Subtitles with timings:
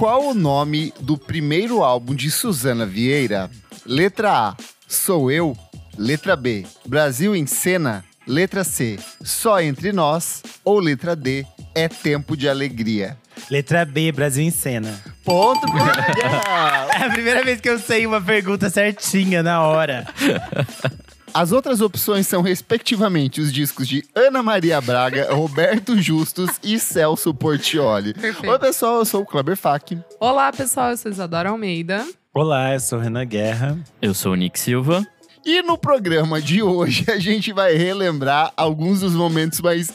[0.00, 3.50] Qual o nome do primeiro álbum de Suzana Vieira?
[3.84, 4.56] Letra A,
[4.88, 5.54] Sou Eu.
[5.98, 8.02] Letra B, Brasil em Cena.
[8.26, 10.42] Letra C, Só Entre Nós.
[10.64, 11.44] Ou letra D,
[11.74, 13.18] É Tempo de Alegria.
[13.50, 14.98] Letra B, Brasil em cena.
[15.22, 15.66] Ponto.
[16.98, 20.06] É a primeira vez que eu sei uma pergunta certinha na hora.
[21.32, 27.32] As outras opções são, respectivamente, os discos de Ana Maria Braga, Roberto Justus e Celso
[27.32, 28.12] Portioli.
[28.14, 28.50] Perfeito.
[28.50, 29.98] Oi, pessoal, eu sou o Kleber Fak.
[30.18, 32.04] Olá, pessoal, eu sou Isadora Almeida.
[32.34, 33.78] Olá, eu sou Renan Guerra.
[34.02, 35.06] Eu sou o Nick Silva.
[35.44, 39.90] E no programa de hoje, a gente vai relembrar alguns dos momentos mais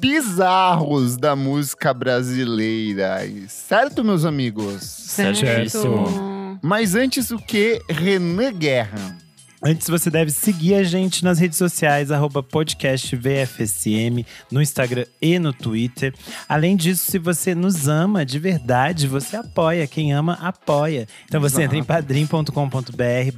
[0.00, 3.20] bizarros da música brasileira.
[3.48, 4.82] Certo, meus amigos?
[4.82, 6.58] Certíssimo.
[6.60, 7.80] Mas antes, o que?
[7.88, 9.23] Renan Guerra.
[9.66, 15.38] Antes, você deve seguir a gente nas redes sociais, arroba podcast VFSM, no Instagram e
[15.38, 16.12] no Twitter.
[16.46, 19.86] Além disso, se você nos ama de verdade, você apoia.
[19.86, 21.08] Quem ama, apoia.
[21.24, 22.52] Então você entra em padrim.com.br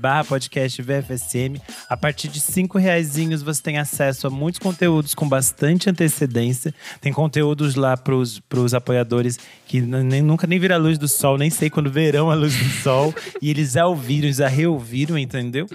[0.00, 1.60] barra podcast VFSM.
[1.88, 6.74] A partir de cinco reaisinhos, você tem acesso a muitos conteúdos com bastante antecedência.
[7.00, 11.38] Tem conteúdos lá pros, pros apoiadores que nem, nunca nem viram a luz do sol,
[11.38, 13.14] nem sei quando verão a luz do sol.
[13.40, 15.68] e eles já ouviram, já reouviram, entendeu?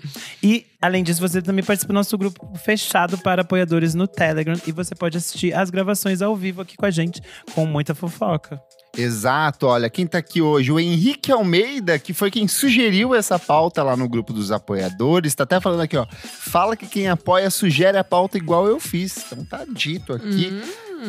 [0.43, 4.55] E, além disso, você também participa do nosso grupo fechado para apoiadores no Telegram.
[4.65, 7.21] E você pode assistir as gravações ao vivo aqui com a gente,
[7.53, 8.61] com muita fofoca.
[8.97, 13.81] Exato, olha, quem tá aqui hoje, o Henrique Almeida, que foi quem sugeriu essa pauta
[13.83, 16.05] lá no grupo dos apoiadores, tá até falando aqui, ó.
[16.11, 19.25] Fala que quem apoia sugere a pauta igual eu fiz.
[19.25, 20.61] Então tá dito aqui.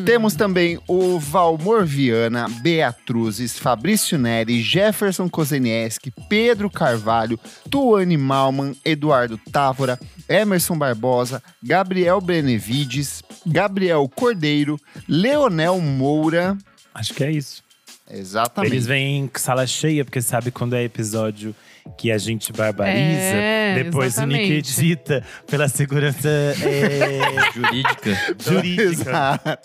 [0.04, 9.38] Temos também o Valmor Viana, Beatruzes, Fabrício Neri, Jefferson Kozenieski, Pedro Carvalho, Tuane Malman, Eduardo
[9.50, 16.56] Távora, Emerson Barbosa, Gabriel Benevides, Gabriel Cordeiro, Leonel Moura.
[16.94, 17.62] Acho que é isso.
[18.10, 18.72] Exatamente.
[18.72, 21.54] Eles vêm em sala cheia, porque sabe quando é episódio
[21.98, 23.00] que a gente barbariza.
[23.00, 24.80] É, depois o Nick exatamente.
[24.80, 27.20] edita pela segurança é,
[27.54, 28.18] Jurídica.
[28.38, 28.82] jurídica.
[28.82, 29.58] Exato.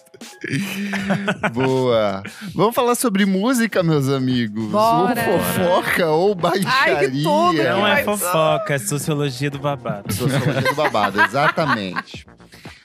[1.54, 2.24] Boa.
[2.56, 4.70] Vamos falar sobre música, meus amigos.
[4.72, 5.30] Bora.
[5.30, 6.68] Ou fofoca ou baixaria.
[6.98, 10.14] Ai, que tudo, Não é fofoca, é sociologia do babado.
[10.14, 12.26] Sociologia do babado, exatamente.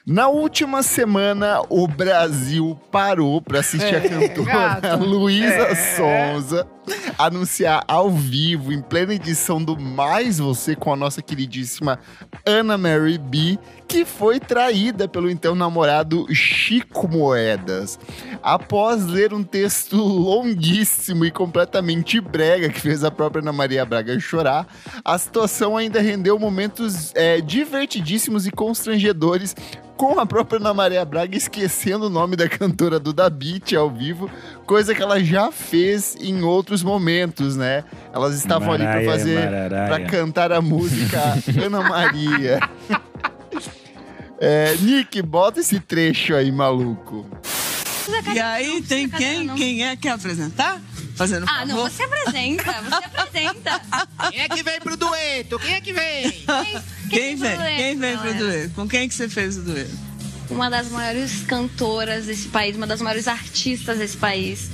[0.04, 5.04] Na última semana, o Brasil parou para assistir a É, cantora gato.
[5.04, 5.74] Luísa É.
[5.96, 6.66] Sonza
[7.18, 11.98] anunciar ao vivo, em plena edição do Mais Você, com a nossa queridíssima
[12.44, 17.98] Ana Mary B, que foi traída pelo então namorado Chico Moedas.
[18.42, 24.18] Após ler um texto longuíssimo e completamente brega que fez a própria Ana Maria Braga
[24.18, 24.66] chorar,
[25.04, 29.54] a situação ainda rendeu momentos é, divertidíssimos e constrangedores
[29.96, 33.90] com a própria Ana Maria Braga esquecendo o nome da cantora do Da Beat ao
[33.90, 34.28] vivo,
[34.66, 37.84] coisa que ela já fez em outros momentos, né?
[38.12, 41.20] Elas estavam ali para Maraia, fazer, para cantar a música
[41.64, 42.60] Ana Maria.
[44.44, 47.24] É, Nick, bota esse trecho aí, maluco.
[48.34, 49.48] E aí tem quem?
[49.54, 50.80] Quem é que quer apresentar?
[51.14, 51.90] Fazendo Ah, não, favor?
[51.90, 53.80] você apresenta, você apresenta.
[54.30, 55.58] Quem é que vem pro dueto?
[55.60, 56.44] Quem é que vem?
[57.08, 57.56] Quem vem?
[57.56, 58.74] dueto, Quem vem pro dueto?
[58.74, 59.96] Com quem que você fez o dueto?
[60.52, 64.70] Uma das maiores cantoras desse país, uma das maiores artistas desse país.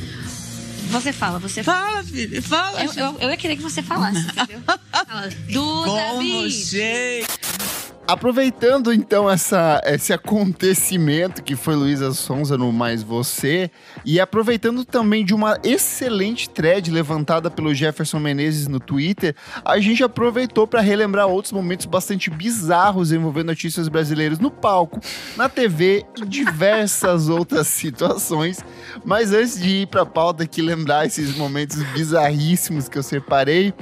[0.90, 1.88] Você fala, você fala.
[1.88, 2.84] Fala, filho, fala.
[2.84, 4.60] Eu, eu, eu ia querer que você falasse, entendeu?
[4.66, 6.50] Fala, Duda Com Beat.
[6.52, 7.26] você.
[8.08, 13.70] Aproveitando então essa, esse acontecimento que foi Luísa Sonza no Mais Você,
[14.02, 20.02] e aproveitando também de uma excelente thread levantada pelo Jefferson Menezes no Twitter, a gente
[20.02, 24.98] aproveitou para relembrar outros momentos bastante bizarros envolvendo artistas brasileiros no palco,
[25.36, 28.64] na TV e diversas outras situações.
[29.04, 33.74] Mas antes de ir para a pauta aqui lembrar esses momentos bizarríssimos que eu separei,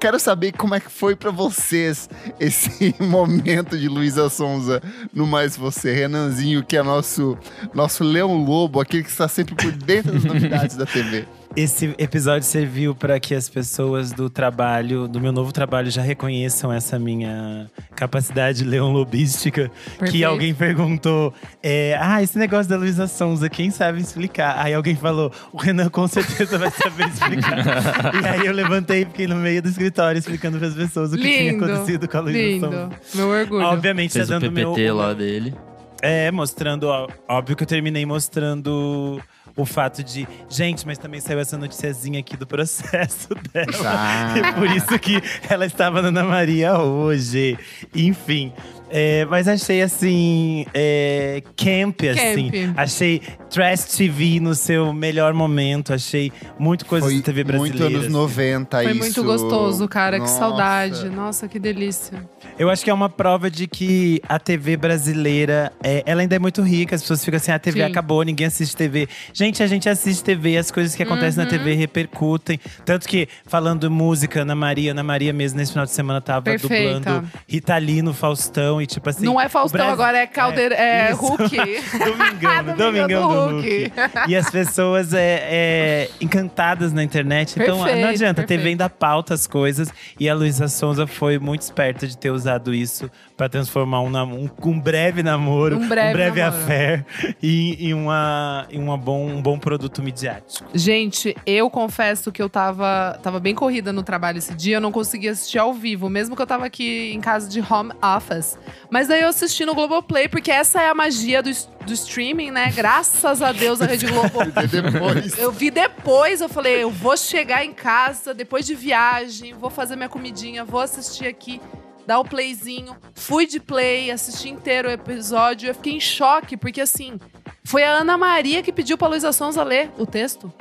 [0.00, 4.80] Quero saber como é que foi pra vocês esse momento de Luísa Sonza
[5.12, 5.92] no Mais Você.
[5.92, 7.36] Renanzinho, que é nosso,
[7.74, 11.26] nosso leão lobo, aquele que está sempre por dentro das novidades da TV.
[11.56, 16.72] Esse episódio serviu para que as pessoas do trabalho, do meu novo trabalho, já reconheçam
[16.72, 19.70] essa minha capacidade leonlobística.
[20.10, 24.56] Que alguém perguntou: é, Ah, esse negócio da Luísa Sonza, quem sabe explicar?
[24.58, 28.14] Aí alguém falou: O Renan com certeza vai saber explicar.
[28.22, 31.16] e aí eu levantei e fiquei no meio do escritório explicando para as pessoas o
[31.16, 32.90] que tinha Lindo, acontecido com a Luísa Sonza.
[33.14, 33.64] Meu orgulho.
[33.64, 34.96] Obviamente, Fez tá o dando PPT meu.
[34.96, 35.54] lá dele.
[36.00, 36.84] É, mostrando.
[36.84, 39.20] ó, Óbvio que eu terminei mostrando
[39.58, 40.26] o fato de.
[40.48, 43.66] Gente, mas também saiu essa noticiazinha aqui do processo dela.
[43.84, 44.34] Ah.
[44.38, 45.20] E por isso que
[45.50, 47.58] ela estava na Ana Maria hoje.
[47.94, 48.52] Enfim.
[48.90, 50.64] É, mas achei assim.
[50.72, 52.50] É, camp, assim.
[52.50, 52.78] Camp.
[52.78, 53.20] Achei
[53.50, 55.92] Trash TV no seu melhor momento.
[55.92, 57.78] Achei muito coisa Foi de TV brasileira.
[57.78, 58.12] muito anos assim.
[58.12, 58.98] 90 Foi isso.
[59.00, 60.16] muito gostoso, cara.
[60.16, 60.38] Que Nossa.
[60.38, 61.08] saudade.
[61.08, 62.22] Nossa, que delícia.
[62.58, 66.38] Eu acho que é uma prova de que a TV brasileira, é, ela ainda é
[66.38, 66.94] muito rica.
[66.94, 67.86] As pessoas ficam assim, a TV Sim.
[67.90, 69.08] acabou, ninguém assiste TV.
[69.32, 71.50] Gente, a gente assiste TV, as coisas que acontecem Uhum.
[71.50, 72.60] na TV repercutem.
[72.84, 76.98] Tanto que, falando música, Ana Maria, Ana Maria mesmo, nesse final de semana tava Perfeita.
[77.00, 78.82] dublando Rita Lee no Faustão.
[78.82, 79.24] E tipo assim…
[79.24, 80.74] não é Faustão, Brasil- agora é Caldeira.
[80.74, 81.20] É, isso.
[81.20, 81.48] Hulk.
[81.98, 83.37] Domingão, Domingão Domingão do do Hulk.
[83.46, 83.92] Hulk.
[84.28, 87.58] E as pessoas é, é, encantadas na internet.
[87.58, 88.68] Então Perfeito, não adianta, a TV perfeito.
[88.68, 89.92] ainda pauta as coisas.
[90.18, 94.50] E a Luísa Sonza foi muito esperta de ter usado isso pra transformar um, um,
[94.64, 96.42] um breve namoro, Um breve namoro.
[96.42, 97.06] affair
[97.42, 100.68] em, em, uma, em uma bom, um bom produto midiático.
[100.74, 104.90] Gente, eu confesso que eu tava, tava bem corrida no trabalho esse dia, eu não
[104.90, 108.58] conseguia assistir ao vivo, mesmo que eu tava aqui em casa de home office.
[108.90, 111.50] Mas daí eu assisti no Globoplay, porque essa é a magia do,
[111.88, 112.70] do streaming, né?
[112.70, 114.38] Graças a Deus a Rede Globo.
[114.70, 115.38] Depois.
[115.38, 119.96] Eu vi depois, eu falei, eu vou chegar em casa depois de viagem, vou fazer
[119.96, 121.60] minha comidinha, vou assistir aqui,
[122.06, 122.96] dar o playzinho.
[123.14, 127.18] Fui de play, assisti inteiro o episódio, eu fiquei em choque, porque assim,
[127.64, 130.52] foi a Ana Maria que pediu pra Luísa Sonza ler o texto.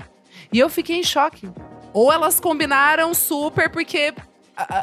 [0.51, 1.50] E eu fiquei em choque.
[1.94, 4.13] Ou elas combinaram super, porque.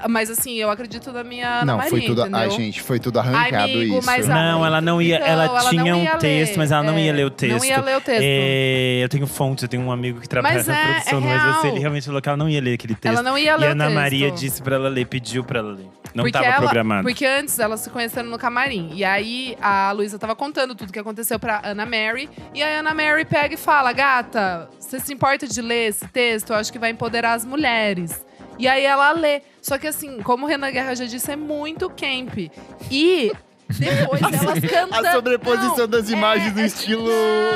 [0.08, 2.20] Mas assim, eu acredito na minha Não, Maria, foi tudo.
[2.22, 2.38] entendeu?
[2.38, 4.06] Ai, gente, foi tudo arrancado Amigo, isso.
[4.06, 5.16] mas a- Não, ela não ia.
[5.16, 6.58] Então, ela ela tinha não um texto, ler.
[6.58, 7.64] mas ela não É, ia ler o não texto.
[7.64, 8.22] ia ler o texto.
[8.22, 11.20] É, eu tenho fontes, eu tenho um amigo que trabalha Mas na é- produção é
[11.38, 11.64] do Mas.
[11.64, 13.12] Ele realmente falou que ela não ia ler aquele texto.
[13.14, 13.94] Ela não ia ler e a o Ana texto.
[13.96, 15.86] Maria disse pra ela ler, pediu pra ela ler.
[16.14, 17.02] Não porque tava ela- programado.
[17.02, 18.90] Porque antes elas se conheceram no camarim.
[18.94, 22.30] E aí a Luísa tava contando tudo que aconteceu pra Ana Mary.
[22.54, 26.50] E a Ana Mary pega e fala: Gata, você se importa de ler esse texto?
[26.50, 28.24] Eu acho que vai empoderar as mulheres.
[28.58, 29.42] E aí ela lê.
[29.60, 32.50] Só que assim, como o Renan Guerra já disse, é muito camp.
[32.90, 33.32] E
[33.68, 35.06] depois elas cantando.
[35.08, 37.08] A sobreposição Não, das imagens é- no é- estilo.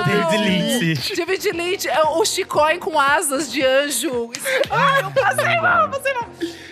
[0.06, 1.16] David Lynch.
[1.16, 4.30] David Lynch, é o Chicói com asas de anjo.
[4.70, 6.28] Ai, eu passei mal, eu passei mal.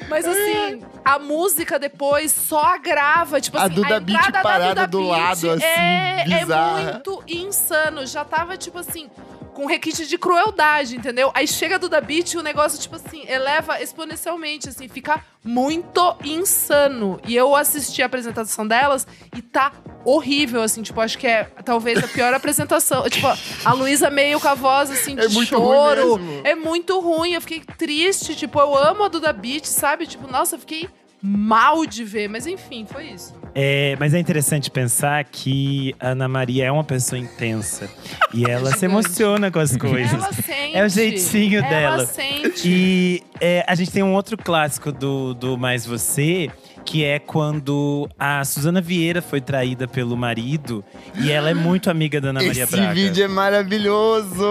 [0.08, 3.40] Mas assim, a música depois só agrava.
[3.40, 6.81] Tipo A assim, Duda Beat entrada da parada Duda do Beat lado, assim, é, bizarra.
[6.81, 8.06] É muito insano.
[8.06, 9.11] Já tava, tipo assim,
[9.56, 11.31] com requinte de crueldade, entendeu?
[11.32, 16.14] Aí chega a Duda Beat e o negócio, tipo assim, eleva exponencialmente, assim, fica muito
[16.23, 17.19] insano.
[17.26, 19.73] E eu assisti a apresentação delas e tá
[20.05, 23.05] horrível, assim, tipo, acho que é talvez a pior apresentação.
[23.17, 23.29] Tipo,
[23.64, 26.17] a Luísa meio com a voz, assim, de É muito choro.
[26.17, 26.41] ruim.
[26.44, 30.06] É muito ruim, eu fiquei triste, tipo, eu amo a Duda Beat, sabe?
[30.06, 30.87] Tipo, nossa, eu fiquei
[31.23, 33.35] mal de ver, mas enfim, foi isso.
[33.58, 37.88] É, mas é interessante pensar que a Ana Maria é uma pessoa intensa.
[38.35, 40.12] e ela se emociona com as coisas.
[40.12, 40.76] Ela sente.
[40.76, 42.06] É o jeitinho ela dela.
[42.06, 42.69] sente.
[42.69, 46.50] E é, a gente tem um outro clássico do, do Mais Você,
[46.86, 50.84] que é quando a Suzana Vieira foi traída pelo marido
[51.20, 52.94] e ela é muito amiga da Ana Maria Esse Braga.
[52.94, 54.46] vídeo é maravilhoso!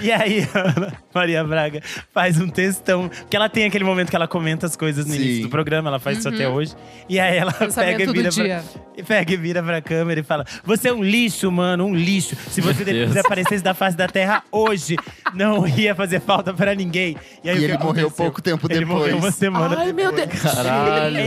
[0.00, 1.82] E aí, a Ana Maria Braga
[2.14, 3.08] faz um textão.
[3.08, 5.20] Porque ela tem aquele momento que ela comenta as coisas no Sim.
[5.20, 6.74] início do programa, ela faz isso até hoje.
[7.08, 8.62] E aí ela pega e vira, pra,
[8.96, 12.36] e pega e vira pra câmera e fala: Você é um lixo, mano, um lixo.
[12.50, 14.96] Se você desaparecesse da face da terra hoje,
[15.34, 17.16] não ia fazer falta pra ninguém.
[17.44, 18.10] aí, E o que ele morreu aconteceu?
[18.10, 19.34] pouco tempo Ele morreu uma depois.
[19.34, 20.28] semana Ai, meu Deus.
[20.40, 21.16] Caralho.
[21.18, 21.20] E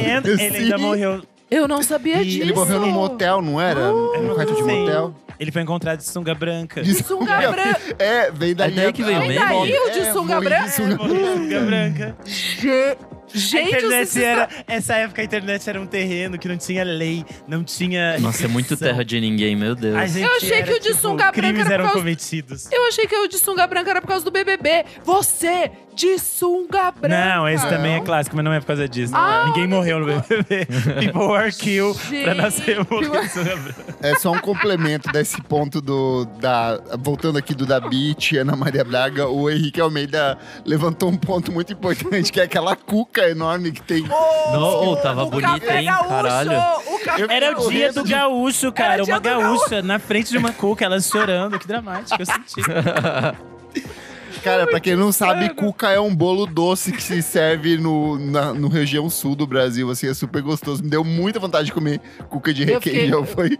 [0.55, 1.21] ele ainda morreu.
[1.51, 2.41] Eu não sabia E disso.
[2.41, 3.91] Ele morreu num motel, não era?
[3.91, 4.79] num quarto de Sim.
[4.81, 5.15] motel.
[5.39, 6.81] Ele foi encontrado de sunga branca.
[6.81, 7.79] De sunga branca.
[7.99, 8.71] É, vem daí.
[8.71, 9.39] É daí que veio o Vem meme?
[9.45, 10.69] daí o de É, sunga morri branca.
[10.71, 12.17] sunga Morreu de sunga branca.
[12.25, 12.97] Ge-
[13.33, 14.47] A Gente, internet era.
[14.67, 18.19] Essa época a internet era um terreno que não tinha lei, não tinha.
[18.19, 18.87] Nossa, é muito restrição.
[18.93, 19.95] terra de ninguém, meu Deus.
[19.95, 21.85] A gente Eu achei era, que o de tipo, sunga branca crimes era por eram
[21.85, 22.71] causa- cometidos.
[22.71, 24.85] Eu achei que o de sunga branca era por causa do BBB.
[25.03, 27.35] Você, de sunga branca.
[27.35, 29.13] Não, esse também é clássico, mas não é por causa disso.
[29.15, 30.65] Ah, Ninguém morreu no BBB.
[30.99, 33.85] People were killed pra nascer de sunga branca.
[34.01, 36.25] É só um complemento desse ponto do.
[36.39, 41.51] Da, voltando aqui do da Beat, Ana Maria Braga, o Henrique Almeida levantou um ponto
[41.51, 44.05] muito importante, que é aquela cuca enorme que tem.
[44.09, 45.85] Oh, tava o bonito, café hein?
[45.85, 46.51] gaúcho, Caralho.
[46.87, 49.03] O café Era o dia do gaúcho, cara.
[49.03, 51.59] Uma gaúcha na frente de uma cuca, ela chorando.
[51.59, 52.61] Que dramático, eu senti.
[54.43, 58.53] Cara, pra quem não sabe, cuca é um bolo doce que se serve no, na
[58.53, 60.83] no região sul do Brasil, assim, é super gostoso.
[60.83, 63.25] Me deu muita vontade de comer cuca de Eu fiquei- requeijão.
[63.25, 63.57] Foi,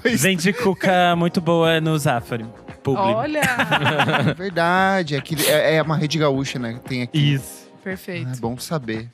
[0.00, 2.46] foi Vende cuca muito boa no Zafari.
[2.82, 3.00] Publi.
[3.14, 3.42] Olha,
[4.36, 5.14] verdade.
[5.16, 6.74] Aqui, é, é uma rede gaúcha, né?
[6.74, 7.34] que Tem aqui.
[7.34, 7.68] Isso.
[7.82, 8.28] perfeito.
[8.32, 9.08] É bom saber.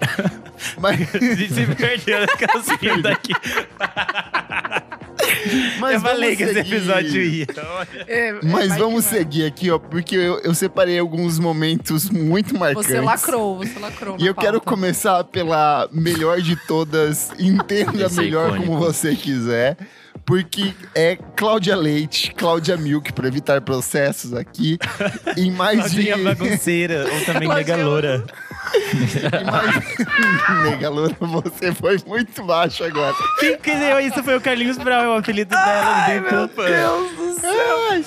[0.78, 3.32] Mas, A gente se perdeu naquela seguinte daqui.
[5.78, 7.46] Mas eu falei vamos que esse episódio ia.
[8.06, 9.18] É, é, Mas vai vamos que vai.
[9.20, 12.90] seguir aqui, ó, porque eu, eu separei alguns momentos muito marcantes.
[12.90, 14.16] Você lacrou, você lacrou.
[14.18, 14.66] E eu quero pauta.
[14.70, 17.30] começar pela melhor de todas.
[17.38, 18.66] Entenda Esse é melhor icônico.
[18.66, 19.76] como você quiser.
[20.26, 24.76] Porque é Cláudia Leite, Cláudia Milk, para evitar processos aqui.
[25.38, 26.04] Em mais de.
[26.04, 27.76] Claudinha bagunceira, ou também Claudinha-
[30.64, 33.14] Negaloura, você foi muito baixo agora.
[33.38, 36.62] Quem que deu isso foi o Carlinhos Brown, o apelido dela, não tem culpa.
[37.92, 38.04] Ai.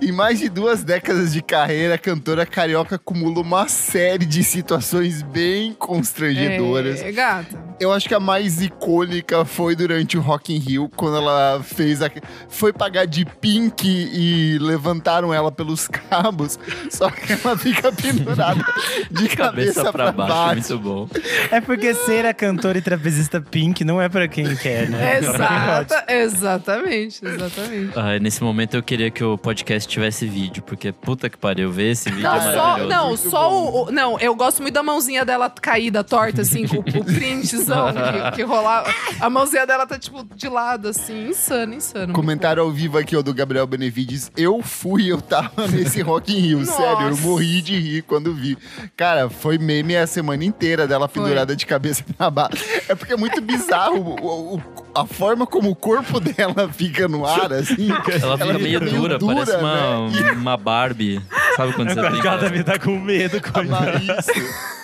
[0.00, 5.22] Em mais de duas décadas de carreira, a cantora carioca acumula uma série de situações
[5.22, 7.00] bem constrangedoras.
[7.00, 7.64] É, gata.
[7.78, 12.02] Eu acho que a mais icônica foi durante o Rock in Rio, quando ela fez
[12.02, 12.10] a...
[12.48, 16.58] Foi pagar de pink e levantaram ela pelos cabos,
[16.90, 18.64] só que ela fica pendurada
[19.10, 20.72] de cabeça, Cabeça pra baixo, baixo.
[20.74, 21.08] muito bom.
[21.50, 25.18] É porque ser a cantora e trapezista pink não é pra quem quer, né?
[25.18, 27.92] Exata, exatamente, exatamente.
[27.96, 31.92] Ai, nesse momento eu queria que o podcast tivesse vídeo, porque puta que pariu, ver
[31.92, 32.88] esse vídeo é Só, maravilhoso.
[32.90, 33.54] não, Muito só bom.
[33.54, 37.92] o, o- Não, eu gosto muito da mãozinha dela caída, torta, assim, com o printzão
[37.92, 38.92] que, que rolava.
[39.20, 41.28] A mãozinha dela tá, tipo, de lado, assim.
[41.28, 42.12] Insano, insano.
[42.12, 44.32] Comentário ao vivo aqui, ó, do Gabriel Benevides.
[44.36, 47.10] Eu fui, eu tava nesse Rock in Rio, sério.
[47.10, 48.58] Eu morri de rir quando vi.
[48.96, 52.64] Cara, foi meme a semana inteira dela pendurada de cabeça pra baixo.
[52.88, 54.62] É porque é muito bizarro o- o-
[54.96, 57.88] a forma como o corpo dela fica no ar, assim.
[58.22, 60.30] Ela fica meio dura, parece uma, né?
[60.32, 61.22] uma Barbie.
[61.56, 63.36] Sabe quando você tem aquela- deve estar com medo.
[63.36, 64.76] isso.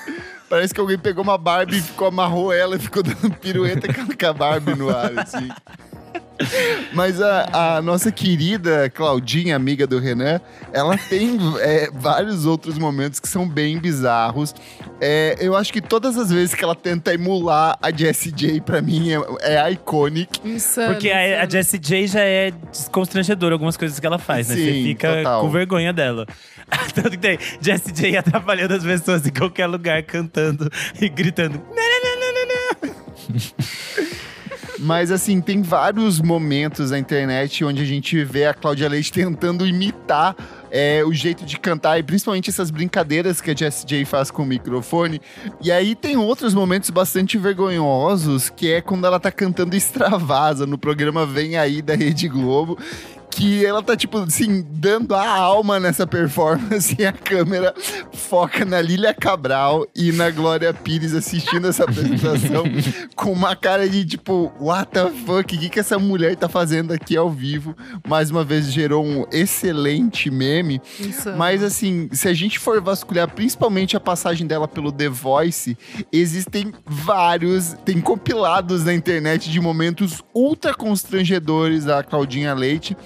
[0.48, 4.32] Parece que alguém pegou uma Barbie, ficou, amarrou ela e ficou dando pirueta com a
[4.34, 5.48] Barbie no ar, assim.
[6.92, 10.40] Mas a, a nossa querida Claudinha, amiga do Renan,
[10.72, 14.54] ela tem é, vários outros momentos que são bem bizarros.
[15.00, 18.80] É, eu acho que todas as vezes que ela tenta emular a Jessie J, pra
[18.80, 20.40] mim, é, é iconic.
[20.44, 20.94] Insano.
[20.94, 21.48] Porque a, a.
[21.48, 24.54] Jessie J já é desconstrangedora, algumas coisas que ela faz, né?
[24.54, 25.40] Você Sim, fica total.
[25.42, 26.26] com vergonha dela.
[26.94, 30.70] Tanto que tem Jessie J atrapalhando as pessoas em qualquer lugar, cantando
[31.00, 31.60] e gritando.
[31.74, 34.11] "Não, não, não, não, não, não."
[34.82, 39.64] Mas assim, tem vários momentos na internet onde a gente vê a Cláudia Leite tentando
[39.64, 40.34] imitar
[40.72, 44.42] é, o jeito de cantar e principalmente essas brincadeiras que a Jessie J faz com
[44.42, 45.20] o microfone.
[45.60, 50.76] E aí tem outros momentos bastante vergonhosos, que é quando ela tá cantando Extravasa no
[50.76, 52.76] programa Vem Aí da Rede Globo.
[53.34, 57.74] Que ela tá, tipo, assim, dando a alma nessa performance e a câmera
[58.12, 62.64] foca na Lília Cabral e na Glória Pires assistindo essa apresentação
[63.16, 65.40] com uma cara de tipo, what the fuck?
[65.40, 67.74] O que, que essa mulher tá fazendo aqui ao vivo?
[68.06, 70.80] Mais uma vez gerou um excelente meme.
[71.00, 71.38] Insano.
[71.38, 75.76] Mas assim, se a gente for vasculhar principalmente a passagem dela pelo The Voice,
[76.12, 82.96] existem vários, tem compilados na internet de momentos ultra constrangedores da Claudinha Leite.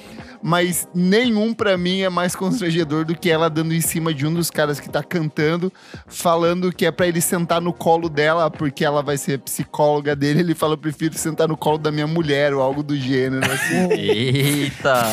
[0.42, 4.32] Mas nenhum pra mim é mais constrangedor do que ela dando em cima de um
[4.32, 5.72] dos caras que tá cantando,
[6.06, 10.40] falando que é pra ele sentar no colo dela, porque ela vai ser psicóloga dele.
[10.40, 13.50] Ele fala: Eu prefiro sentar no colo da minha mulher, ou algo do gênero.
[13.50, 13.92] Assim.
[13.92, 15.04] Eita!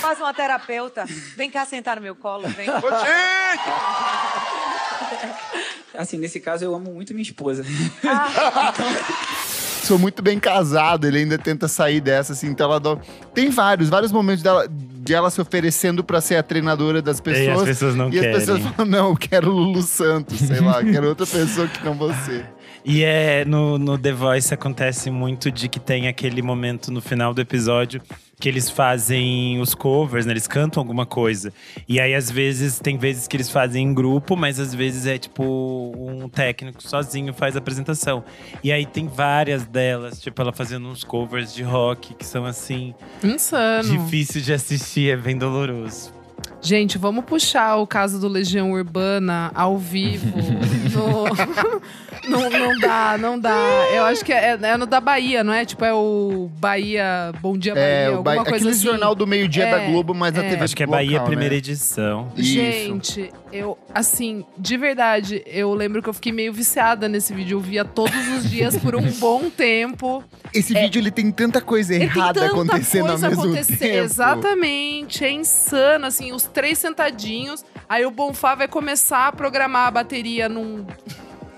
[0.00, 1.04] Faz uma terapeuta.
[1.36, 2.66] Vem cá sentar no meu colo, vem.
[5.94, 7.64] Assim, nesse caso eu amo muito minha esposa.
[9.84, 12.96] sou muito bem casado, ele ainda tenta sair dessa, assim, então ela dá...
[13.34, 17.22] Tem vários, vários momentos dela, de ela se oferecendo pra ser a treinadora das E
[17.22, 17.58] pessoas.
[17.58, 18.38] as pessoas não e as querem.
[18.38, 22.44] pessoas falam, não, eu quero Lulu Santos, sei lá, quero outra pessoa que não você.
[22.84, 27.32] E é no, no The Voice acontece muito de que tem aquele momento no final
[27.32, 28.02] do episódio
[28.42, 30.32] que eles fazem os covers, né?
[30.32, 31.52] Eles cantam alguma coisa.
[31.88, 35.16] E aí, às vezes, tem vezes que eles fazem em grupo, mas às vezes é
[35.16, 35.44] tipo
[35.96, 38.24] um técnico sozinho faz a apresentação.
[38.64, 42.92] E aí tem várias delas, tipo, ela fazendo uns covers de rock que são assim,
[43.22, 43.88] Insano.
[43.88, 46.12] difícil de assistir, é bem doloroso.
[46.64, 50.28] Gente, vamos puxar o caso do Legião Urbana ao vivo.
[50.94, 51.26] no-
[52.30, 53.50] não, não dá, não dá.
[53.92, 55.64] Eu acho que é, é no da Bahia, não é?
[55.64, 58.82] Tipo, é o Bahia, Bom Dia Bahia, É, o alguma Bahia, coisa aquele assim.
[58.84, 60.48] jornal do meio-dia É, da Globo, mas na é.
[60.50, 61.24] TV Acho que é local, Bahia, né?
[61.24, 62.28] primeira edição.
[62.36, 63.40] Isso.
[63.52, 67.56] Eu, assim, de verdade, eu lembro que eu fiquei meio viciada nesse vídeo.
[67.56, 70.24] Eu via todos os dias por um bom tempo.
[70.54, 72.02] Esse vídeo, ele tem tanta coisa É.
[72.02, 73.76] Errada tanta acontecendo coisa ao mesmo acontecer.
[73.78, 74.04] tempo.
[74.04, 77.64] Exatamente, é insano, assim, os três sentadinhos.
[77.88, 80.86] Aí o Bonfá vai começar a programar a bateria num,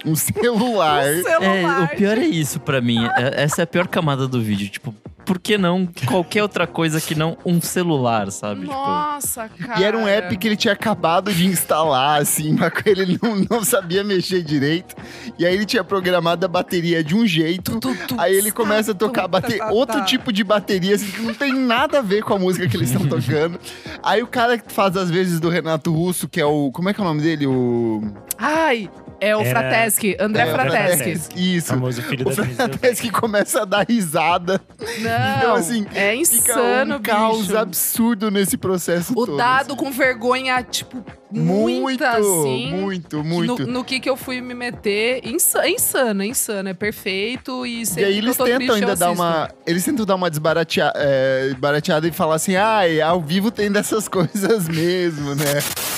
[0.05, 1.05] Um celular.
[1.15, 1.91] num celular.
[1.93, 3.05] É, o pior é isso pra mim.
[3.17, 4.69] É- essa é a pior camada do vídeo.
[4.69, 4.93] Tipo,
[5.25, 8.63] por que não qualquer outra coisa que não um celular, sabe?
[8.63, 9.81] Tipo, Nossa, cara.
[9.81, 13.65] E era um app que ele tinha acabado de instalar, assim, mas ele não, não
[13.65, 14.95] sabia mexer direito.
[15.39, 17.79] E aí ele tinha programado a bateria de um jeito.
[18.19, 20.05] aí ele começa a tocar tá, tá, outro tá.
[20.05, 22.91] tipo de bateria, assim, que não tem nada a ver com a música que eles
[22.91, 23.59] estão tocando.
[24.03, 26.71] Aí o cara que faz as vezes do Renato Russo, que é o.
[26.71, 27.47] Como é que é o nome dele?
[27.47, 28.03] O.
[28.39, 28.91] Ai,
[29.29, 31.57] é o Era- Frateschi, André É, o Frateschi.
[31.57, 31.67] Isso.
[31.69, 34.61] Famoso filho O da Frateschi começa a dar risada.
[35.01, 37.59] Não, Então, assim, é Fica insano, um caos bicho.
[37.59, 39.37] absurdo nesse processo O todo.
[39.37, 42.71] dado com vergonha, tipo, Muito, muita, assim.
[42.73, 43.67] muito, muito.
[43.67, 45.21] No, no que que eu fui me meter.
[45.27, 46.69] Insa- é insano, é insano.
[46.69, 47.67] É perfeito.
[47.67, 49.51] E, E aí eles tentam triste, ainda dar uma.
[49.67, 54.69] Eles tentam dar uma desbarateada é, e falar assim, ai, ao vivo tem dessas coisas
[54.69, 55.45] mesmo, né?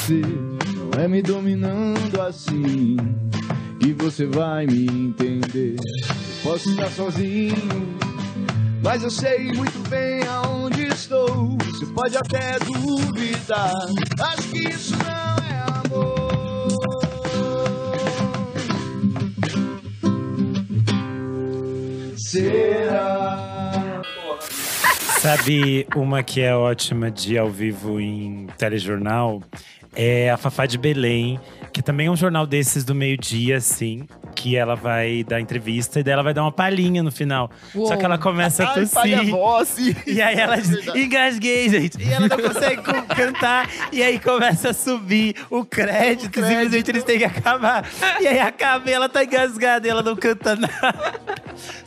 [0.08, 2.96] Não é me dominando assim
[3.80, 5.76] que você vai me entender.
[5.78, 7.98] Eu posso estar sozinho,
[8.82, 11.56] mas eu sei muito bem aonde estou.
[11.58, 13.72] Você pode até duvidar.
[14.20, 16.16] Acho que isso não é amor.
[22.16, 24.02] Será?
[25.20, 29.42] Sabe uma que é ótima de ao vivo em telejornal?
[29.96, 31.40] É a Fafá de Belém,
[31.72, 34.06] que também é um jornal desses do meio-dia, assim.
[34.34, 37.50] Que ela vai dar entrevista e daí ela vai dar uma palhinha no final.
[37.74, 37.86] Uou.
[37.88, 39.30] Só que ela começa a Ai, falha a tossir.
[39.34, 39.78] voz.
[39.78, 41.00] E, E aí ela diz, Verdade.
[41.00, 41.98] engasguei, gente.
[42.02, 43.68] E ela não consegue co- cantar.
[43.92, 46.48] E aí começa a subir o crédito, O crédito.
[46.48, 47.84] simplesmente eles têm que acabar.
[48.20, 51.14] E aí acaba e ela tá engasgada e ela não canta nada.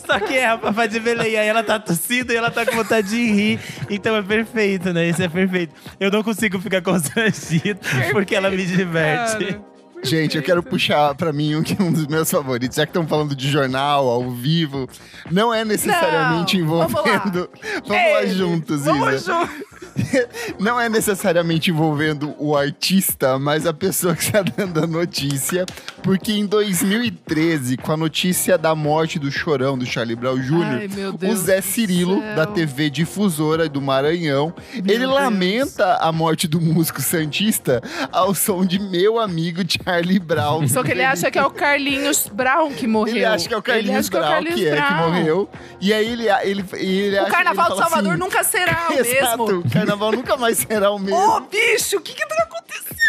[0.05, 1.37] Só que é a Fafá de Belém.
[1.37, 3.59] Aí ela tá tossindo e ela tá com vontade de rir.
[3.89, 5.07] Então é perfeito, né?
[5.07, 5.73] Isso é perfeito.
[5.99, 7.79] Eu não consigo ficar constrangido
[8.11, 9.45] porque ela me diverte.
[9.45, 9.69] Cara.
[10.03, 12.77] Gente, eu quero puxar pra mim um, que é um dos meus favoritos.
[12.77, 14.87] Já que estão falando de jornal, ao vivo,
[15.29, 17.01] não é necessariamente Não, vamos lá.
[17.01, 17.49] envolvendo.
[17.85, 19.33] Vamos lá Ei, juntos, Vamos Isa.
[19.33, 19.69] juntos.
[20.59, 25.65] Não é necessariamente envolvendo o artista, mas a pessoa que está dando a notícia.
[26.03, 30.95] Porque em 2013, com a notícia da morte do chorão do Charlie Brown Ai, Jr.,
[30.95, 35.13] meu o Zé Cirilo, da TV Difusora do Maranhão, ele Deus.
[35.13, 39.88] lamenta a morte do músico Santista ao som de meu amigo Charlie
[40.19, 40.67] Brown.
[40.67, 43.15] Só que ele acha que é o Carlinhos Brown que morreu.
[43.15, 44.81] Ele acha que é o Ele Carlinhos acha que é Brown, Carlinhos que é, que
[44.93, 45.09] Brown.
[45.09, 45.49] morreu.
[45.81, 49.59] E aí ele, ele, ele O Carnaval de Salvador assim, nunca será o Exato, mesmo.
[49.59, 51.17] o carnaval nunca mais será o mesmo.
[51.19, 52.99] Ô, bicho, o que que tá acontecendo?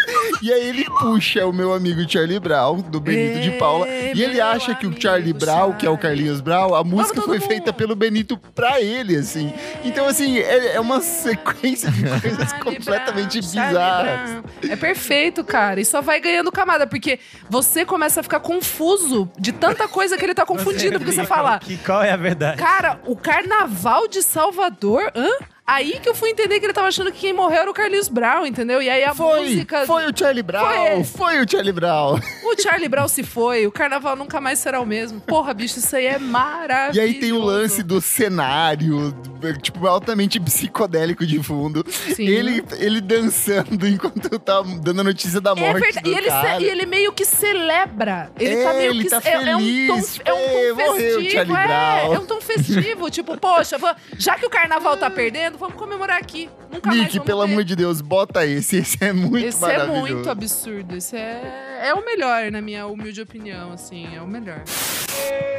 [0.41, 3.87] E aí ele puxa o meu amigo Charlie Brown, do Benito de Paula.
[4.13, 5.97] E ele acha que o Charlie Brown, que é o.
[6.01, 7.47] Carlinhos Brown, a música foi mundo.
[7.47, 9.53] feita pelo Benito pra ele, assim.
[9.83, 14.43] Então, assim, é, é uma sequência de coisas Charlie completamente Brown, bizarras.
[14.67, 15.79] É perfeito, cara.
[15.79, 17.19] E só vai ganhando camada, porque
[17.49, 20.97] você começa a ficar confuso de tanta coisa que ele tá confundindo.
[20.99, 22.57] Porque você fala, Que, qual é a verdade?
[22.57, 25.11] cara, o carnaval de Salvador?
[25.15, 25.29] Hã?
[25.73, 28.09] Aí que eu fui entender que ele tava achando que quem morreu era o Carlinhos
[28.09, 28.81] Brown, entendeu?
[28.81, 29.85] E aí a Foi, música.
[29.85, 31.45] foi o Charlie Brown, Foi foi, ele.
[31.45, 32.19] o Charlie Brown.
[32.51, 35.21] O Charlie Brown se foi, o carnaval nunca mais será o mesmo.
[35.21, 36.99] Porra, bicho, isso aí é maravilhoso.
[36.99, 39.15] E aí tem o lance do cenário,
[39.61, 41.85] tipo, altamente psicodélico de fundo.
[41.89, 42.27] Sim.
[42.27, 46.01] Ele, ele dançando enquanto tá dando a notícia da É morte verdade.
[46.03, 48.29] do E ele, ce- e ele meio que celebra.
[48.37, 49.09] Ele É, tá meio ele que.
[49.09, 50.19] tá é, é um tom, feliz.
[50.25, 51.29] é um É, tom morreu o festivo.
[51.31, 53.09] Charlie É, é um tom festivo.
[53.09, 53.77] tipo, poxa,
[54.17, 56.49] já que o carnaval tá perdendo, vamos comemorar aqui.
[56.71, 57.51] Nunca mais Nick, vamos pelo ter.
[57.51, 58.77] amor de Deus, bota esse.
[58.77, 59.99] Esse é muito Esse é maravilhoso.
[60.01, 60.95] muito absurdo.
[60.97, 64.13] Esse é, é o melhor, na minha humilde opinião, assim.
[64.15, 64.61] É o melhor.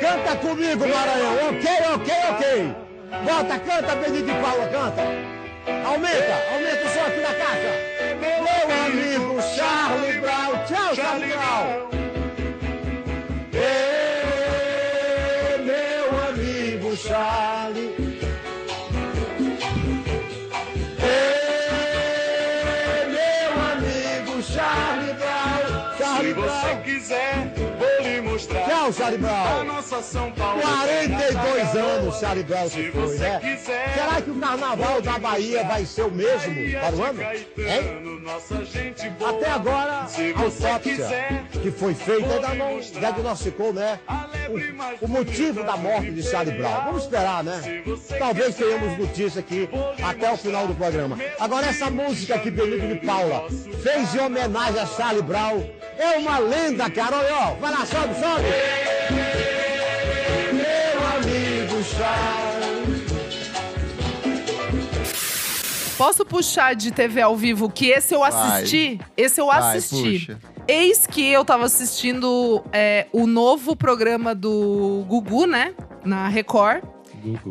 [0.01, 1.49] Canta comigo, Maranhão.
[1.49, 2.77] Ok, ok, ok.
[3.25, 5.03] Bota, canta, Benito de Paula, canta.
[5.87, 7.73] Aumenta, aumenta o som aqui na caixa.
[8.21, 10.65] Meu amigo Charlie Brown.
[10.67, 12.02] Tchau, Charlie Brown.
[28.83, 29.65] Tchau, Charlie Brown.
[29.65, 30.61] nossa São Paulo.
[30.61, 33.39] 42 anos, Charlie Brown se foi, né?
[33.39, 33.95] quiser.
[33.95, 37.23] Será que o carnaval da Bahia vai ser o mesmo para o ano?
[37.23, 38.23] Hein?
[39.25, 44.01] Até agora, a autópsia quiser, que foi feita ainda não diagnosticou, né?
[44.49, 46.85] O, o motivo da morte de Charlie Brown.
[46.85, 47.83] Vamos esperar, né?
[48.19, 49.69] Talvez tenhamos notícia aqui
[50.03, 51.19] até o final do programa.
[51.39, 53.49] Agora, essa música que Benito de Paula
[53.83, 55.65] fez em homenagem a Charlie Brown
[55.99, 57.17] é uma lenda, cara.
[57.17, 58.45] Olha, ó, vai lá, sobe, sobe.
[60.53, 62.52] Meu amigo Charlie.
[65.97, 68.29] Posso puxar de TV ao vivo que esse eu Vai.
[68.31, 69.01] assisti?
[69.17, 70.19] Esse eu Vai, assisti.
[70.27, 70.39] puxa.
[70.67, 75.75] Eis que eu tava assistindo é, o novo programa do Gugu, né?
[76.05, 76.83] Na Record.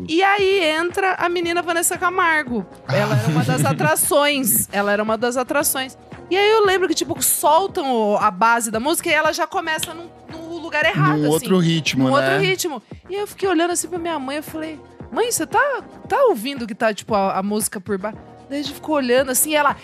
[0.08, 2.66] E aí entra a menina Vanessa Camargo.
[2.88, 4.68] Ela era uma das atrações.
[4.72, 5.96] Ela era uma das atrações.
[6.30, 9.92] E aí eu lembro que, tipo, soltam a base da música e ela já começa
[9.94, 11.28] num- no lugar errado, No assim.
[11.34, 12.22] outro ritmo, Num né?
[12.34, 12.82] outro ritmo.
[13.08, 14.78] E aí eu fiquei olhando assim pra minha mãe e falei,
[15.10, 18.16] mãe, você tá, tá ouvindo que tá, tipo, a, a música por baixo?
[18.52, 19.74] Daí a gente ficou olhando assim, ela.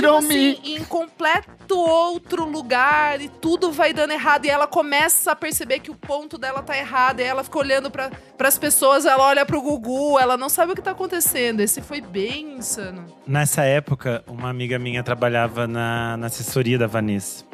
[0.00, 0.60] Tipo on assim, me.
[0.64, 4.44] em completo outro lugar e tudo vai dando errado.
[4.44, 7.20] E ela começa a perceber que o ponto dela tá errado.
[7.20, 10.74] E ela fica olhando para as pessoas, ela olha pro Gugu, ela não sabe o
[10.74, 11.60] que tá acontecendo.
[11.60, 13.06] Esse foi bem insano.
[13.24, 17.44] Nessa época, uma amiga minha trabalhava na, na assessoria da Vanessa.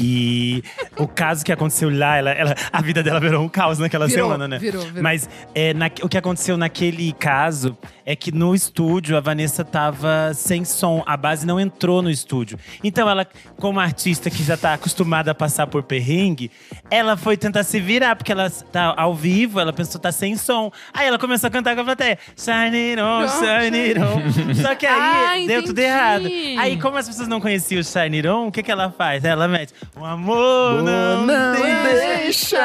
[0.00, 0.62] E
[0.96, 4.26] o caso que aconteceu lá, ela, ela- a vida dela virou um caos naquela Virou,
[4.26, 4.58] semana, né?
[4.58, 5.02] virou, virou.
[5.02, 7.76] Mas é, na- o que aconteceu naquele caso
[8.10, 12.58] é que no estúdio a Vanessa tava sem som, a base não entrou no estúdio.
[12.82, 13.26] Então ela,
[13.58, 16.50] como artista que já tá acostumada a passar por perrengue,
[16.90, 20.72] ela foi tentar se virar, porque ela tá ao vivo, ela pensou tá sem som.
[20.94, 22.18] Aí ela começou a cantar com a plateia.
[22.34, 24.54] Shine it on, shine it on.
[24.54, 26.26] Só que aí Ah, deu tudo errado.
[26.58, 29.22] Aí, como as pessoas não conheciam o Shine It On, o que, que ela faz?
[29.22, 32.56] Ela mete o amor não, não deixa.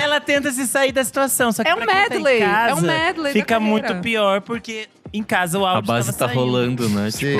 [0.00, 1.52] Ela tenta se sair da situação.
[1.52, 4.40] Só que É um pra quem tá medley, é um casa, medley Fica muito pior,
[4.40, 4.85] porque
[5.16, 6.40] em casa o A áudio base tava tá saindo.
[6.40, 7.10] rolando, né?
[7.10, 7.38] Tipo,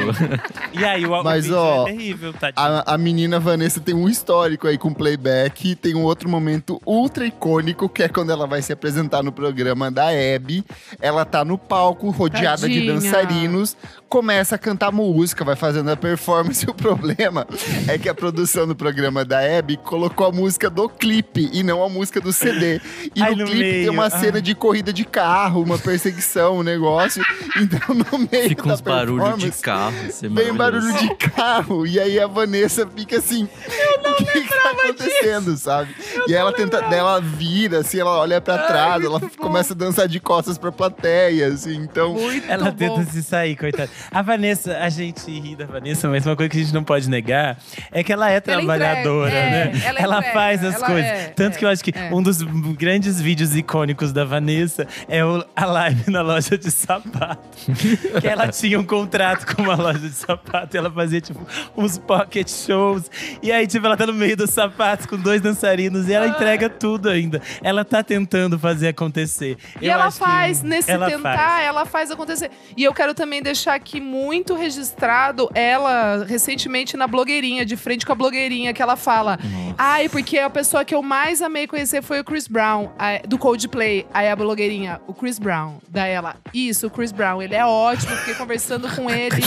[0.72, 2.66] E aí o, Mas, o vídeo ó, é terrível, tadinho.
[2.66, 5.74] A, a menina Vanessa tem um histórico aí com playback.
[5.76, 9.90] Tem um outro momento ultra icônico, que é quando ela vai se apresentar no programa
[9.90, 10.64] da Abby.
[11.00, 12.94] Ela tá no palco, rodeada de Tadinha.
[12.94, 13.76] dançarinos,
[14.08, 16.66] começa a cantar música, vai fazendo a performance.
[16.66, 17.46] O problema
[17.88, 21.82] é que a produção do programa da Abby colocou a música do clipe e não
[21.82, 22.80] a música do CD.
[23.14, 24.10] E Ai, no, no clipe tem meio, uma ah.
[24.10, 27.24] cena de corrida de carro, uma perseguição, um negócio.
[27.66, 29.94] Então, no meio fica uns barulhos de carro.
[30.07, 31.87] Assim, Vem barulho de carro.
[31.87, 33.44] E aí a Vanessa fica assim.
[33.44, 35.94] o que, que tá acontecendo, sabe?
[36.29, 36.79] e ela tenta.
[36.79, 41.48] Ela vira, assim, ela olha pra trás, ela começa a dançar de costas pra plateia,
[41.48, 41.74] assim.
[41.76, 42.14] Então.
[42.14, 42.76] Muito Ela bom.
[42.76, 43.90] tenta se sair, coitada.
[44.11, 47.09] A Vanessa, a gente ri da Vanessa, mas uma coisa que a gente não pode
[47.11, 47.59] negar
[47.90, 49.83] é que ela é trabalhadora, entrega, é, né?
[50.02, 51.05] ela entrega, faz as ela coisas.
[51.11, 52.11] é, Tanto é, que eu acho que é.
[52.12, 57.45] um dos grandes vídeos icônicos da Vanessa é o- a live na loja de sapato.
[58.20, 61.98] que ela tinha um contrato com uma loja de sapato e ela fazia, tipo, uns
[61.98, 63.11] pocket shows.
[63.42, 66.68] E aí, tipo, ela tá no meio dos sapatos com dois dançarinos e ela entrega
[66.68, 67.40] tudo ainda.
[67.62, 69.56] Ela tá tentando fazer acontecer.
[69.80, 71.66] E Eu ela faz, nesse ela tentar, faz.
[71.66, 72.50] ela faz acontecer.
[72.76, 78.12] E eu quero também deixar aqui muito registrado ela recentemente na blogueirinha, de frente com
[78.12, 79.38] a blogueirinha, que ela fala:
[79.76, 82.90] Ai, porque a pessoa que eu mais amei conhecer foi o Chris Brown,
[83.26, 84.06] do Coldplay.
[84.12, 85.78] Aí a blogueirinha, o Chris Brown.
[85.88, 89.42] Daí ela, isso, o Chris Brown, ele é ótimo, fiquei conversando com ele,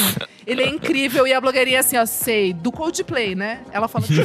[0.45, 1.25] ele é incrível.
[1.27, 3.61] E a blogueirinha assim, ó, sei, do Coldplay, né?
[3.71, 4.15] Ela fala, do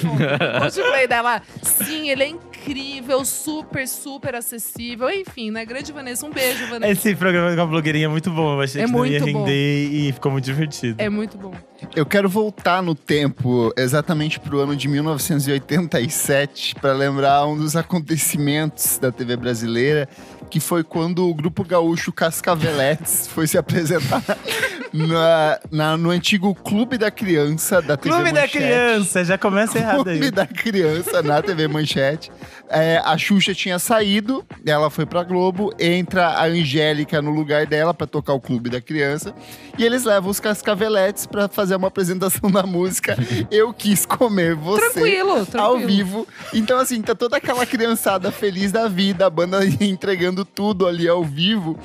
[0.61, 5.11] Coldplay dela, sim, ele é incrível, super, super acessível.
[5.11, 5.65] Enfim, né?
[5.65, 6.93] Grande Vanessa, um beijo, Vanessa.
[6.93, 8.55] Esse programa com a blogueirinha é muito bom.
[8.55, 9.39] Eu achei É que não ia muito bom.
[9.45, 10.97] render e ficou muito divertido.
[11.03, 11.53] É muito bom.
[11.95, 18.97] Eu quero voltar no tempo, exatamente pro ano de 1987, para lembrar um dos acontecimentos
[18.99, 20.09] da TV brasileira,
[20.55, 24.23] que foi quando o grupo gaúcho Cascaveletes foi se apresentar
[24.95, 28.59] na- na- no antigo Clube da Criança da TV Clube da Manchete.
[28.59, 30.19] Criança, já começa errado aí.
[30.19, 32.31] Clube da Criança na TV Manchete.
[32.71, 37.93] É, a Xuxa tinha saído, ela foi pra Globo, entra a Angélica no lugar dela
[37.93, 39.35] pra tocar o Clube da Criança.
[39.77, 43.17] E eles levam os cascaveletes pra fazer uma apresentação da música
[43.51, 44.91] Eu Quis Comer Você.
[44.93, 45.63] Tranquilo, tranquilo.
[45.65, 46.29] Ao vivo.
[46.53, 51.25] Então, assim, tá toda aquela criançada feliz da vida, a banda entregando tudo ali ao
[51.25, 51.79] vivo.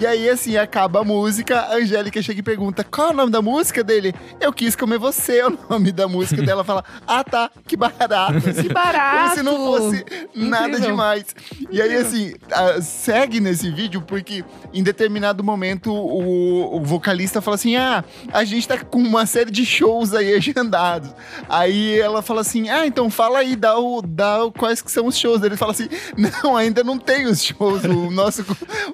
[0.00, 3.30] E aí, assim, acaba a música, a Angélica chega e pergunta: qual é o nome
[3.30, 4.12] da música dele?
[4.40, 6.64] Eu quis comer você, é o nome da música dela.
[6.64, 8.36] Fala: Ah, tá, que barato.
[8.48, 9.18] Assim, Que barato.
[9.18, 10.04] Como se não fosse
[10.34, 10.90] nada Incrível.
[10.90, 11.24] demais.
[11.70, 12.34] E aí, assim,
[12.82, 18.02] segue nesse vídeo, porque em determinado momento o, o vocalista fala assim: Ah,
[18.32, 21.10] a gente tá com uma série de shows aí agendados.
[21.48, 25.06] Aí ela fala assim: Ah, então fala aí, dá, o, dá o, quais que são
[25.06, 25.42] os shows.
[25.42, 27.84] Ele fala assim: Não, ainda não tem os shows.
[27.84, 28.44] O nosso,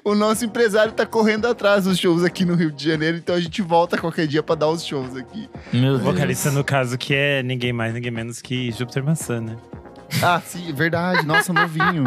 [0.03, 3.39] o nosso empresário tá correndo atrás dos shows aqui no Rio de Janeiro, então a
[3.39, 5.49] gente volta qualquer dia pra dar os shows aqui.
[5.73, 6.01] Meu O Deus.
[6.01, 9.55] vocalista, no caso, que é ninguém mais, ninguém menos que Júpiter Maçã, né?
[10.21, 11.25] Ah, sim, verdade.
[11.25, 12.03] Nossa, novinho.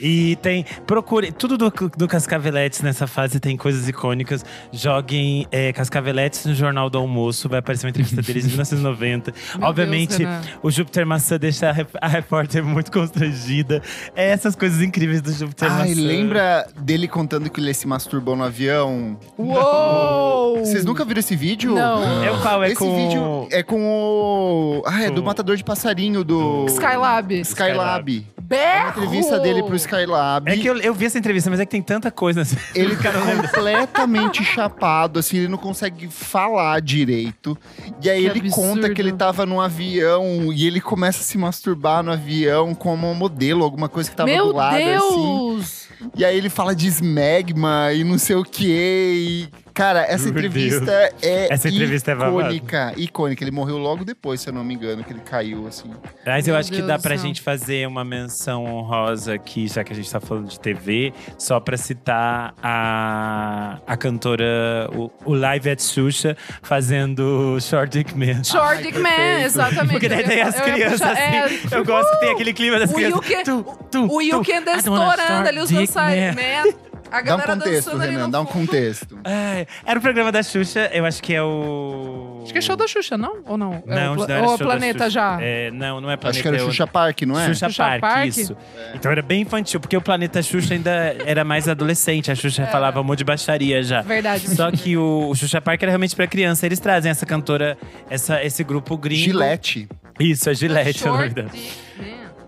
[0.00, 0.64] E tem.
[0.86, 1.30] Procure.
[1.32, 4.44] Tudo do, do Cascaveletes nessa fase tem coisas icônicas.
[4.72, 7.48] Joguem é, Cascaveletes no Jornal do Almoço.
[7.48, 9.32] Vai aparecer uma entrevista deles em 1990.
[9.58, 13.82] Meu Obviamente, Deus, o Júpiter Maçã deixa a, rep- a repórter muito constrangida.
[14.16, 16.00] É essas coisas incríveis do Júpiter Ai, Maçã.
[16.00, 19.16] lembra dele contando que ele se masturbou no avião?
[19.38, 20.58] Uou!
[20.64, 21.74] Vocês nunca viram esse vídeo?
[21.74, 22.24] Não.
[22.24, 22.62] É o qual?
[22.62, 22.96] É Esse com.
[22.96, 24.82] vídeo é com o.
[24.86, 26.66] Ah, é do Matador de Passarinho do.
[26.68, 27.33] Skylab.
[27.40, 28.26] Skylab.
[28.40, 28.82] Berro!
[28.84, 30.50] uma entrevista dele pro Skylab.
[30.50, 32.42] É que eu, eu vi essa entrevista, mas é que tem tanta coisa.
[32.42, 32.56] assim.
[32.74, 37.56] Ele tá completamente chapado, assim, ele não consegue falar direito.
[38.02, 38.68] E aí Que ele absurdo.
[38.74, 43.10] conta que ele tava no avião e ele começa a se masturbar no avião como
[43.10, 44.84] um modelo, alguma coisa que tava Meu do lado, assim.
[44.84, 45.84] Deus!
[46.14, 49.12] E aí ele fala de smegma e não sei o quê.
[49.16, 52.38] E, cara, essa Meu entrevista é Essa entrevista é babado.
[52.54, 52.94] icônica.
[52.96, 53.44] icônica.
[53.44, 55.90] Ele morreu logo depois, se eu não me engano, que ele caiu, assim.
[56.24, 57.26] Mas eu Meu acho que Deus dá do pra céu.
[57.26, 61.58] gente fazer uma menção honrosa aqui, já que a gente tá falando de TV, só
[61.60, 68.44] pra citar a, a cantora, o, o Live at Xuxa, fazendo Short Dick Man.
[68.44, 69.90] Short Dick Man, exatamente.
[69.92, 71.58] Porque daí Eu tem as eu ia crianças puxar- é, assim.
[71.72, 73.20] Eu gosto que tem aquele clima das O crianças.
[73.44, 76.36] Tu, tu, o wanna estourando ali os dançarinos.
[77.14, 79.18] A Dá um galera contexto, Renan, no dá um contexto.
[79.22, 82.40] Ai, era o programa da Xuxa, eu acho que é o.
[82.42, 83.38] Acho que é show da Xuxa, não?
[83.46, 83.82] Ou não?
[83.86, 85.10] É Não, o, não era ou show o da Planeta Xuxa.
[85.10, 85.38] já?
[85.40, 86.28] É, não, não é Planeta.
[86.30, 87.46] Acho que era é o- Xuxa Park, não é?
[87.46, 88.26] Xuxa, Xuxa Park, Park?
[88.26, 88.56] isso.
[88.94, 90.90] Então era bem infantil, porque o Planeta Xuxa ainda
[91.24, 92.30] era mais adolescente.
[92.32, 94.02] A Xuxa falava um monte de baixaria já.
[94.02, 94.48] Verdade.
[94.54, 96.66] Só que o, o Xuxa Park era realmente pra criança.
[96.66, 97.78] Eles trazem essa cantora,
[98.10, 99.22] essa, esse grupo gringo.
[99.22, 99.88] Gillette.
[100.18, 101.16] Isso, é Gillette, é o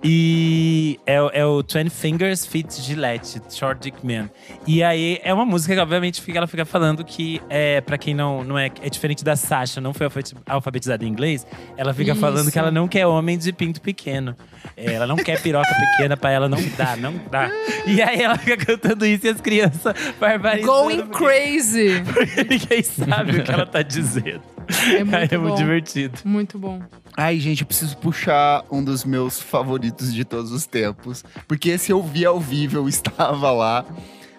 [0.02, 4.28] E é, o- é o Twenty Fingers Fit Gillette, Short Dick Man.
[4.66, 8.14] E aí é uma música que, obviamente, fica, ela fica falando que, é, pra quem
[8.14, 12.12] não, não é, é diferente da Sasha, não foi alfabeti- alfabetizada em inglês, ela fica
[12.12, 12.20] Isso.
[12.20, 14.36] falando que ela não quer homem de pinto pequeno.
[14.76, 17.50] É, ela não quer piroca pequena, pra ela não dá, não dá.
[17.86, 20.66] E aí ela fica cantando isso e as crianças barbarizando.
[20.72, 22.02] Going porque- crazy.
[22.12, 24.42] porque ninguém sabe o que ela tá dizendo.
[24.68, 25.54] É muito é muito bom.
[25.56, 26.18] divertido.
[26.24, 26.80] Muito bom.
[27.16, 31.24] Ai, gente, eu preciso puxar um dos meus favoritos de todos os tempos.
[31.48, 33.84] Porque esse eu vi ao vivo, eu estava lá.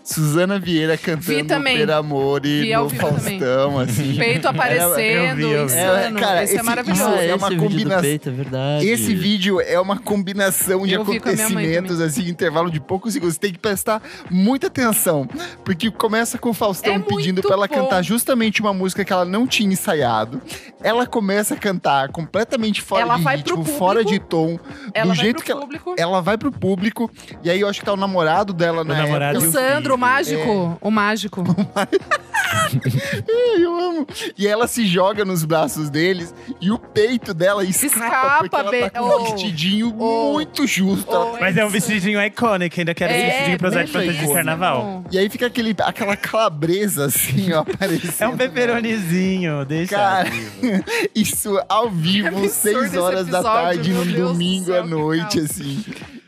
[0.10, 1.78] Suzana Vieira cantando também.
[1.78, 4.16] Per Amore Vi ao no Faustão, assim.
[4.18, 5.74] Peito aparecendo, eu vi, eu vi.
[5.74, 6.18] insano.
[6.18, 7.02] É, cara, esse, é esse- maravilhoso.
[7.02, 8.88] isso é uma esse vídeo do combinação- peito, é verdade.
[8.88, 13.36] Esse vídeo é uma combinação de Eu acontecimentos, assim, em intervalo de poucos segundos.
[13.36, 15.28] Você tem que prestar muita atenção.
[15.66, 17.76] Porque começa com o Faustão É pedindo pra ela bom.
[17.76, 20.42] cantar justamente uma música que ela não tinha ensaiado.
[20.82, 23.78] Ela começa a cantar completamente fora Ela de vai pro ritmo, público.
[23.78, 24.58] fora de tom.
[24.94, 25.96] Ela do vai jeito pro que ela, público.
[25.98, 27.12] ela vai pro público.
[27.44, 29.48] E aí eu acho que tá o namorado dela namorado O época.
[29.48, 30.78] e Sandro, o mágico.
[30.80, 31.44] O mágico.
[31.76, 31.88] Ai,
[33.58, 34.08] eu amo.
[34.38, 38.90] E ela se joga nos braços deles e o peito dela escapa, Escapa, porque ela
[38.90, 41.12] tá com um oh, vestidinho oh, muito justo.
[41.14, 43.92] Ela tá- Mas é um vestidinho icônico, ainda quero esse É, vestidinho pra usar de
[43.92, 45.04] fantasia de carnaval.
[45.12, 48.14] E aí fica aquele, aquela calabresa assim, ó, aparecendo.
[48.20, 49.96] É um pepperonizinho, deixa.
[49.96, 50.30] Cara,
[51.16, 54.86] isso ao vivo, 6 esse horas da episódio, tarde, no Deus do domingo céu, à
[54.86, 55.84] noite, assim.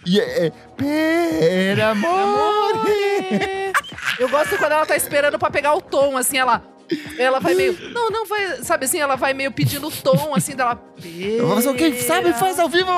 [0.09, 3.71] E é, é per amore.
[4.17, 6.63] Eu gosto quando ela tá esperando pra pegar o tom, assim, ela.
[7.19, 7.77] Ela vai meio.
[7.93, 8.63] Não, não vai.
[8.63, 10.83] Sabe assim, ela vai meio pedindo o tom, assim, dela.
[11.15, 12.89] Eu vou fazer o que sabe, faz ao vivo.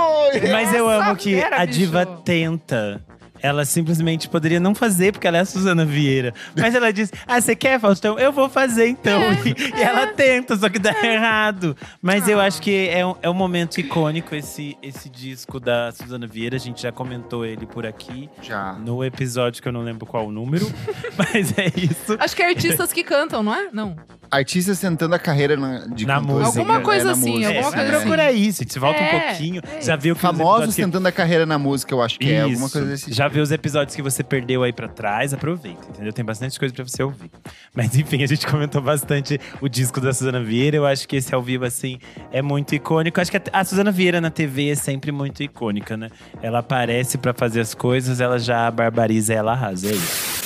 [0.54, 2.22] Mas eu amo que a diva bicho.
[2.24, 3.04] tenta.
[3.42, 6.34] Ela simplesmente poderia não fazer, porque ela é a Suzana Vieira.
[6.56, 8.18] Mas ela diz: Ah, você quer, Faustão?
[8.20, 9.22] Eu vou fazer então.
[9.46, 11.76] e, e ela tenta, só que dá errado.
[12.02, 16.28] Mas eu acho que é um, é um momento icônico esse, esse disco da Suzana
[16.28, 16.56] Vieira.
[16.56, 18.30] A gente já comentou ele por aqui.
[18.42, 18.74] Já.
[18.74, 20.72] No episódio que eu não lembro qual o número.
[21.18, 22.16] mas é isso.
[22.20, 23.70] Acho que é artistas que cantam, não é?
[23.72, 23.96] Não.
[24.30, 26.60] Artistas tentando a carreira na, de Na cantor, música.
[26.60, 27.90] Alguma é, coisa na assim, alguma É, coisa assim.
[28.00, 29.62] procura isso, você volta É, um pouquinho.
[29.78, 29.82] é.
[29.82, 32.32] Já viu que os Famosos episódios que- tentando a carreira na música, eu acho que
[32.32, 32.72] é alguma Isso.
[32.72, 36.12] coisa desse Já viu os episódios que você perdeu aí pra trás, aproveita, entendeu?
[36.14, 37.32] Tem bastante coisa pra você ouvir.
[37.74, 40.78] Mas enfim, a gente comentou bastante o disco da Suzana Vieira.
[40.78, 41.98] Eu acho que esse ao vivo, assim,
[42.32, 43.20] é muito icônico.
[43.22, 46.10] Acho que a- a Suzana Vieira na TV é sempre muito icônica, né?
[46.42, 49.88] Ela aparece pra fazer as coisas, ela já barbariza, ela arrasa.
[49.88, 50.42] É isso.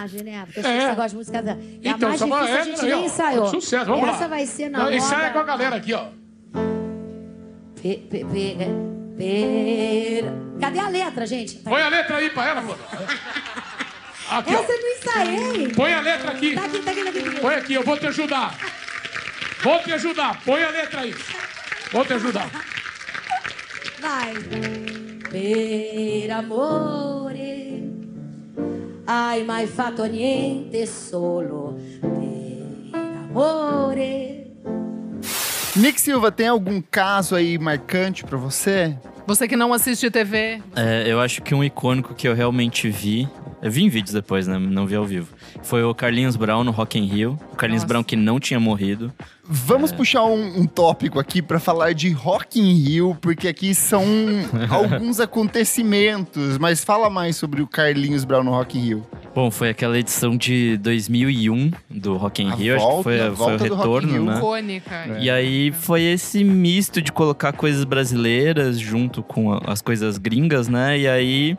[0.00, 0.42] personagem, né?
[0.46, 1.50] Porque eu que você gosta de música da.
[1.52, 1.58] É a
[1.92, 3.46] Então, mais difícil, a é, gente aí, nem ó, ensaiou.
[3.48, 4.14] Sucesso, vamos lá.
[4.14, 4.92] Essa vai ser na Não.
[4.92, 6.06] Ensaia com a galera aqui, ó.
[7.82, 8.56] Pe, pe, pe,
[10.60, 11.56] Cadê a letra, gente?
[11.58, 12.72] Tá Põe a letra aí pra ela, pô.
[14.30, 14.60] Aqui, ó.
[14.60, 15.68] Essa eu não ensaiei.
[15.68, 16.54] Põe a letra aqui.
[16.54, 17.20] Tá aqui, tá aqui, tá aqui.
[17.22, 17.40] tá aqui.
[17.40, 18.56] Põe aqui, eu vou te ajudar.
[19.62, 20.40] Vou te ajudar.
[20.44, 21.14] Põe a letra aí.
[21.92, 22.48] Vou te ajudar.
[24.00, 24.34] Vai.
[25.30, 27.90] Per amore.
[29.06, 31.78] Ai, mai fatto niente solo.
[32.00, 34.40] Per amore.
[35.76, 38.96] Nick Silva, tem algum caso aí marcante pra você?
[39.30, 40.60] Você que não assiste TV.
[40.74, 43.28] É, eu acho que um icônico que eu realmente vi.
[43.62, 44.58] Eu vi em vídeos depois, né?
[44.58, 45.28] Não vi ao vivo.
[45.62, 47.38] Foi o Carlinhos Brown no Rock in Rio.
[47.52, 47.88] O Carlinhos Nossa.
[47.92, 49.12] Brown que não tinha morrido.
[49.44, 54.02] Vamos puxar um, um tópico aqui pra falar de Rock in Rio, porque aqui são
[54.70, 55.20] alguns
[55.70, 56.56] acontecimentos.
[56.58, 59.06] Mas fala mais sobre o Carlinhos Brown no Rock in Rio.
[59.34, 63.20] Bom, foi aquela edição de 2001 do Rock in A Rio, acho volta- que foi,
[63.20, 64.24] a foi o volta do Rock in retorno, Rio.
[64.24, 64.36] né?
[64.38, 65.18] Icônica.
[65.20, 70.98] E aí foi esse misto de colocar coisas brasileiras junto com as coisas gringas, né?
[70.98, 71.56] E aí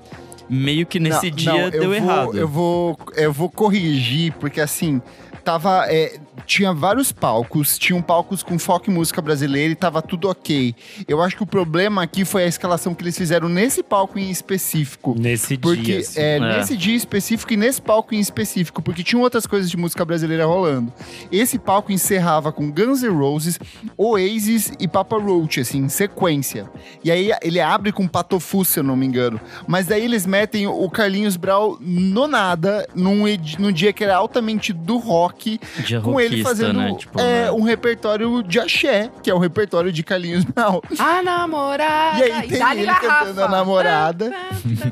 [0.51, 2.37] meio que nesse Não, dia não, eu deu vou- errado.
[2.37, 5.01] Eu vou, eu vou corrigir, porque assim,
[5.43, 5.85] tava.
[5.89, 10.75] é, tinha vários palcos, tinham palcos com foco em música brasileira e tava tudo ok.
[11.07, 14.29] Eu acho que o problema aqui foi a escalação que eles fizeram nesse palco em
[14.29, 15.15] específico.
[15.17, 15.99] Nesse Porque dia.
[15.99, 16.19] assim.
[16.19, 16.57] é, É.
[16.57, 20.45] nesse dia específico e nesse palco em específico, porque tinham outras coisas de música brasileira
[20.45, 20.91] rolando.
[21.31, 23.59] Esse palco encerrava com Guns N' Roses,
[23.97, 26.69] Oasis e Papa Roach, assim, em sequência.
[27.03, 29.39] E aí ele abre com Patofu, se eu não me engano.
[29.67, 33.23] Mas daí eles metem o Carlinhos Brau no nada, num,
[33.59, 35.59] num dia que era altamente do rock,
[36.03, 36.95] com ele rockista, fazendo né?
[36.97, 37.51] Tipo, é, né?
[37.51, 40.81] um repertório de axé, que é o repertório de Carlinhos Brau.
[40.99, 42.19] A namorada.
[42.19, 44.31] E aí tem dá-lhe ele cantando a namorada.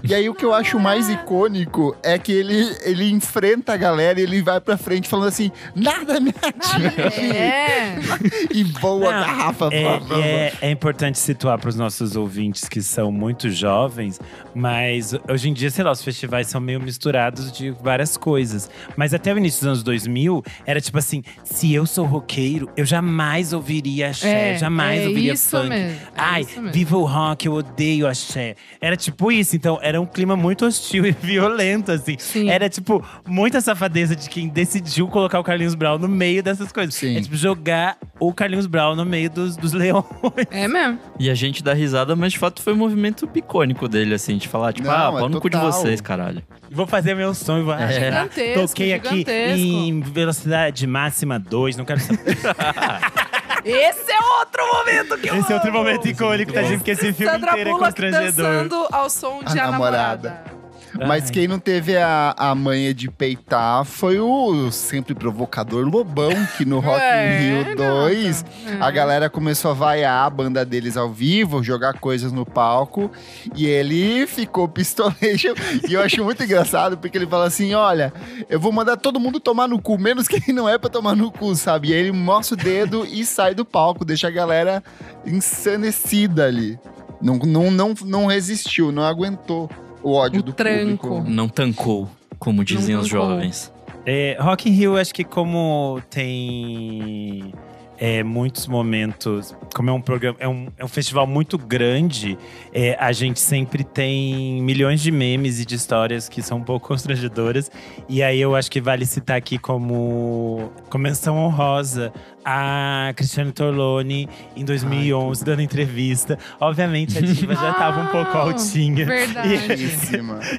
[0.04, 4.20] E aí o que eu acho mais icônico é que ele, ele enfrenta a galera
[4.20, 7.22] e ele vai pra frente falando assim, nada me atinge.
[7.30, 7.98] É.
[8.52, 9.70] E voa a Não, garrafa.
[9.72, 9.84] É,
[10.22, 14.20] é, é importante situar para os nossos ouvintes que são muito jovens,
[14.54, 18.70] mas hoje em dia, sei lá, os festivais são meio misturados de várias coisas.
[18.96, 22.86] Mas até o início dos anos 2000, era tipo assim: se eu sou roqueiro, eu
[22.86, 25.70] jamais ouviria axé, É, jamais é ouviria isso funk.
[25.70, 26.72] mesmo, é Ai, isso mesmo.
[26.74, 28.56] viva o rock, eu odeio axé.
[28.82, 32.16] Era tipo isso, então era um clima muito hostil e violento, assim.
[32.50, 37.02] Era tipo muita safadeza de quem decidiu colocar o Carlinhos Brown no meio dessas coisas.
[37.04, 40.04] É tipo jogar o Carlinhos Brown no meio dos, dos leões.
[40.52, 41.00] É mesmo.
[41.20, 44.48] E a gente dá risada, mas de fato foi um movimento icônico dele, assim, de
[44.48, 46.42] falar, tipo, Não, ah, é pau no cu de vocês, caralho.
[46.72, 47.92] Vou fazer meu som e vou É.
[47.92, 49.58] Gigantesco, Toquei aqui gigantesco.
[49.60, 51.09] em velocidade máxima
[51.40, 52.38] 2, não quero saber.
[53.66, 55.80] Esse é outro momento que eu Esse é outro amo.
[55.80, 56.78] momento icônico, tá, gente?
[56.78, 58.46] Porque esse filme Sandra inteiro é Bullock constrangedor.
[58.46, 60.30] dançando ao som de A A, namorada.
[60.30, 60.59] namorada.
[61.08, 66.66] Mas quem não teve a, a manha de peitar foi o sempre provocador Lobão, que
[66.66, 68.78] no Rock É, in Rio 2, É.
[68.80, 73.12] a galera começou a vaiar a banda deles ao vivo, jogar coisas no palco,
[73.56, 75.54] e ele ficou pistolejo.
[75.88, 78.12] e eu acho muito engraçado, porque ele fala assim: olha,
[78.50, 81.32] eu vou mandar todo mundo tomar no cu, menos quem não é pra tomar no
[81.32, 81.90] cu, sabe?
[81.90, 84.84] E aí ele mostra o dedo e sai do palco, deixa a galera
[85.26, 86.80] ensanecida ali.
[87.22, 89.70] Não, não, não, não resistiu, não aguentou
[90.04, 91.24] o ódio do público.
[91.28, 93.30] Não tancou, como diziam os tancou.
[93.30, 93.74] jovens.
[94.06, 97.54] É, Rock in Rio, acho que como tem
[98.00, 102.38] é, muitos momentos, como é um programa, é um, é um festival muito grande,
[102.74, 106.88] é, a gente sempre tem milhões de memes e de histórias que são um pouco
[106.90, 107.70] constrangedoras.
[108.08, 112.14] E aí eu acho que vale citar aqui como, como menção honrosa
[112.52, 116.38] a Cristiane Torlone em 2011 dando entrevista.
[116.60, 119.06] Obviamente a diva já tava um pouco Ah, altinha.
[119.06, 119.56] verdade.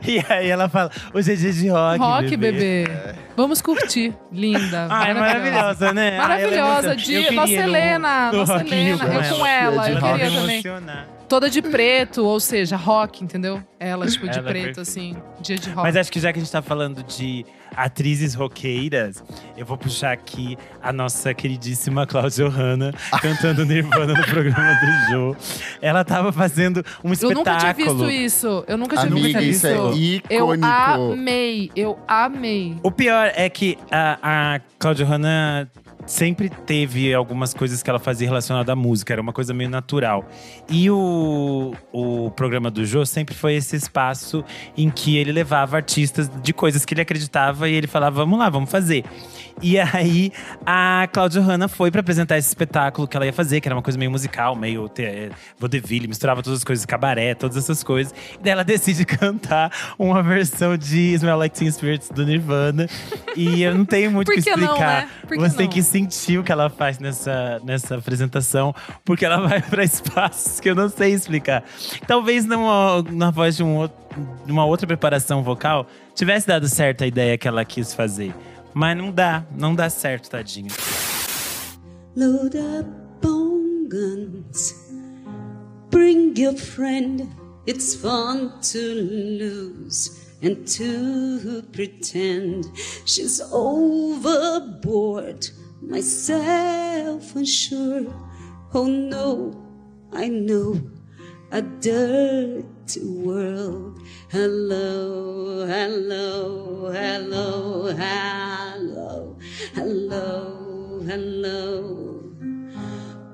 [0.06, 2.84] E, e aí ela fala: hoje é dia de rock, Rock, bebê.
[2.84, 3.14] bebê.
[3.36, 4.14] Vamos curtir.
[4.30, 4.86] Linda.
[4.90, 6.10] Ai, maravilhosa, né?
[6.10, 6.28] Ai, ela é
[6.60, 6.88] Maravilhosa.
[6.88, 8.32] muito- Dia, nossa Helena.
[8.32, 8.98] no Nossa Helena.
[9.06, 9.34] com Eu ela.
[9.36, 9.90] com ela.
[9.90, 10.54] Eu queria também.
[10.56, 11.06] Emocionar.
[11.30, 13.62] Toda de preto, ou seja, rock, entendeu?
[13.78, 14.80] Ela, tipo, de Ela é preto, perfeita.
[14.80, 15.16] assim.
[15.40, 15.82] Dia de rock.
[15.82, 19.22] Mas acho que já que a gente tá falando de atrizes roqueiras,
[19.56, 25.36] eu vou puxar aqui a nossa queridíssima Cláudia Hanna cantando Nirvana no programa do Jô.
[25.80, 27.44] Ela tava fazendo um Eu espetáculo.
[27.44, 28.64] nunca tinha visto isso.
[28.66, 31.70] Eu nunca tinha Amiga, visto isso é Eu amei.
[31.76, 32.76] Eu amei.
[32.82, 35.70] O pior é que a, a Cláudia Hanna
[36.06, 40.28] sempre teve algumas coisas que ela fazia relacionada à música, era uma coisa meio natural.
[40.68, 44.44] E o, o programa do Jô sempre foi esse espaço
[44.76, 48.48] em que ele levava artistas de coisas que ele acreditava e ele falava, vamos lá,
[48.48, 49.04] vamos fazer.
[49.62, 50.32] E aí
[50.64, 53.82] a Cláudia Hanna foi pra apresentar esse espetáculo que ela ia fazer, que era uma
[53.82, 58.14] coisa meio musical, meio te- vaudeville, misturava todas as coisas, cabaré, todas essas coisas.
[58.38, 62.88] E daí ela decide cantar uma versão de Smell Like Teen Spirits do Nirvana.
[63.36, 65.02] e eu não tenho muito o que não, explicar.
[65.02, 65.08] né?
[65.28, 65.72] Por que Você tem não?
[65.72, 70.70] que sentir o que ela faz nessa, nessa apresentação, porque ela vai pra espaços que
[70.70, 71.62] eu não sei explicar.
[72.06, 73.96] Talvez numa, na voz de um outro,
[74.48, 78.34] uma outra preparação vocal tivesse dado certo a ideia que ela quis fazer.
[78.72, 80.70] Mas não dá, não dá certo, tadinha.
[82.16, 84.74] Load up on guns.
[85.90, 87.28] Bring your friend.
[87.66, 92.66] It's fun to lose and to pretend
[93.04, 95.50] she's overboard.
[95.82, 98.06] Myself unsure.
[98.74, 99.54] Oh no,
[100.12, 100.78] I know
[101.50, 103.98] a dirty world.
[104.30, 109.38] Hello, hello, hello, hello,
[109.74, 112.32] hello, hello.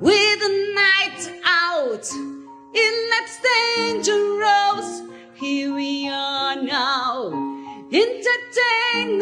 [0.01, 2.09] With the night out,
[2.73, 5.03] it lets dangerous.
[5.35, 7.33] Here we are now,
[7.93, 9.21] entertain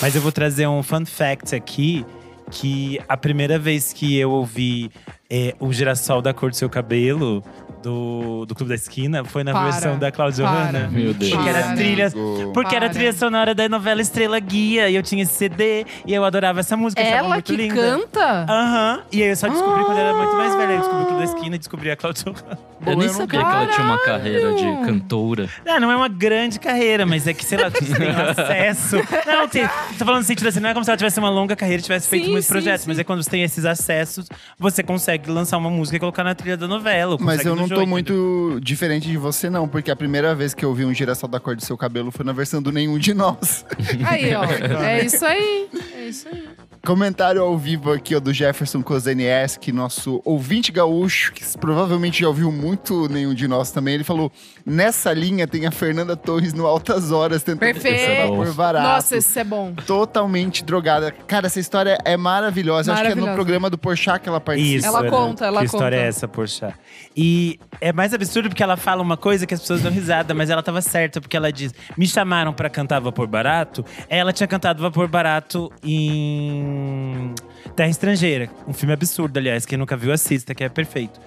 [0.00, 2.04] Mas eu vou trazer um fun fact aqui.
[2.50, 4.90] Que a primeira vez que eu ouvi
[5.28, 7.44] é, o girassol da cor do seu cabelo
[7.82, 10.88] do, do Clube da Esquina foi na Para, versão da Cláudia Hanna.
[10.90, 11.32] Meu Deus.
[11.32, 11.74] Porque era Para.
[11.76, 12.12] trilha,
[12.54, 12.94] porque era Para.
[12.94, 14.88] trilha sonora da novela Estrela Guia.
[14.90, 17.00] E eu tinha esse CD e eu adorava essa música.
[17.00, 17.74] eu achava Ela muito que linda.
[17.74, 18.46] canta?
[18.48, 19.00] Aham.
[19.12, 20.72] E aí eu só descobri quando eu era muito mais velha.
[20.72, 22.58] Eu descobri o Clube da Esquina e descobri a Cláudia Hanna.
[22.86, 25.48] Eu nem sabia que ela tinha uma carreira de cantora.
[25.66, 28.96] Não, não é uma grande carreira, mas é que, sei lá, você tem acesso.
[29.26, 29.68] Não, tem,
[29.98, 31.82] tô falando no sentido assim, não é como se ela tivesse uma longa carreira e
[31.82, 32.88] tivesse feito Sim, muitos sim, projetos, sim.
[32.90, 36.36] mas é quando você tem esses acessos, você consegue lançar uma música e colocar na
[36.36, 37.14] trilha da novela.
[37.14, 39.96] ou Mas consegue eu no não jogo, tô muito diferente de você, não, porque a
[39.96, 42.60] primeira vez que eu vi um girassol da cor do seu cabelo foi na versão
[42.62, 43.64] do Nenhum de Nós.
[44.06, 44.44] Aí, ó.
[44.82, 45.68] É isso aí.
[45.96, 46.44] É isso aí.
[46.86, 52.50] Comentário ao vivo aqui, ó, do Jefferson Kozenieski, nosso ouvinte gaúcho, que provavelmente já ouviu
[52.52, 53.94] muito Nenhum de Nós também.
[53.94, 54.30] Ele falou:
[54.64, 58.32] nessa linha tem a Fernanda Torres no Altas Horas tentando Perfeito.
[58.34, 58.88] por barato.
[58.88, 59.74] Nossa, esse é bom.
[59.86, 61.10] Totalmente drogada.
[61.26, 62.90] Cara, essa história é maravilhosa.
[62.90, 63.34] Eu Acho que é no Maravilhosa.
[63.36, 64.76] programa do Porchat que ela participa.
[64.78, 65.10] Isso, Ela né?
[65.10, 66.06] conta, ela que história conta.
[66.06, 66.74] é essa, poxa?
[67.16, 70.50] E é mais absurdo porque ela fala uma coisa que as pessoas dão risada, mas
[70.50, 73.84] ela tava certa, porque ela diz: Me chamaram pra cantar Vapor Barato.
[74.08, 77.34] Ela tinha cantado Vapor Barato em
[77.74, 78.50] Terra Estrangeira.
[78.66, 79.64] Um filme absurdo, aliás.
[79.66, 81.20] Quem nunca viu, assista, que é perfeito.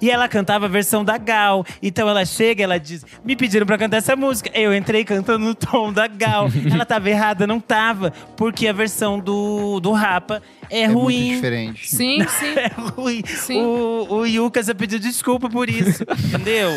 [0.00, 1.64] E ela cantava a versão da Gal.
[1.82, 4.50] Então ela chega, ela diz: Me pediram pra cantar essa música.
[4.54, 6.48] Eu entrei cantando no tom da Gal.
[6.70, 11.16] ela tava errada, não tava, porque a versão do, do Rapa é, É ruim.
[11.20, 11.88] muito diferente.
[11.88, 12.54] Sim, sim.
[12.56, 13.22] É ruim.
[13.26, 13.62] Sim.
[13.62, 16.70] O, o Yuka já pediu desculpa por isso, entendeu?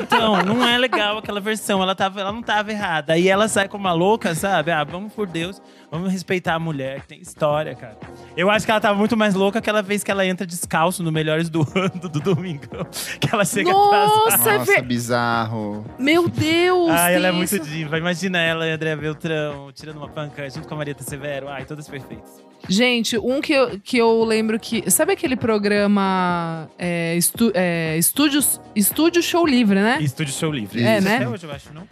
[0.00, 1.82] Então, não é legal aquela versão.
[1.82, 3.14] Ela, tava, ela não tava errada.
[3.14, 4.70] Aí ela sai como uma louca, sabe?
[4.70, 5.60] Ah, vamos por Deus,
[5.96, 7.96] vamos respeitar a mulher, que tem história, cara.
[8.36, 11.10] Eu acho que ela tava muito mais louca aquela vez que ela entra descalço no
[11.10, 12.86] Melhores do Ano, do Domingão.
[13.20, 14.54] Que ela chega Nossa, atrasada.
[14.54, 15.84] é Nossa, bizarro.
[15.98, 16.90] Meu Deus!
[16.90, 17.64] Ai, ela é tem muito isso.
[17.64, 17.98] diva.
[17.98, 21.48] Imagina ela e a Andréa Beltrão tirando uma panca junto com a Marieta Severo.
[21.48, 22.44] Ai, todas perfeitas.
[22.68, 24.90] Gente, um que eu, que eu lembro que.
[24.90, 29.98] Sabe aquele programa é, estu, é, Estúdios, Estúdio Show Livre, né?
[30.00, 30.82] Estúdio Show Livre.
[30.82, 31.16] É, Isso né?
[31.16, 31.86] Até hoje, eu acho, não?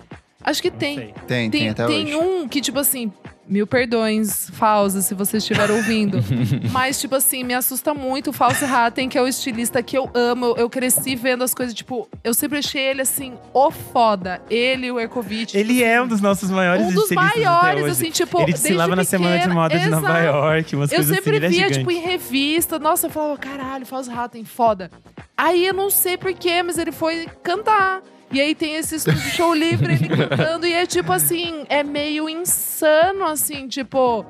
[0.44, 0.96] Acho que tem.
[0.96, 1.14] sei.
[1.26, 2.14] Tem, tem, até hoje.
[2.14, 3.10] um que, tipo assim,
[3.48, 6.18] mil perdões, Fausa, se você estiver ouvindo.
[6.70, 10.10] Mas, tipo assim, me assusta muito o Fausto Hatten, que é o estilista que eu
[10.14, 10.46] amo.
[10.46, 14.42] Eu, eu cresci vendo as coisas, tipo, eu sempre achei ele assim, o foda.
[14.50, 15.54] Ele o Erkovitch.
[15.54, 17.90] Ele é um dos nossos maiores Um dos maiores, hoje.
[17.92, 20.24] assim, tipo, Ele desde desfilava na Semana de Moda de Nova exato.
[20.26, 21.36] York, umas Eu coisas sempre assim.
[21.38, 21.78] ele é via, gigante.
[21.78, 22.78] tipo, em revista.
[22.78, 24.90] Nossa, eu falava, caralho, Fausto Hatten, foda.
[25.36, 28.02] Aí eu não sei porquê, mas ele foi cantar.
[28.34, 28.98] E aí tem esse
[29.30, 30.66] show livre, ele cantando.
[30.66, 34.26] E é tipo assim, é meio insano, assim, tipo.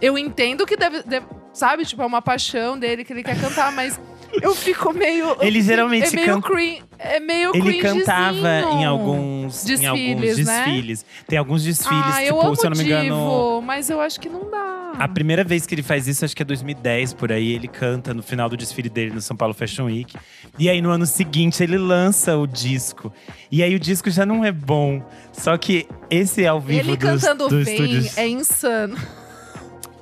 [0.00, 3.72] Eu entendo que deve, deve- Sabe, tipo, é uma paixão dele que ele quer cantar,
[3.72, 4.00] mas
[4.40, 5.24] eu fico meio.
[5.26, 9.86] eu Ele geralmente é meio canta- crin- É meio Ele cantava em alguns Desfiles, em
[9.86, 10.64] alguns né?
[10.64, 11.06] desfiles.
[11.26, 13.04] Tem alguns desfiles, Ah, eu tipo, amo se eu não me engano.
[13.04, 14.92] Divo, mas eu acho que não dá.
[14.98, 17.52] A primeira vez que ele faz isso, acho que é 2010, por aí.
[17.54, 20.14] Ele canta no final do desfile dele no São Paulo Fashion Week.
[20.58, 23.10] E aí, no ano seguinte, ele lança o disco.
[23.50, 25.02] E aí, o disco já não é bom.
[25.32, 28.18] Só que esse ao vivo Ele dos, cantando dos bem estúdios…
[28.18, 28.96] é insano.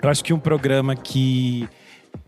[0.02, 1.68] Eu acho que um programa que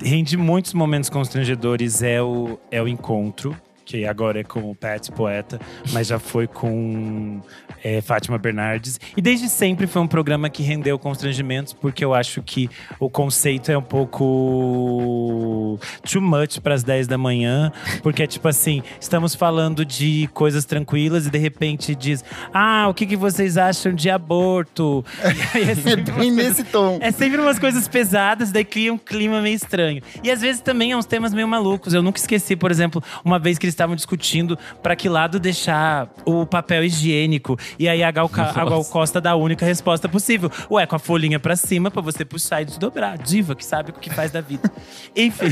[0.02, 3.56] rende muitos momentos constrangedores é o, é o Encontro.
[3.90, 5.58] Que agora é com o Pat Poeta,
[5.92, 7.40] mas já foi com
[7.82, 9.00] é, Fátima Bernardes.
[9.16, 12.70] E desde sempre foi um programa que rendeu constrangimentos, porque eu acho que
[13.00, 15.76] o conceito é um pouco
[16.08, 17.72] too much para as 10 da manhã.
[18.00, 22.24] Porque é tipo assim: estamos falando de coisas tranquilas e de repente diz:
[22.54, 25.04] Ah, o que, que vocês acham de aborto?
[25.60, 26.98] E é É sempre umas nesse tom.
[27.00, 30.00] é sempre umas coisas pesadas, daí cria um clima meio estranho.
[30.22, 31.92] E às vezes também é uns temas meio malucos.
[31.92, 36.08] Eu nunca esqueci, por exemplo, uma vez que eles estavam discutindo pra que lado deixar
[36.26, 37.58] o papel higiênico.
[37.78, 40.50] E aí a Gal, Ca- a Gal Costa dá a única resposta possível.
[40.70, 43.16] Ué, com a folhinha pra cima pra você puxar e desdobrar.
[43.18, 44.70] Diva, que sabe o que faz da vida.
[45.16, 45.46] Enfim,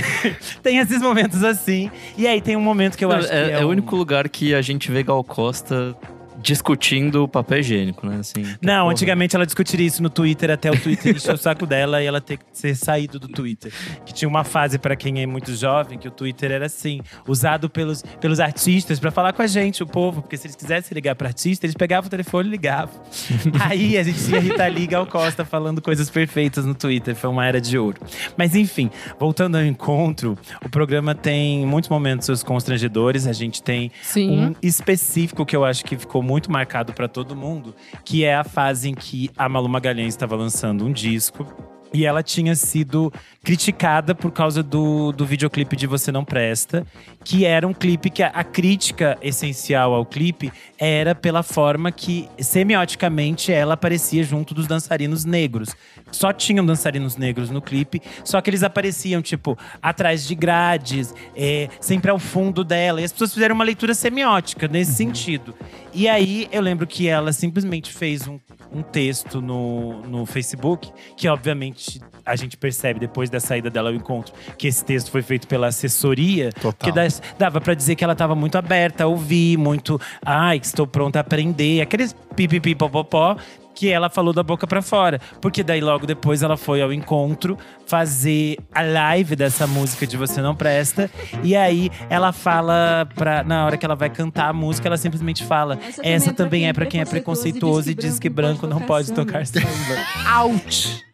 [0.63, 1.91] tem esses momentos assim.
[2.17, 3.71] E aí tem um momento que eu Não, acho é, que é, é o um-
[3.71, 5.97] único lugar que a gente vê Gal Costa
[6.43, 8.19] discutindo o papel higiênico, né?
[8.21, 8.93] Assim, Não, porra.
[8.93, 12.21] antigamente ela discutiria isso no Twitter até o Twitter encher o saco dela e ela
[12.21, 13.73] ter que ser saído do Twitter.
[14.07, 17.69] Que tinha uma fase pra quem é muito jovem que o Twitter era assim, usado
[17.69, 21.15] pelos, pelos artistas pra falar com a gente, o povo, porque se eles quisessem ligar
[21.15, 23.01] pra artista, eles pegavam o telefone e ligavam.
[23.69, 27.45] Aí a gente tinha Rita e Gal Costa falando coisas perfeitas no Twitter, foi uma
[27.47, 27.99] era de ouro.
[28.37, 34.47] Mas enfim, voltando ao encontro, o programa tem muitos momentos constrangedores, a gente tem Sim.
[34.47, 37.75] um específico que eu acho que ficou muito marcado pra todo mundo,
[38.05, 41.47] que é a fase em que a Malu Magalhães estava lançando um disco.
[41.91, 43.11] E ela tinha sido
[43.49, 46.87] criticada por causa do, do videoclipe de Você Não Presta,
[47.25, 52.29] que era um clipe que a, a crítica essencial ao clipe era pela forma que,
[52.39, 55.71] semioticamente, ela aparecia junto dos dançarinos negros.
[56.13, 61.71] Só tinham dançarinos negros no clipe, só que eles apareciam, tipo, atrás de grades, é,
[61.81, 63.01] sempre ao fundo dela.
[63.01, 65.55] E as pessoas fizeram uma leitura semiótica nesse sentido.
[65.95, 68.39] E aí, eu lembro que ela simplesmente fez um,
[68.71, 71.99] um texto no, no Facebook, que obviamente
[72.29, 75.69] a gente percebe depois da saída dela ao encontro, que esse texto foi feito pela
[75.69, 76.51] assessoria.
[76.79, 77.07] Que dá-
[77.39, 80.01] dava pra dizer que ela tava muito aberta a ouvir, muito.
[80.25, 81.81] Ai, estou pronta a aprender.
[81.81, 83.37] Aqueles pipipi popopó
[83.75, 85.21] que ela falou da boca pra fora.
[85.41, 87.57] Porque daí logo depois ela foi ao encontro
[87.87, 91.09] fazer a live dessa música de Você Não Presta.
[91.45, 93.45] E aí ela fala pra.
[93.45, 96.87] Na hora que ela vai cantar a música, ela simplesmente fala: Essa, também é pra
[96.87, 99.67] quem é preconceituoso e diz que branco não pode tocar samba.
[100.27, 101.07] Out!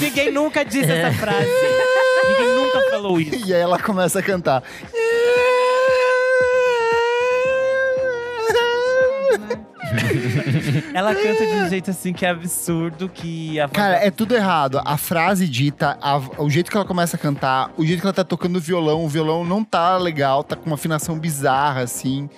[0.00, 1.48] Tipo, ninguém nunca disse essa frase.
[2.28, 3.46] Ninguém nunca falou isso.
[3.46, 4.62] E aí ela começa a cantar.
[10.94, 14.80] Ela canta de um jeito assim que é absurdo, que a Cara, é tudo errado.
[14.84, 18.12] A frase dita, a- o jeito que ela começa a cantar, o jeito que ela
[18.12, 22.28] tá tocando violão, o violão não tá legal, tá com uma afinação bizarra, assim.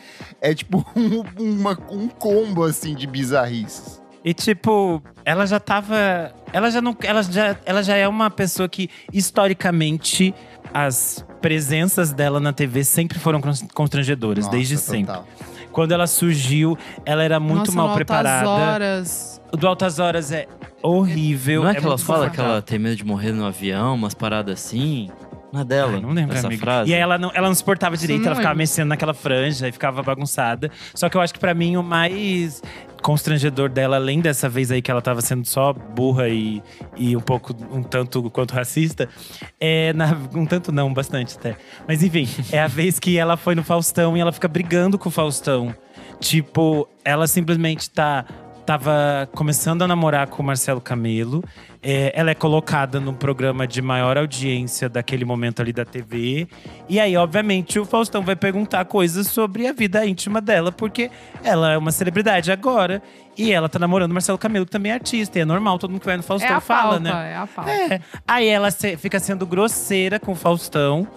[0.40, 4.01] É tipo um, uma- um combo, assim, de bizarrices.
[4.24, 6.32] E tipo, ela já tava.
[6.52, 6.96] Ela já não.
[7.02, 10.34] Ela já, ela já é uma pessoa que, historicamente,
[10.72, 15.24] as presenças dela na TV sempre foram cons- constrangedoras, Nossa, desde total.
[15.24, 15.68] sempre.
[15.72, 18.48] Quando ela surgiu, ela era muito Nossa, mal no Altas preparada.
[18.48, 19.40] Horas.
[19.52, 20.46] O do Altas Horas é
[20.82, 21.62] horrível.
[21.64, 24.60] Não é que ela fala que ela tem medo de morrer no avião, umas paradas
[24.60, 25.10] assim?
[25.52, 25.92] Não é dela?
[25.94, 26.62] Ai, não lembro, essa amigo.
[26.62, 26.90] frase.
[26.90, 29.72] E aí ela não, ela não suportava direito, não ela ficava mexendo naquela franja e
[29.72, 30.70] ficava bagunçada.
[30.94, 32.62] Só que eu acho que pra mim o mais
[33.02, 36.62] constrangedor dela, além dessa vez aí que ela tava sendo só burra e,
[36.96, 39.08] e um pouco, um tanto quanto racista,
[39.60, 41.56] é na, um tanto não, bastante até.
[41.86, 45.08] Mas enfim, é a vez que ela foi no Faustão e ela fica brigando com
[45.08, 45.74] o Faustão.
[46.20, 48.24] Tipo, ela simplesmente tá
[48.66, 51.42] tava começando a namorar com o Marcelo Camelo.
[51.82, 56.46] É, ela é colocada no programa de maior audiência daquele momento ali da TV.
[56.88, 61.10] E aí, obviamente, o Faustão vai perguntar coisas sobre a vida íntima dela, porque
[61.42, 63.02] ela é uma celebridade agora.
[63.36, 65.38] E ela tá namorando o Marcelo Camelo, que também é artista.
[65.38, 67.32] E é normal, todo mundo que vai no É Faustão a fala, pauta, né?
[67.32, 67.70] é a pauta.
[67.72, 68.00] É.
[68.28, 71.08] Aí ela se- fica sendo grosseira com o Faustão.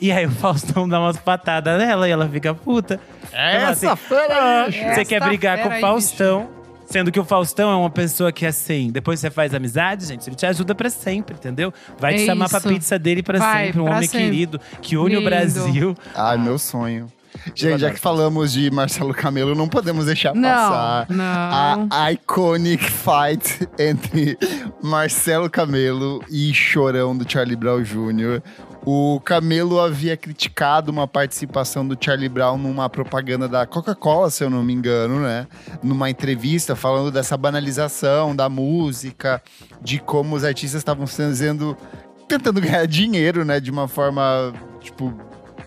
[0.00, 3.00] E aí o Faustão dá umas patadas nela e ela fica puta.
[3.32, 6.48] Essa fera aí, "Ah, bicho." Você quer brigar com fera o aí, Faustão.
[6.86, 10.36] Sendo que o Faustão é uma pessoa que, assim, depois você faz amizade, gente, ele
[10.36, 11.72] te ajuda pra sempre, entendeu?
[11.98, 12.68] Vai É te chamar pra isso.
[12.68, 13.80] pizza dele pra Vai, sempre.
[13.80, 14.26] Um pra homem sempre.
[14.30, 15.30] querido que une o Lindo.
[15.30, 15.96] Brasil.
[16.14, 17.06] Ai, meu sonho.
[17.52, 21.88] Gente, já que falamos de Marcelo Camelo, não podemos deixar Não, passar não.
[21.90, 24.38] a iconic fight entre
[24.80, 28.40] Marcelo Camelo e Chorão do Charlie Brown Jr.
[28.86, 34.50] O Camelo havia criticado uma participação do Charlie Brown numa propaganda da Coca-Cola, se eu
[34.50, 35.46] não me engano, né?
[35.82, 39.42] Numa entrevista falando dessa banalização da música,
[39.80, 41.76] de como os artistas estavam sendo
[42.28, 45.14] tentando ganhar dinheiro, né, de uma forma tipo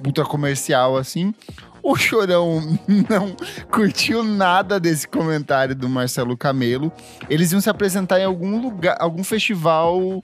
[0.06, 1.34] ultra comercial assim.
[1.82, 2.62] O Chorão
[3.10, 3.34] não
[3.72, 6.92] curtiu nada desse comentário do Marcelo Camelo.
[7.30, 10.22] Eles iam se apresentar em algum lugar, algum festival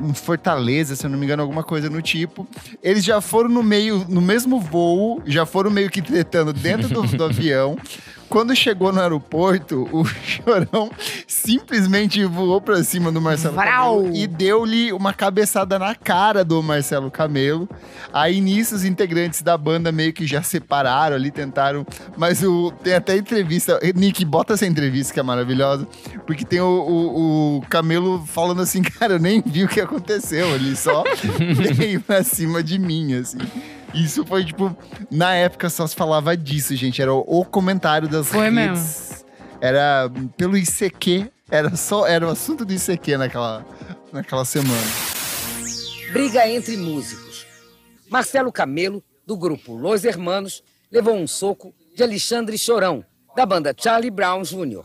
[0.00, 2.46] em Fortaleza, se eu não me engano, alguma coisa no tipo.
[2.82, 7.02] Eles já foram no meio, no mesmo voo, já foram meio que tretando dentro do,
[7.02, 7.76] do avião.
[8.34, 10.90] Quando chegou no aeroporto, o Chorão
[11.24, 13.98] simplesmente voou pra cima do Marcelo Vrau!
[13.98, 17.68] Camelo e deu-lhe uma cabeçada na cara do Marcelo Camelo.
[18.12, 21.86] Aí nisso os integrantes da banda meio que já separaram ali, tentaram.
[22.16, 23.78] Mas o, tem até entrevista.
[23.94, 25.86] Nick, bota essa entrevista que é maravilhosa.
[26.26, 30.52] Porque tem o, o, o Camelo falando assim, cara, eu nem vi o que aconteceu
[30.52, 31.04] ali, só
[31.76, 33.38] veio pra cima de mim, assim.
[33.94, 34.76] Isso foi, tipo,
[35.10, 37.00] na época só se falava disso, gente.
[37.00, 39.24] Era o, comentário das Foi redes.
[39.60, 41.30] Era pelo ICQ.
[41.50, 43.64] Era só, era o assunto do ICQ naquela,
[44.12, 44.82] naquela semana.
[46.12, 47.46] Briga entre músicos.
[48.10, 53.04] Marcelo Camelo, do grupo Los Hermanos, levou um soco de Alexandre Chorão,
[53.36, 54.84] da banda Charlie Brown Jr.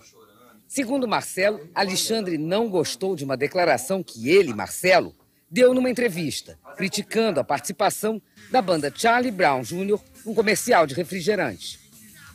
[0.67, 5.15] Segundo Marcelo, Alexandre não gostou de uma declaração que ele, Marcelo,
[5.51, 8.21] deu numa entrevista, criticando a participação
[8.51, 9.99] da banda Charlie Brown Jr.
[10.25, 11.79] num comercial de refrigerantes.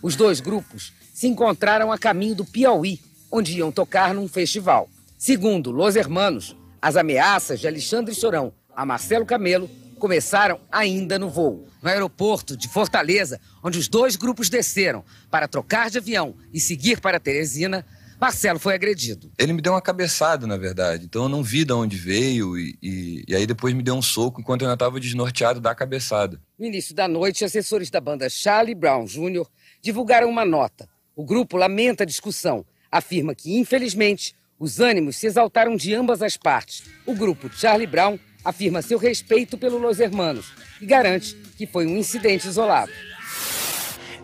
[0.03, 3.01] Os dois grupos se encontraram a caminho do Piauí,
[3.31, 4.89] onde iam tocar num festival.
[5.17, 11.67] Segundo Los Hermanos, as ameaças de Alexandre Chorão a Marcelo Camelo começaram ainda no voo.
[11.81, 17.01] No aeroporto de Fortaleza, onde os dois grupos desceram para trocar de avião e seguir
[17.01, 17.87] para Teresina,
[18.21, 19.31] Marcelo foi agredido.
[19.39, 21.05] Ele me deu uma cabeçada, na verdade.
[21.05, 24.03] Então eu não vi de onde veio e, e, e aí depois me deu um
[24.03, 26.41] soco enquanto eu ainda estava desnorteado da cabeçada.
[26.59, 29.47] No início da noite, assessores da banda Charlie Brown Jr.
[29.83, 30.89] divulgaram uma nota.
[31.17, 36.37] O grupo lamenta a discussão, afirma que, infelizmente, os ânimos se exaltaram de ambas as
[36.37, 36.83] partes.
[37.07, 41.97] O grupo Charlie Brown afirma seu respeito pelo Los Hermanos e garante que foi um
[41.97, 42.93] incidente isolado.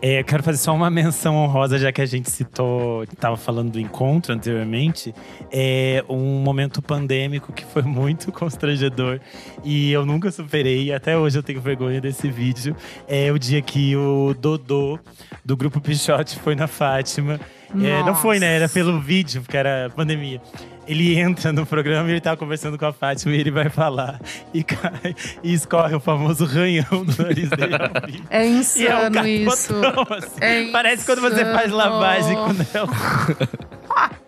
[0.03, 3.73] É, eu quero fazer só uma menção honrosa, já que a gente citou, estava falando
[3.73, 5.15] do encontro anteriormente.
[5.53, 9.21] É um momento pandêmico que foi muito constrangedor
[9.63, 10.91] e eu nunca superei.
[10.93, 12.75] Até hoje eu tenho vergonha desse vídeo.
[13.07, 14.99] É o dia que o Dodô,
[15.45, 17.39] do grupo Pichote, foi na Fátima.
[17.83, 18.57] É, não foi, né?
[18.57, 20.41] Era pelo vídeo, porque era pandemia.
[20.91, 24.21] Ele entra no programa e ele tá conversando com a Fátima e ele vai falar.
[24.53, 27.77] E cai e escorre o famoso ranhão do nariz dele.
[27.77, 28.25] ao vivo.
[28.29, 29.75] É E é um insano isso.
[29.81, 30.29] capotão, assim.
[30.41, 31.77] É Parece quando você faz insano.
[31.77, 32.89] lavagem com Nel.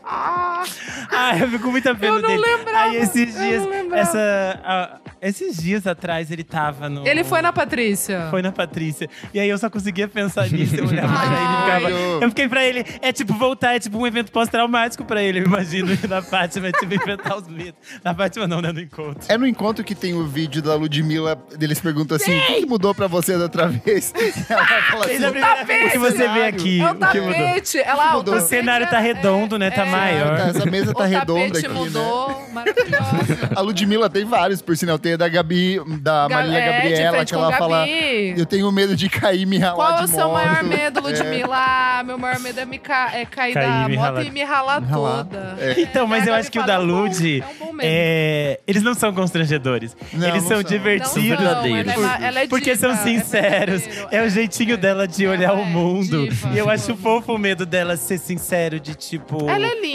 [1.11, 2.43] Ai, eu fico com muita pena Eu não dele.
[2.43, 3.63] lembrava, Aí esses eu dias,
[3.95, 7.07] essa, ah, esses dias atrás ele tava no.
[7.07, 8.29] Ele foi na Patrícia.
[8.31, 9.09] Foi na Patrícia.
[9.35, 10.75] E aí eu só conseguia pensar nisso.
[10.77, 11.91] Eu olhava pra ele e ficava.
[11.91, 12.85] eu- Eu fiquei pra ele.
[13.01, 15.41] É tipo voltar, é tipo um evento pós-traumático pra ele.
[15.41, 17.75] Eu imagino na Fátima, é tipo enfrentar os medos.
[18.03, 18.73] Na Fátima não, né?
[18.73, 19.23] No encontro.
[19.29, 22.95] É no encontro que tem o vídeo da Ludmilla, eles perguntam assim: o que mudou
[22.95, 24.13] pra você da outra vez?
[24.49, 26.81] Ela fala assim: vez que você vê aqui.
[26.81, 27.35] É o o que mudou?
[27.35, 27.79] tapete.
[27.79, 29.71] Ela, O cenário tá redondo, né?
[29.71, 30.37] Tá maior.
[30.39, 32.47] Tá, essa mesa tá o redonda aqui, mudou, né?
[32.53, 33.51] maravilhosa.
[33.57, 34.99] A Ludmilla tem vários, por sinal.
[34.99, 37.59] Tem a da Gabi, da Ga- Marília é, Gabriela, que ela Gabi.
[37.59, 40.63] fala: Eu tenho medo de cair e me ralar Qual é o seu moto." maior
[40.65, 41.03] medo, É.
[41.03, 41.57] Ludmilla?
[41.57, 43.11] Ah, Meu maior medo é, me ca...
[43.15, 44.23] é cair Cair da me moto ralar.
[44.25, 45.25] e me ralar Me ralar.
[45.25, 45.57] toda.
[45.61, 45.81] É.
[45.81, 47.83] Então, mas Aí eu acho que o da "É um Lud, é um bom medo."
[47.89, 49.97] é, eles não são constrangedores.
[50.13, 50.63] Não, eles não são são.
[50.63, 51.15] divertidos.
[51.17, 51.93] Não são, verdadeiros.
[52.23, 53.83] Ela, é- é Porque diva, são sinceros.
[54.11, 56.29] É, o jeitinho dela de olhar o é mundo.
[56.53, 59.49] E eu acho fofo o medo dela ser sincero, de tipo.
[59.49, 59.92] Ela é linda,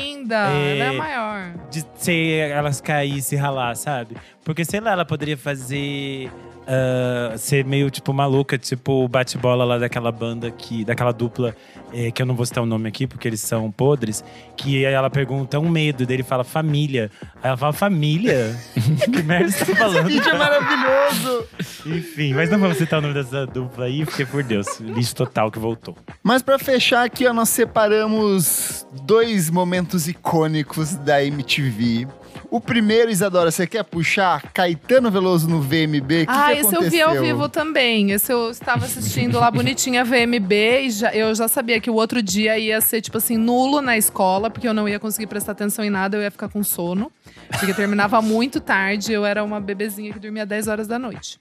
[0.52, 0.78] É.
[0.78, 1.54] ela é maior.
[1.70, 4.16] de ser elas cair e se ralar, sabe?
[4.43, 6.32] Porque, sei lá, ela poderia fazer.
[6.68, 10.84] Ah, ser meio, tipo, maluca, tipo o bate-bola lá daquela banda que.
[10.84, 11.55] daquela dupla,
[11.93, 14.24] eh, que eu não vou citar o nome aqui, porque eles são podres.
[14.57, 17.09] Que aí ela pergunta um medo, dele fala família.
[17.41, 18.53] Aí ela fala, família?
[18.76, 20.07] que merda você tá falando?
[20.07, 21.47] Vídeo é maravilhoso!
[21.86, 25.49] Enfim, mas não vamos citar o nome dessa dupla aí, porque, por Deus, lixo total
[25.49, 25.95] que voltou.
[26.22, 32.07] Mas pra fechar aqui, ó, nós separamos dois momentos icônicos da MTV.
[32.50, 34.41] O primeiro, Isadora, você quer puxar?
[34.54, 36.26] Caetano Veloso no VMB?
[36.26, 37.22] Que ah, que esse eu vi ao aconteceu?
[37.36, 38.12] vivo também.
[38.12, 42.22] Esse eu estava assistindo lá bonitinha VMB e já- eu já sabia que o outro
[42.24, 45.84] dia ia ser, tipo assim, nulo na escola, porque eu não ia conseguir prestar atenção
[45.84, 47.12] em nada, eu ia ficar com sono.
[47.50, 51.38] Porque terminava muito tarde, eu era uma bebezinha que dormia 10 horas da noite.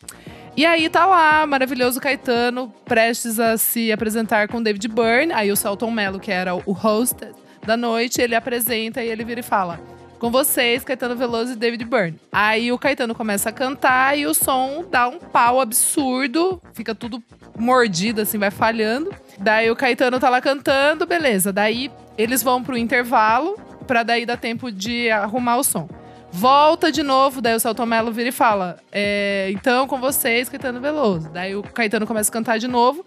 [0.57, 5.33] E aí tá lá, maravilhoso Caetano, prestes a se apresentar com David Byrne.
[5.33, 7.17] Aí o Celton Mello, que era o host
[7.65, 9.79] da noite, ele apresenta e ele vira e fala:
[10.19, 12.19] Com vocês, Caetano Veloso e David Byrne.
[12.33, 17.23] Aí o Caetano começa a cantar e o som dá um pau absurdo, fica tudo
[17.59, 19.15] mordido, assim, vai falhando.
[19.39, 21.53] Daí o Caetano tá lá cantando, beleza.
[21.53, 25.87] Daí eles vão pro intervalo, pra daí dar tempo de arrumar o som.
[26.33, 30.81] Volta de novo, daí o Celton Mello vira e fala: é, Então, com vocês, Caetano
[30.81, 31.29] Veloso.
[31.31, 33.05] Daí o Caetano começa a cantar de novo.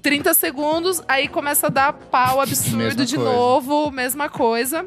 [0.00, 3.32] 30 segundos, aí começa a dar pau absurdo Mesma de coisa.
[3.32, 4.84] novo, mesma coisa.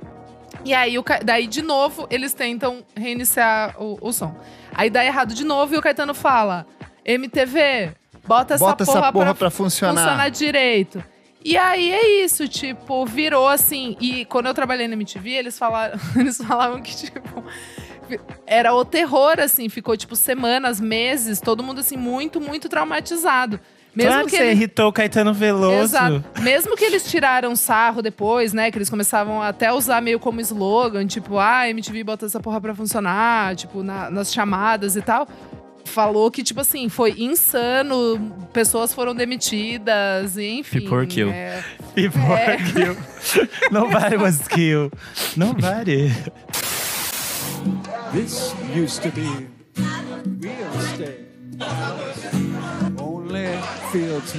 [0.65, 4.35] E aí, o Ca- daí, de novo, eles tentam reiniciar o, o som.
[4.73, 6.65] Aí dá errado de novo e o Caetano fala:
[7.05, 7.91] MTV,
[8.27, 10.01] bota essa Bota essa porra, porra pra, pra funcionar.
[10.01, 11.03] funcionar direito.
[11.43, 13.95] E aí é isso, tipo, virou assim.
[14.01, 17.43] E quando eu trabalhei na MTV, eles falaram, eles falavam que, tipo,
[18.47, 23.59] era o terror, assim, ficou, tipo, semanas, meses, todo mundo assim, muito, muito traumatizado.
[23.95, 25.83] Mesmo claro que, que você irritou o Caetano Veloso.
[25.95, 26.23] Exato.
[26.41, 28.69] Mesmo que eles tiraram sarro depois, né?
[28.71, 32.59] Que eles começavam até a usar meio como slogan, tipo, ah, MTV bota essa porra
[32.59, 35.27] pra funcionar, tipo, na- nas chamadas e tal.
[35.85, 38.19] Falou que, tipo assim, foi insano,
[38.51, 40.81] pessoas foram demitidas, enfim.
[40.81, 41.29] People kill.
[41.29, 42.57] é- People É.
[42.57, 42.97] kill.
[43.71, 44.91] Nobody was killed.
[45.37, 46.11] Nobody.
[48.11, 49.47] This used to be
[50.41, 51.25] real estate.
[53.95, 54.33] Fields.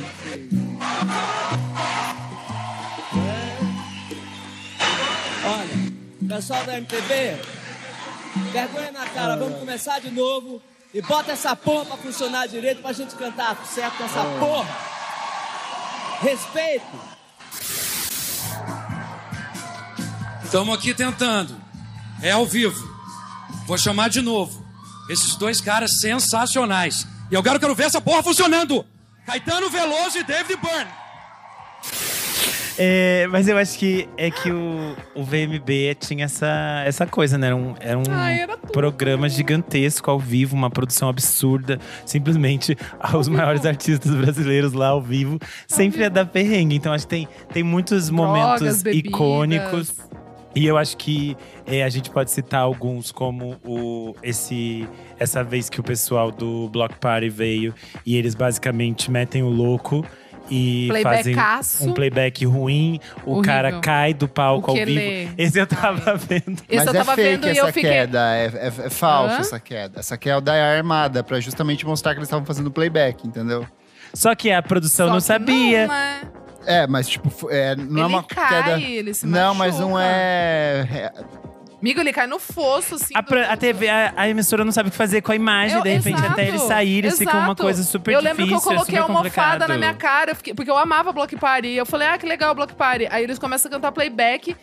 [5.47, 7.41] Olha, pessoal da MTV,
[8.53, 10.61] vergonha na cara, vamos começar de novo
[10.93, 14.69] e bota essa porra pra funcionar direito pra gente cantar certo essa porra.
[16.21, 17.01] Respeito.
[20.45, 21.57] Estamos aqui tentando.
[22.21, 22.87] É ao vivo.
[23.67, 24.67] Vou chamar de novo.
[25.09, 27.07] Esses dois caras sensacionais.
[27.31, 28.85] E eu quero, quero ver essa porra funcionando.
[29.27, 30.91] Caetano Veloso e David Byrne.
[32.79, 37.47] É, mas eu acho que é que o, o VMB tinha essa, essa coisa, né?
[37.47, 41.81] Era um, era um Ai, era programa gigantesco ao vivo, uma produção absurda.
[42.05, 42.77] Simplesmente
[43.19, 45.39] os maiores artistas brasileiros lá ao vivo.
[45.67, 46.77] Sempre ia dar perrengue.
[46.77, 49.95] Então acho que tem, tem muitos momentos Drogas, icônicos.
[50.55, 54.89] E eu acho que é, a gente pode citar alguns, como o, esse,
[55.19, 60.05] essa vez que o pessoal do Block Party veio e eles basicamente metem o louco
[60.51, 61.35] e fazem
[61.81, 63.01] um playback ruim.
[63.25, 63.43] O Horrível.
[63.43, 65.35] cara cai do palco ao vivo.
[65.37, 66.63] Esse eu tava vendo.
[66.69, 67.91] Esse Mas eu tava é fake vendo e essa fiquei.
[67.91, 69.41] queda, é, é, é falsa Hã?
[69.41, 69.99] essa queda.
[70.01, 73.67] Essa queda é armada, pra justamente mostrar que eles estavam fazendo playback, entendeu?
[74.15, 75.87] Só que a produção Só não que sabia.
[75.89, 76.21] Não, né?
[76.65, 78.81] É, mas tipo, é, não é Ele uma cai, queda.
[78.81, 81.13] ele se não, mas não é.
[81.87, 83.15] Amigo, ele cai no fosso, assim.
[83.15, 85.77] A, pro- a TV, a, a emissora não sabe o que fazer com a imagem.
[85.77, 87.63] Eu- de repente, exato, até eles saírem, fica uma exato.
[87.63, 88.45] coisa super Eu difícil.
[88.45, 89.69] lembro que eu coloquei é a super almofada complicado.
[89.69, 91.69] na minha cara, eu fiquei- porque eu amava Block Party.
[91.75, 93.07] Eu falei, ah, que legal Block Party.
[93.11, 94.57] Aí eles começam a cantar playback.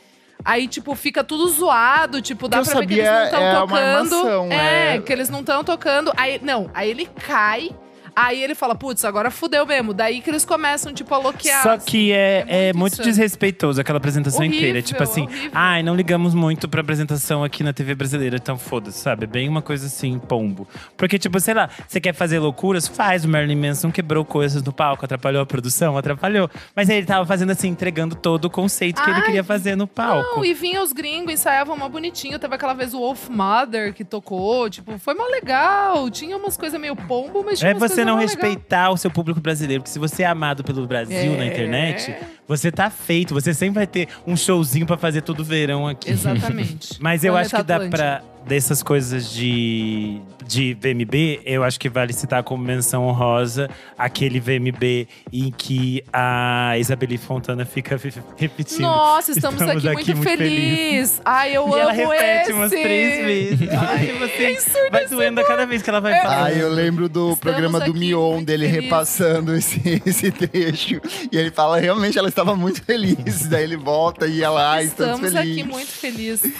[0.43, 3.51] Aí, tipo, fica tudo zoado, tipo, dá eu pra ver que eles não estão é
[3.53, 3.79] uma tocando.
[4.15, 5.01] armação, é, é.
[5.01, 6.11] que eles não estão tocando.
[6.17, 7.69] Aí, não, aí ele cai.
[8.15, 9.93] Aí ele fala, putz, agora fudeu mesmo.
[9.93, 11.63] Daí que eles começam, tipo, a loquear.
[11.63, 13.03] Só que é, é muito, isso.
[13.03, 14.81] desrespeitoso aquela apresentação Horrível, inteira.
[14.81, 15.51] Tipo assim, horrível.
[15.53, 19.23] ai, não ligamos muito pra apresentação aqui na TV brasileira, então foda-se, sabe?
[19.23, 20.67] É bem uma coisa assim, pombo.
[20.95, 22.87] Porque, tipo, sei lá, você quer fazer loucuras?
[22.87, 23.25] Faz.
[23.25, 26.49] O Marilyn Manson quebrou coisas no palco, atrapalhou a produção, atrapalhou.
[26.75, 29.75] Mas aí ele tava fazendo assim, entregando todo o conceito que ele Ai, queria fazer
[29.75, 30.37] no palco.
[30.37, 32.37] Não, e vinha os gringos, ensaiavam mó bonitinho.
[32.37, 34.69] Teve aquela vez o Wolf Mother que tocou.
[34.69, 36.09] Tipo, foi mó legal.
[36.09, 38.27] Tinha umas coisas meio pombo, mas tinha É umas você não legal.
[38.27, 39.81] respeitar o seu público brasileiro.
[39.83, 41.37] Porque se você é amado pelo Brasil É.
[41.37, 42.15] na internet,
[42.47, 43.33] você tá feito.
[43.33, 46.09] Você sempre vai ter um showzinho pra fazer todo verão aqui.
[46.11, 46.97] Exatamente.
[47.01, 48.32] Mas eu Planeta acho que dá Atlântico.
[48.45, 55.07] Dessas coisas de, de VMB, eu acho que vale citar como menção honrosa aquele VMB
[55.31, 57.97] em que a Isabeli Fontana fica
[58.35, 58.81] repetindo.
[58.81, 61.21] Nossa, estamos, aqui, muito, feliz.
[61.23, 62.51] Ai, eu E amo ela repete esse.
[62.53, 63.69] umas três vezes.
[63.71, 64.91] Ai, você ensurdecedor.
[64.91, 66.21] vai doendo a cada vez que ela vai É.
[66.21, 66.43] falar.
[66.45, 68.83] Ah, eu lembro do programa do aqui Mion, muito dele felizes.
[68.83, 70.99] repassando esse, esse trecho.
[71.31, 73.47] E ele fala, realmente, ela estava muito feliz.
[73.47, 75.61] Daí ele volta e ela, ah, estamos, Estamos felizes.
[75.63, 76.53] aqui muito felizes.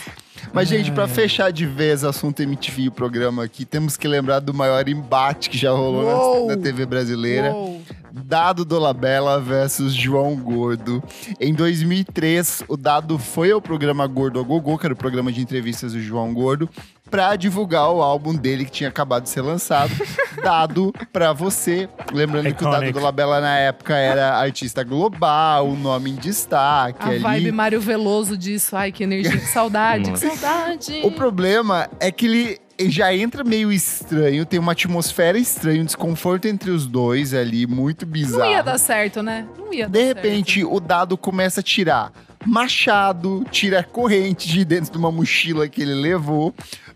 [0.53, 4.07] Mas, gente, pra fechar de vez o assunto MTV e o programa aqui, temos que
[4.07, 6.47] lembrar do maior embate que já rolou Uou!
[6.47, 7.51] na, TV brasileira.
[7.51, 7.81] Uou.
[8.11, 11.03] Dado Dolabella versus João Gordo.
[11.39, 15.41] Em 2003, o Dado foi ao programa Gordo a Gogô, que era o programa de
[15.41, 16.69] entrevistas do João Gordo,
[17.13, 19.91] pra divulgar o álbum dele que tinha acabado de ser lançado,
[20.43, 21.87] Dado pra você.
[22.11, 22.91] Lembrando que o Dado Iconic.
[22.93, 27.19] Dolabella na época era artista global, o nome em destaque A ali.
[27.19, 28.75] vibe Mário Veloso disso.
[28.75, 31.01] Ai, que energia, que saudade, que saudade.
[31.03, 36.47] O problema é que ele já entra meio estranho, tem uma atmosfera estranha, um desconforto
[36.47, 38.39] entre os dois ali, muito bizarro.
[38.45, 39.45] Não ia dar certo, né?
[39.55, 40.17] Não ia dar De certo.
[40.17, 42.11] repente, o dado começa a tirar
[42.45, 46.53] machado, tira corrente de dentro de uma mochila que ele levou.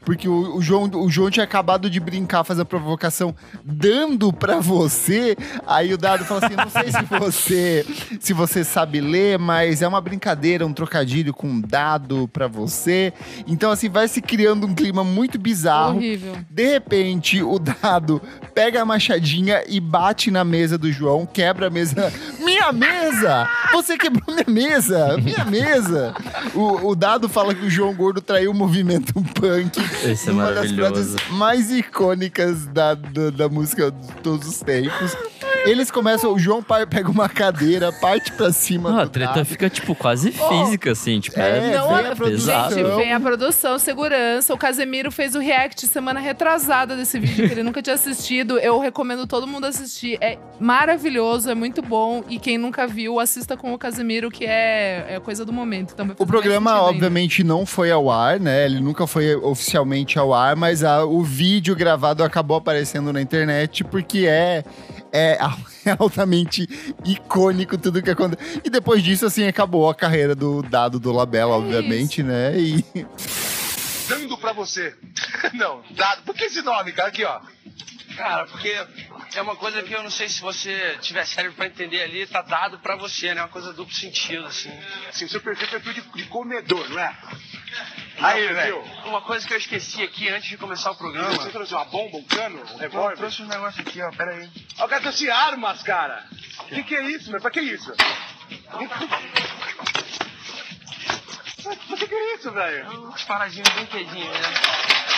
[0.08, 4.58] Porque o, o João, o João tinha acabado de brincar, fazer a provocação, dando pra
[4.58, 5.36] você.
[5.68, 7.86] Aí o dado fala assim: não sei se você,
[8.22, 13.12] se você sabe ler, mas é uma brincadeira, um trocadilho com dado pra você.
[13.45, 15.98] Então, assim, vai se criando um clima muito bizarro.
[15.98, 16.38] Horrível.
[16.50, 18.22] De repente, o dado
[18.56, 22.14] pega a machadinha e bate na mesa do João, quebra a mesa.
[22.39, 23.45] Minha mesa!
[23.74, 25.18] Você quebrou minha mesa!
[25.18, 26.14] Minha mesa!
[26.54, 29.80] O, o dado fala que o João Gordo traiu o movimento punk.
[30.04, 35.16] Esse é uma das frases mais icônicas da, da, da música de todos os tempos.
[35.70, 39.43] Eles começam, o João pa- pega uma cadeira, parte pra cima Não, a do treta
[39.45, 41.20] fica, tipo, quase física, assim.
[41.20, 42.76] Tipo, é, É, Não, vem a pesado.
[42.76, 44.53] gente, vem a produção, segurança.
[44.53, 48.57] O Casemiro fez o react semana retrasada desse vídeo que ele nunca tinha assistido.
[48.59, 50.18] Eu recomendo todo mundo assistir.
[50.22, 52.24] É maravilhoso, é muito bom.
[52.30, 55.93] E quem nunca viu, assista com o Casemiro, que é, é coisa do momento.
[55.93, 56.84] Então O programa, ainda.
[56.84, 58.65] obviamente, não foi ao ar, né?
[58.65, 63.84] Ele nunca foi oficialmente ao ar, mas a- o vídeo gravado acabou aparecendo na internet
[63.84, 64.63] porque é,
[65.18, 65.39] é,
[65.89, 66.68] é altamente
[67.05, 68.61] icônico tudo que aconteceu.
[68.63, 72.57] E depois disso, assim, acabou a carreira do Dado do Labella, obviamente, né?
[72.57, 72.86] E
[74.08, 74.95] Dando pra você.
[75.53, 76.24] Não, dado.
[76.24, 77.10] Por que esse nome, cara?
[77.10, 77.41] Aqui, ó.
[78.16, 78.76] Cara, porque
[79.36, 82.41] é uma coisa que eu não sei se você tiver cérebro pra entender ali, tá
[82.41, 83.41] dado pra você, né?
[83.43, 84.72] Uma coisa duplo sentido, assim.
[85.08, 87.16] Assim, o seu perfil é de, de comedor, não é?
[88.20, 88.80] Aí, velho.
[89.05, 91.30] Uma coisa que eu esqueci aqui antes de começar o programa.
[91.36, 93.18] Você trouxe uma bomba, um cano, um Eu revólver?
[93.18, 94.49] trouxe um negócio aqui, ó, pera aí.
[94.80, 96.26] Ó, o cara trouxe armas, cara.
[96.62, 97.39] O que, que é isso, meu?
[97.39, 97.93] Pra que isso?
[101.68, 102.89] Pra que, que é isso, velho?
[103.01, 104.53] Umas paradinhas brinquedinhos, né?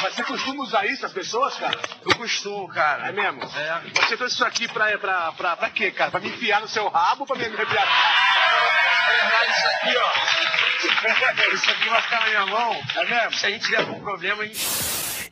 [0.02, 1.78] Mas você costuma usar isso, as pessoas, cara?
[2.02, 3.10] Eu costumo, cara.
[3.10, 3.44] É mesmo?
[3.44, 3.82] É.
[4.02, 6.10] Você trouxe isso aqui pra, pra, pra, pra quê, cara?
[6.10, 7.88] Pra me enfiar no seu rabo ou pra me arrepiar?
[9.50, 10.10] isso aqui, ó.
[11.54, 12.82] Isso aqui vai ficar na minha mão.
[12.96, 13.34] É mesmo?
[13.34, 14.60] Se a gente tiver algum problema, a gente.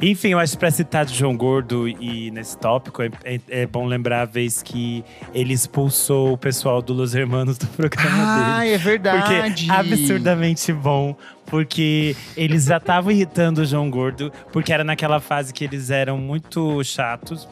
[0.01, 3.65] Enfim, eu acho que pra citar de João Gordo e nesse tópico, é, é- é
[3.65, 8.59] bom lembrar a vez que ele expulsou o pessoal do Los Hermanos do programa Ah,
[8.59, 8.73] dele.
[8.73, 9.65] é verdade.
[9.65, 11.15] Porque absurdamente bom.
[11.47, 16.17] Porque eles já estavam irritando o João Gordo, porque era naquela fase que eles eram
[16.17, 17.47] muito chatos.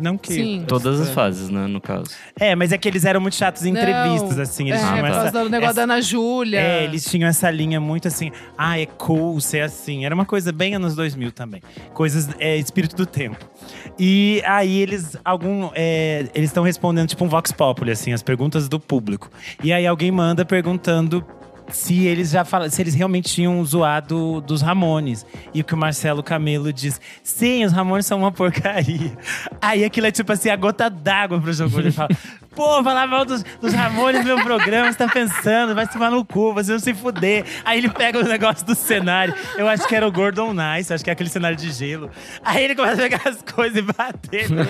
[0.00, 0.32] Não que.
[0.32, 0.64] Sim.
[0.66, 2.10] Todas as fases, né, no caso.
[2.38, 4.68] É, mas é que eles eram muito chatos em Não, entrevistas, assim.
[4.68, 6.60] Eles é, tinham por causa essa, do negócio essa- da Ana Júlia.
[6.60, 10.04] é, eles tinham essa linha muito assim, ah, é cool ser assim.
[10.04, 11.60] Era uma coisa bem anos 2000 também.
[11.94, 13.44] Coisas, é, espírito do tempo.
[13.98, 18.68] E aí eles, algum, é, eles estão respondendo tipo um vox populi, assim, as perguntas
[18.68, 19.30] do público.
[19.62, 21.24] E aí alguém manda perguntando
[21.70, 25.24] se eles já falam, se eles realmente tinham zoado dos Ramones.
[25.52, 29.16] E o que o Marcelo Camelo diz: sim, os Ramones são uma porcaria.
[29.60, 31.78] Aí aquilo é tipo assim, a gota d'água pro jogo.
[31.78, 32.08] Ele fala:
[32.58, 36.10] pô, falar mal dos, dos Ramones no meu programa, você tá pensando, vai se tomar
[36.10, 37.44] no cu, vocês vão se fuder.
[37.64, 39.32] Aí ele pega o negócio do cenário.
[39.56, 42.10] Eu acho que era o Gordon Nice, acho que é aquele cenário de gelo.
[42.44, 44.68] Aí ele começa a pegar as coisas e bater nele,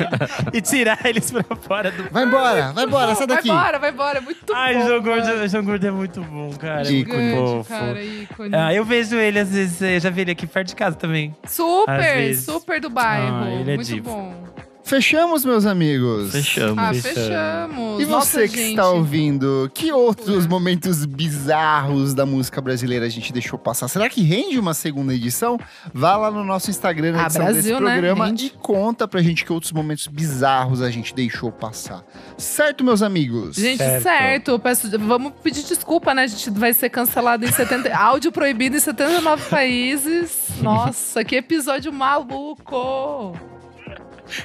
[0.52, 2.10] e tirar eles pra fora do.
[2.10, 3.48] Vai embora, vai embora, sai daqui.
[3.48, 4.18] Vai embora, vai embora.
[4.18, 4.86] É muito Ai, bom.
[4.86, 5.48] João Gordo.
[5.48, 6.86] João Gordo é muito bom, cara.
[6.86, 7.34] é Ícone.
[7.34, 7.70] fofo.
[7.70, 8.54] Cara, ícone.
[8.54, 11.34] Ah, eu vejo ele às vezes, eu já vi ele aqui perto de casa também.
[11.46, 13.44] Super, super do bairro.
[13.44, 14.10] Ah, ele é muito divo.
[14.10, 14.57] bom.
[14.88, 16.32] Fechamos, meus amigos?
[16.32, 16.78] Fechamos.
[16.82, 18.00] Ah, fechamos.
[18.00, 18.70] E você Nossa, que gente.
[18.70, 23.86] está ouvindo, que outros momentos bizarros da música brasileira a gente deixou passar?
[23.88, 25.60] Será que rende uma segunda edição?
[25.92, 27.92] Vá lá no nosso Instagram na Ah, edição Brasil, desse né?
[27.92, 28.46] programa Rende.
[28.46, 32.02] e conta pra gente que outros momentos bizarros a gente deixou passar.
[32.38, 33.56] Certo, meus amigos?
[33.56, 34.52] Gente, certo.
[34.52, 36.22] eu peço- vamos pedir desculpa, né?
[36.22, 37.92] A gente vai ser cancelado em 70.
[37.94, 40.48] áudio proibido em 79 países.
[40.62, 43.36] Nossa, que episódio maluco!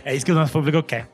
[0.04, 1.08] É isso que o nosso público quer.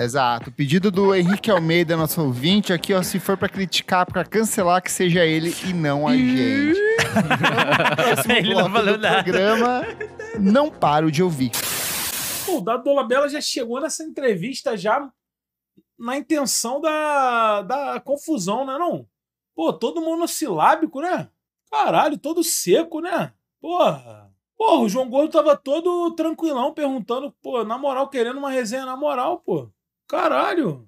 [0.00, 0.52] Exato.
[0.52, 4.90] Pedido do Henrique Almeida, nosso ouvinte, aqui, ó, se for pra criticar, pra cancelar, que
[4.90, 6.78] seja ele e não a gente.
[7.96, 9.22] Próximo Ele não falou nada.
[9.22, 9.82] programa,
[10.38, 11.50] não paro de ouvir.
[12.46, 15.10] Pô, o Dado Dolabella já chegou nessa entrevista já
[15.98, 19.06] na intenção da, da confusão, né não?
[19.54, 21.28] Pô, todo monossilábico, né?
[21.70, 23.32] Caralho, todo seco, né?
[23.60, 24.31] Porra.
[24.64, 28.96] Porra, o João Gordo tava todo tranquilão, perguntando, pô, na moral, querendo uma resenha na
[28.96, 29.68] moral, pô.
[30.06, 30.86] Caralho.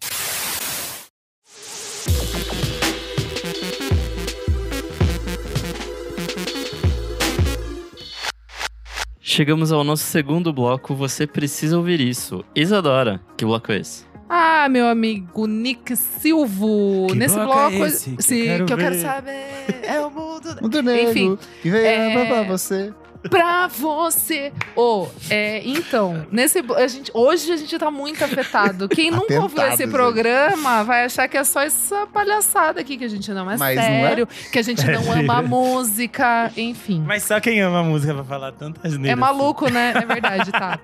[9.21, 12.45] Chegamos ao nosso segundo bloco, você precisa ouvir isso.
[12.55, 14.05] Isadora, que bloco é esse?
[14.29, 17.07] Ah, meu amigo Nick Silvo.
[17.09, 17.85] Que Nesse bloco bloco.
[17.85, 19.01] é esse que eu sim, quero que eu quero ver?
[19.01, 19.81] saber.
[19.83, 20.35] É o mundo.
[20.63, 21.39] Mundo negro, Enfim.
[21.63, 22.93] que veio é- pra você.
[23.29, 24.53] Pra você.
[24.77, 28.89] Ô, é, então, nesse, a gente, hoje a gente tá muito afetado.
[28.89, 29.93] Quem nunca ouviu esse né?
[29.93, 33.77] programa vai achar que é só essa palhaçada aqui, que a gente não é Mas
[33.77, 34.09] não é?
[34.09, 37.03] sério, que a gente não ama a música, enfim.
[37.07, 39.11] Mas só quem ama a música vai falar tantas nele.
[39.11, 39.95] É maluco, né?
[39.97, 40.79] É verdade, tá.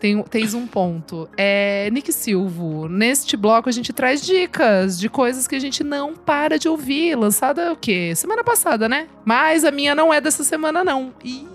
[0.00, 1.28] Tem, tens um ponto.
[1.36, 6.14] É, Nick Silvo, neste bloco a gente traz dicas de coisas que a gente não
[6.14, 7.14] para de ouvir.
[7.14, 8.14] Lançada o quê?
[8.16, 9.08] Semana passada, né?
[9.26, 11.12] Mas a minha não é dessa semana, não.
[11.22, 11.46] Ih,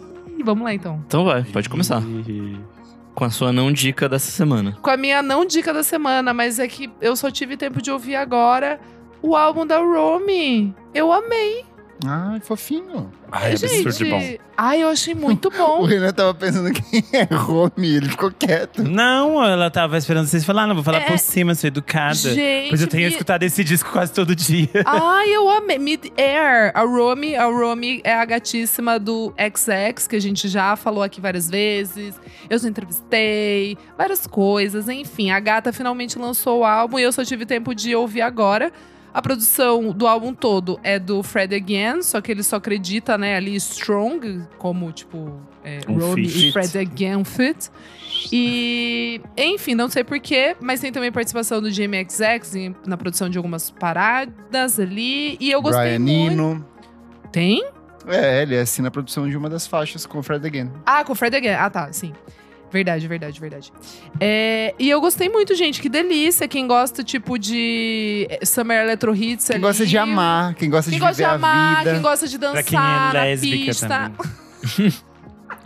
[0.44, 1.04] vamos lá então.
[1.06, 2.02] Então vai, pode começar.
[3.14, 4.78] Com a sua não dica dessa semana.
[4.82, 7.90] Com a minha não dica da semana, mas é que eu só tive tempo de
[7.92, 8.80] ouvir agora
[9.22, 10.74] o álbum da Romy.
[10.94, 11.66] Eu amei.
[12.06, 13.12] Ai, fofinho.
[13.32, 15.84] Ai, gente, ai, eu achei muito O bom.
[15.86, 18.84] Renan tava pensando quem é Romy, ele ficou quieto.
[18.84, 21.06] Não, ela tava esperando vocês falar, não, vou falar É.
[21.08, 22.14] por cima, sou educada.
[22.16, 24.70] Gente, pois eu tenho me- escutado esse disco quase todo dia.
[24.86, 25.78] Ai, eu amei.
[25.80, 26.72] Mid-Air.
[26.74, 31.22] A Romy, a Romy é a gatíssima do XX, que a gente já falou aqui
[31.22, 32.20] várias vezes.
[32.50, 34.90] Eu já entrevistei, várias coisas.
[34.90, 38.72] Enfim, a gata finalmente lançou o álbum e eu só tive tempo de ouvir agora.
[39.16, 43.38] A produção do álbum todo é do Fred Again, só que ele só acredita, né,
[43.38, 47.70] ali Strong, como, tipo, é, Um Romy e Fred Again fit.
[48.30, 53.30] E, enfim, não sei porquê, mas tem também participação do Jamie XX em- na produção
[53.30, 55.38] de algumas paradas ali.
[55.40, 56.32] E eu gostei Brian muito.
[56.34, 56.66] Eno.
[57.32, 57.66] Tem?
[58.08, 60.70] É, ele assina a produção de uma das faixas com o Fred Again.
[60.86, 61.54] Ah, com o Fred Again.
[61.58, 62.12] Ah, tá, sim.
[62.72, 63.72] Verdade, verdade, verdade.
[64.20, 65.82] É, e eu gostei muito, gente.
[65.82, 66.48] Que delícia.
[66.48, 69.62] Quem gosta, tipo, de eh, Summer Electro Hits Quem ali.
[69.64, 71.92] gosta de amar, quem gosta Quem de gosta de viver a amar, vida.
[71.94, 73.88] quem gosta de dançar Pra quem é na lésbica pista.
[73.88, 74.94] também.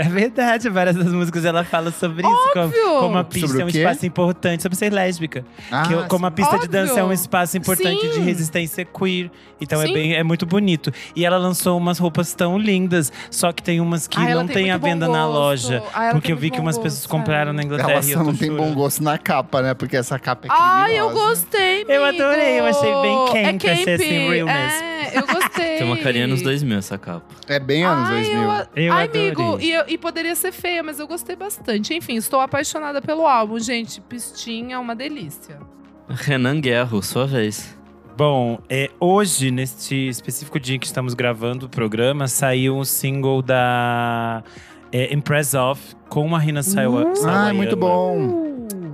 [0.01, 2.49] É verdade, várias das músicas ela fala sobre isso.
[2.53, 2.99] Como, Óbvio!
[3.01, 5.43] como a pista Sobre é um espaço importante, sobre ser lésbica.
[5.69, 7.13] Ah, Que eu- como a pista de dança é um Óbvio!
[7.15, 8.23] espaço importante de Sim.
[8.23, 9.29] resistência queer.
[9.59, 10.89] Então é bem é muito bonito.
[11.13, 14.55] E ela lançou umas roupas tão lindas, só que tem umas que Ah, não tem
[14.55, 15.83] tem, a venda na loja.
[15.93, 17.91] Ah, porque eu vi que umas gosto, pessoas compraram na Inglaterra.
[17.91, 19.73] Ela e só eu não tem bom gosto na capa, né?
[19.73, 21.29] Porque essa capa é Ai, eu criminosa.
[21.29, 22.23] gostei, Eu amigo.
[22.23, 23.87] adorei, eu achei bem camp, é camp.
[23.95, 24.73] assim, realness.
[24.81, 25.77] É, eu gostei.
[25.77, 27.21] Tem uma carinha nos 2000 essa capa.
[27.49, 28.41] É bem anos Ai, 2000.
[28.43, 28.49] eu,
[28.85, 29.25] Eu Ai, adorei.
[29.31, 31.93] amigo, e, eu- e poderia ser feia, mas eu gostei bastante.
[31.93, 33.99] Enfim, estou apaixonada pelo álbum, gente.
[34.01, 35.59] Pistinha, é uma delícia.
[36.07, 37.77] Renan Guerro, sua vez.
[38.17, 44.43] Bom, é, hoje, neste específico dia que estamos gravando o programa, saiu um single da
[44.91, 47.49] é, Impress Off com a Rina Sawa- Ah, Sawayama.
[47.49, 48.48] é muito bom.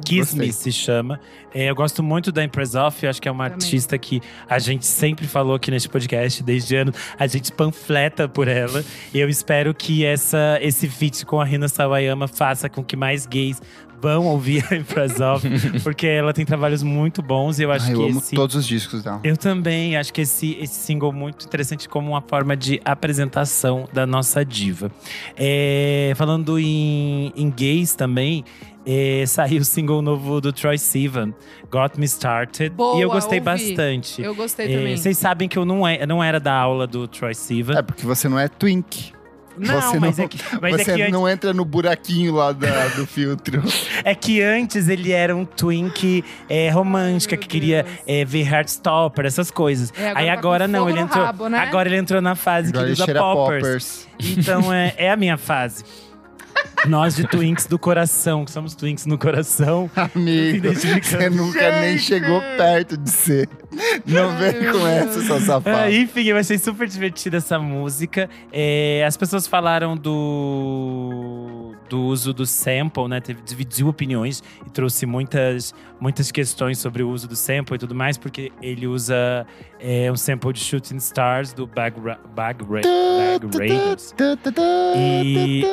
[0.06, 1.20] Kiss Me se chama.
[1.53, 4.60] É, eu gosto muito da Impress Off, eu acho que é uma artista que a
[4.60, 8.84] gente sempre falou aqui neste podcast, desde ano, a gente panfleta por ela.
[9.14, 13.26] E eu espero que essa, esse feat com a Rina Sawayama faça com que mais
[13.26, 13.62] gays
[14.01, 15.47] vão ouvir a Impress Off,
[15.82, 18.36] porque ela tem trabalhos muito bons e eu acho Ah, eu que amo esse.
[18.36, 19.20] todos os discos dela.
[19.24, 23.88] Eu também acho que esse, esse single é muito interessante como uma forma de apresentação
[23.93, 24.91] da nossa diva.
[25.38, 28.43] É, falando em, em gays também,
[28.86, 31.34] é, saiu o single novo do Troy Sivan,
[31.72, 32.70] Got Me Started.
[32.76, 33.46] Boa, e eu gostei ouvi.
[33.46, 34.22] bastante.
[34.22, 34.98] Eu gostei É, também.
[34.98, 37.78] Vocês sabem que eu não, é, não era da aula do Troy Sivan.
[37.78, 39.14] É porque você não é twink.
[39.58, 42.34] Não, você mas não, é que- mas é você que antes- não entra no buraquinho
[42.36, 43.64] lá da- do filtro.
[44.04, 49.50] É que antes ele era um twink é, romântica, que queria é, ver Heartstopper, essas
[49.50, 49.94] coisas.
[49.98, 51.24] É, agora Aí tá agora com não, ele entrou.
[51.26, 51.58] rabo, né?
[51.60, 53.62] Agora ele entrou na fase Agora que ele usa poppers.
[53.64, 54.08] poppers.
[54.38, 55.86] Então é, é a minha fase.
[56.88, 59.89] Nós de Twinks do coração, que somos Twinks no coração.
[60.16, 63.49] Amigo, você nunca nem chegou perto de ser.
[64.06, 65.78] Não vem com essa, seu safado.
[65.78, 68.30] Ah, enfim, eu achei super divertida essa música.
[68.51, 71.55] É, as pessoas falaram do,
[71.90, 73.20] do uso do sample, né?
[73.22, 77.94] Teve, dividiu opiniões e trouxe muitas, muitas questões sobre o uso do sample e tudo
[77.96, 79.46] mais, porque ele usa
[79.80, 84.14] é, um sample de Shooting Stars do Bag, Ra Bag, Ra Bag Raiders.
[84.96, 85.64] E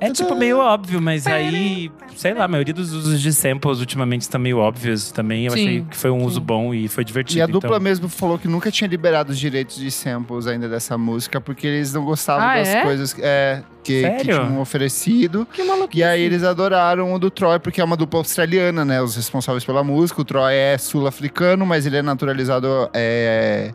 [0.00, 4.22] é tipo meio óbvio, mas aí, sei lá, a maioria dos usos de samples ultimamente
[4.22, 5.46] estão meio óbvios também.
[5.46, 7.38] Eu Sim, achei que foi um uso bom e foi divertido.
[7.38, 7.80] E a dupla então.
[7.80, 11.92] mesmo falou que nunca tinha liberado os direitos de samples ainda dessa música, porque eles
[11.92, 12.82] não gostavam Ah, das é?
[12.82, 15.46] coisas é, que, que tinham oferecido.
[15.52, 16.00] Que maluquice.
[16.00, 19.02] E aí eles adoraram o do Troy, porque é uma dupla australiana, né?
[19.02, 20.20] Os responsáveis pela música.
[20.20, 23.72] O Troy é sul-africano, mas ele é naturalizado é,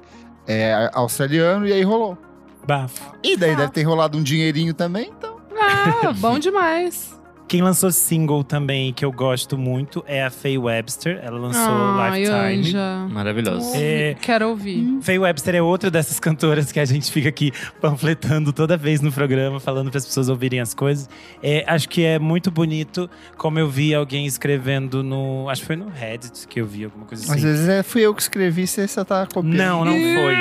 [0.48, 2.18] é australiano, e aí rolou.
[2.66, 3.14] Bafo.
[3.24, 5.38] E daí deve ter rolado um dinheirinho também, então.
[5.60, 7.17] Ah, bom demais.
[7.48, 11.18] Quem lançou single também, que eu gosto muito, é a Faye Webster.
[11.24, 12.60] Ela lançou Ai, Lifetime.
[12.60, 13.08] Anja.
[13.10, 13.78] Maravilhosa.
[13.78, 14.98] É, Quero ouvir.
[15.02, 19.14] Faye Webster é outra dessas cantoras que a gente fica aqui panfletando toda vez no
[19.14, 21.10] programa, falando para as pessoas ouvirem as coisas.
[21.42, 25.50] É, acho que é muito bonito, como eu vi alguém escrevendo no.
[25.50, 27.34] Acho que foi no Reddit que eu vi alguma coisa assim.
[27.34, 29.56] Às vezes é, fui eu que escrevi, você só tá copiando.
[29.56, 30.36] Não, não foi.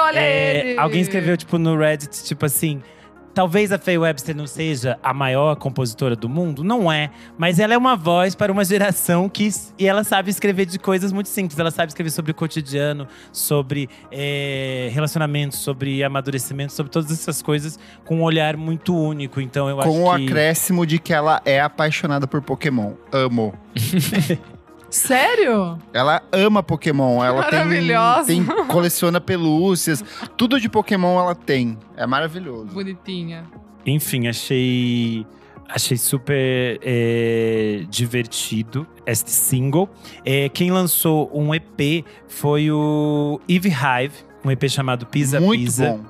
[0.00, 0.78] olha É, ele.
[0.78, 2.80] Alguém escreveu, tipo, no Reddit, tipo assim.
[3.34, 7.10] Talvez a Faye Webster não seja a maior compositora do mundo, não é.
[7.38, 9.48] Mas ela é uma voz para uma geração que.
[9.78, 11.58] E ela sabe escrever de coisas muito simples.
[11.58, 17.78] Ela sabe escrever sobre o cotidiano, sobre é, relacionamentos, sobre amadurecimento, sobre todas essas coisas
[18.04, 19.40] com um olhar muito único.
[19.40, 20.30] Então eu Com o acho que.
[20.30, 22.92] acréscimo de que ela é apaixonada por Pokémon.
[23.12, 23.54] Amo.
[24.90, 25.78] Sério?
[25.92, 27.22] Ela ama Pokémon.
[27.22, 28.26] Ela tem, Maravilhosa.
[28.26, 30.04] tem coleciona pelúcias.
[30.36, 31.78] Tudo de Pokémon ela tem.
[31.96, 32.66] É maravilhoso.
[32.66, 33.44] Bonitinha.
[33.86, 35.24] Enfim, achei.
[35.72, 39.88] Achei super é, divertido este single.
[40.24, 44.14] É, quem lançou um EP foi o Eve Hive,
[44.44, 45.90] um EP chamado Pisa Muito Pisa.
[45.92, 46.00] bom.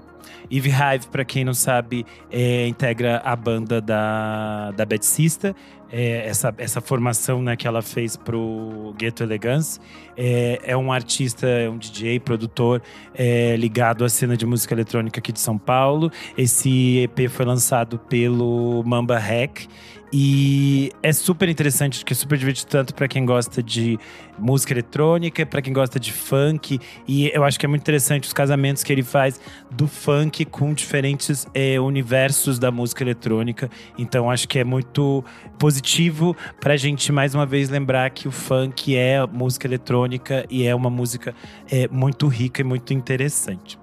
[0.51, 5.55] Eve Hive, pra quem não sabe, é, integra a banda da, da Bad Sista.
[5.93, 9.80] É, essa, essa formação né, que ela fez pro Ghetto Elegance.
[10.16, 12.82] É, é um artista, é um DJ, produtor
[13.14, 16.11] é, ligado à cena de música eletrônica aqui de São Paulo.
[16.36, 19.66] Esse EP foi lançado pelo Mamba Hack.
[20.13, 23.99] E é super interessante, porque é super divertido tanto para quem gosta de
[24.39, 26.81] música eletrônica, para quem gosta de funk.
[27.07, 29.41] E eu acho que é muito interessante os casamentos que ele faz
[29.71, 33.71] do funk com diferentes é, universos da música eletrônica.
[33.97, 35.25] Então acho que é muito
[35.59, 40.75] positivo pra gente mais uma vez lembrar que o funk é música eletrônica e é
[40.75, 41.35] uma música
[41.71, 43.80] é, muito rica e muito interessante.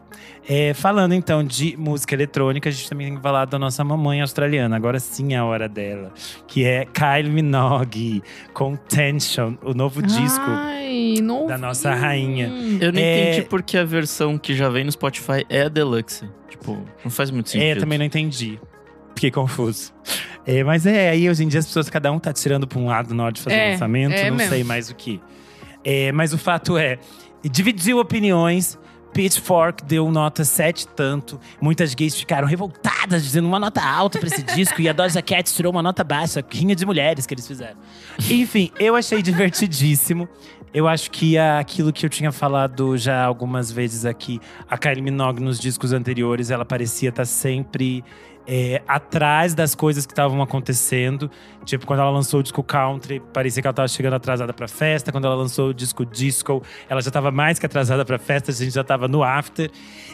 [0.49, 4.21] É, falando então de música eletrônica, a gente também tem que falar da nossa mamãe
[4.21, 4.75] australiana.
[4.77, 6.13] Agora sim é a hora dela.
[6.47, 12.47] Que é Kylie Minogue, com Tension, o novo disco Ai, não da nossa rainha.
[12.79, 16.25] Eu não É, entendi porque a versão que já vem no Spotify é a Deluxe.
[16.49, 17.67] Tipo, não faz muito sentido.
[17.67, 18.57] É, também não entendi.
[19.15, 19.91] Fiquei confuso.
[20.45, 22.85] É, mas é, aí hoje em dia as pessoas, cada um tá tirando pra um
[22.87, 24.49] lado na hora de fazer É, o lançamento, é não mesmo.
[24.53, 25.19] sei mais o que.
[25.83, 26.99] É, mas o fato é,
[27.43, 28.77] dividiu opiniões.
[29.17, 31.39] Pitchfork deu nota 7 tanto.
[31.59, 34.79] Muitas gays ficaram revoltadas, dizendo uma nota alta pra esse disco.
[34.79, 37.77] e a Doja Cat tirou uma nota baixa, rinha de mulheres que eles fizeram.
[38.29, 40.29] Enfim, eu achei divertidíssimo.
[40.71, 44.39] Eu acho que aquilo que eu tinha falado já algumas vezes aqui,
[44.69, 48.03] a Kylie Minogue nos discos anteriores, ela parecia estar sempre
[48.47, 51.29] é, atrás das coisas que estavam acontecendo.
[51.65, 55.11] Tipo, quando ela lançou o disco Country, parecia que ela estava chegando atrasada pra festa.
[55.11, 58.53] Quando ela lançou o disco Disco, ela já estava mais que atrasada pra festa, a
[58.53, 59.69] gente já estava no after.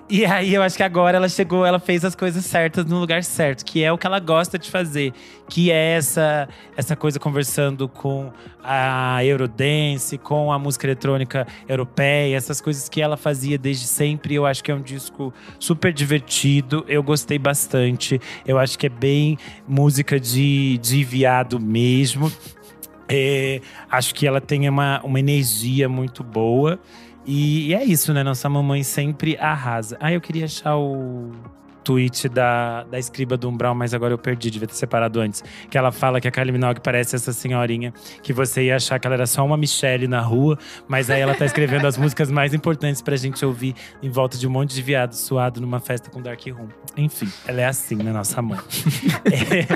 [0.10, 3.24] E aí eu acho que agora ela chegou, ela fez as coisas certas no lugar
[3.24, 5.14] certo, que é o que ela gosta de fazer,
[5.48, 8.32] que é essa, essa coisa conversando com
[8.64, 14.34] a Eurodance, com a música eletrônica europeia, essas coisas que ela fazia desde sempre.
[14.34, 18.20] Eu acho que é um disco super divertido, eu gostei bastante.
[18.46, 22.32] Eu acho que é bem música de, de viado mesmo.
[23.08, 26.80] É, acho que ela tem uma, uma energia muito boa.
[27.26, 28.24] E, e é isso, né?
[28.24, 29.98] Nossa mamãe sempre arrasa.
[30.00, 31.32] Ah, eu queria achar o
[31.84, 35.44] tweet da, da escriba do Umbral, mas agora eu perdi, devia ter separado antes.
[35.70, 39.08] Que ela fala que a Kylie Minogue parece essa senhorinha que você ia achar que
[39.08, 40.58] ela era só uma Michelle na rua,
[40.88, 44.48] mas aí ela tá escrevendo as músicas mais importantes pra gente ouvir em volta de
[44.48, 46.70] um monte de viado suado numa festa com Dark Room.
[46.96, 48.60] Enfim, ela é assim, né, nossa mãe.
[49.34, 49.68] É,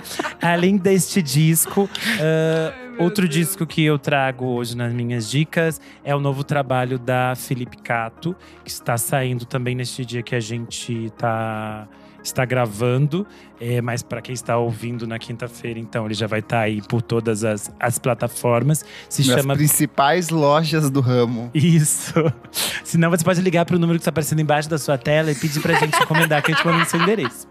[0.45, 1.89] além deste disco,
[2.19, 7.33] ah, outro disco que eu trago hoje nas minhas dicas é o novo trabalho da
[7.35, 11.87] Felipe Cato, que está saindo também neste dia que a gente tá
[12.23, 13.25] está gravando,
[13.59, 17.01] é, mas para quem está ouvindo na quinta-feira, então ele já vai estar aí por
[17.01, 18.83] todas as, as plataformas.
[19.09, 21.49] Se Nas chama principais lojas do ramo.
[21.53, 22.13] isso.
[22.83, 25.35] Senão você pode ligar para o número que está aparecendo embaixo da sua tela e
[25.35, 27.47] pedir pra gente encomendar que a gente manda no seu endereço.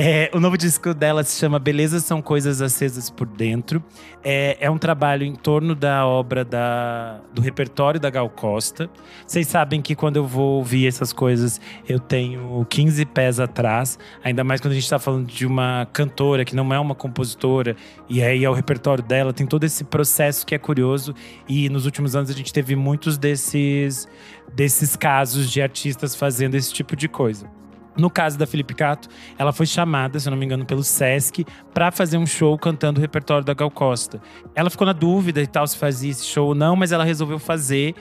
[0.00, 3.82] É, o novo disco dela se chama Beleza São Coisas Acesas por Dentro.
[4.22, 8.88] É, é um trabalho em torno da obra da, do repertório da Gal Costa.
[9.26, 13.98] Vocês sabem que quando eu vou ouvir essas coisas, eu tenho 15 pés atrás.
[14.22, 17.74] Ainda mais quando a gente está falando de uma cantora que não é uma compositora.
[18.08, 21.12] E aí é o repertório dela, tem todo esse processo que é curioso.
[21.48, 24.06] E nos últimos anos a gente teve muitos desses,
[24.54, 27.57] desses casos de artistas fazendo esse tipo de coisa.
[27.98, 31.44] No caso da Felipe Cato, ela foi chamada, se eu não me engano, pelo Sesc
[31.74, 34.20] para fazer um show cantando o repertório da Gal Costa.
[34.54, 37.38] Ela ficou na dúvida e tal se fazia esse show ou não, mas ela resolveu
[37.38, 37.94] fazer.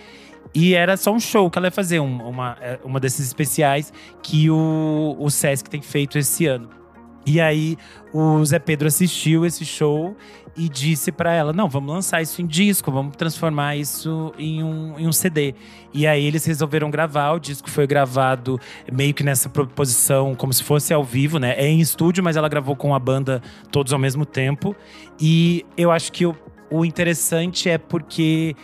[0.53, 3.91] E era só um show que ela ia fazer, um- uma, é, uma desses especiais
[4.21, 6.69] que o, o Sesc tem feito esse ano.
[7.27, 7.77] E aí
[8.13, 10.15] o Zé Pedro assistiu esse show
[10.55, 14.97] e disse pra ela: não, vamos lançar isso em disco, vamos transformar isso em um,
[14.97, 15.53] em um CD.
[15.93, 18.57] E aí eles resolveram gravar, o disco foi gravado
[18.89, 21.53] meio que nessa proposição, como se fosse ao vivo, né?
[21.57, 24.73] É em estúdio, mas ela gravou com a banda todos ao mesmo tempo.
[25.19, 26.33] E eu acho que o,
[26.71, 28.55] o interessante é porque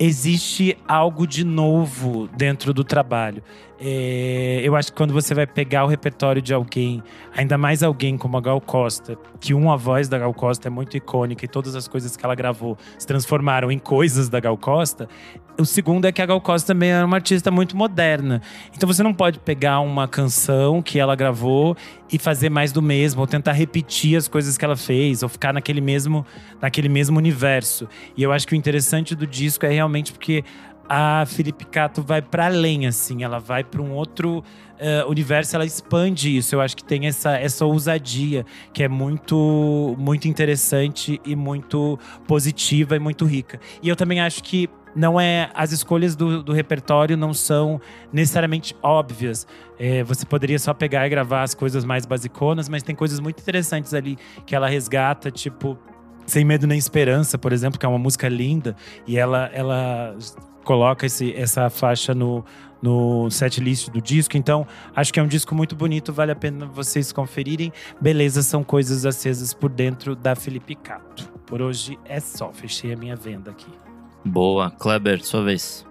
[0.00, 3.44] existe algo de novo dentro do trabalho.
[3.80, 7.00] É, eu acho que quando você vai pegar o repertório de alguém,
[7.36, 10.96] ainda mais alguém como a Gal Costa, que uma voz da Gal Costa é muito
[10.96, 15.08] icônica e todas as coisas que ela gravou se transformaram em coisas da Gal Costa.
[15.60, 18.42] O segundo é que a Gal Costa também é uma artista muito moderna.
[18.76, 21.76] Então você não pode pegar uma canção que ela gravou
[22.12, 25.52] e fazer mais do mesmo, ou tentar repetir as coisas que ela fez, ou ficar
[25.52, 26.24] naquele mesmo,
[26.60, 27.88] naquele mesmo universo.
[28.16, 30.44] E eu acho que o interessante do disco é realmente porque
[30.88, 34.42] a Felipe Cato vai para além, assim, ela vai para um outro
[34.78, 36.54] eh, universo, ela expande isso.
[36.54, 42.96] Eu acho que tem essa, essa ousadia que é muito, muito interessante e muito positiva
[42.96, 43.60] e muito rica.
[43.82, 47.80] E eu também acho que não é as escolhas do, do repertório não são
[48.12, 49.46] necessariamente óbvias.
[49.78, 53.40] É, você poderia só pegar e gravar as coisas mais basiconas, mas tem coisas muito
[53.40, 54.16] interessantes ali
[54.46, 55.78] que ela resgata, tipo
[56.28, 58.76] sem Medo Nem Esperança, por exemplo, que é uma música linda,
[59.06, 60.14] e ela, ela
[60.68, 62.44] coloca esse, essa faixa no,
[62.82, 64.36] no set list do disco.
[64.36, 67.72] Então, acho que é um disco muito bonito, vale a pena vocês conferirem.
[67.98, 71.24] Beleza, são coisas acesas por dentro da Felipe Cato.
[71.46, 73.72] Por hoje é só, fechei a minha venda aqui.
[74.22, 74.70] Boa.
[74.72, 75.86] Kleber, sua vez.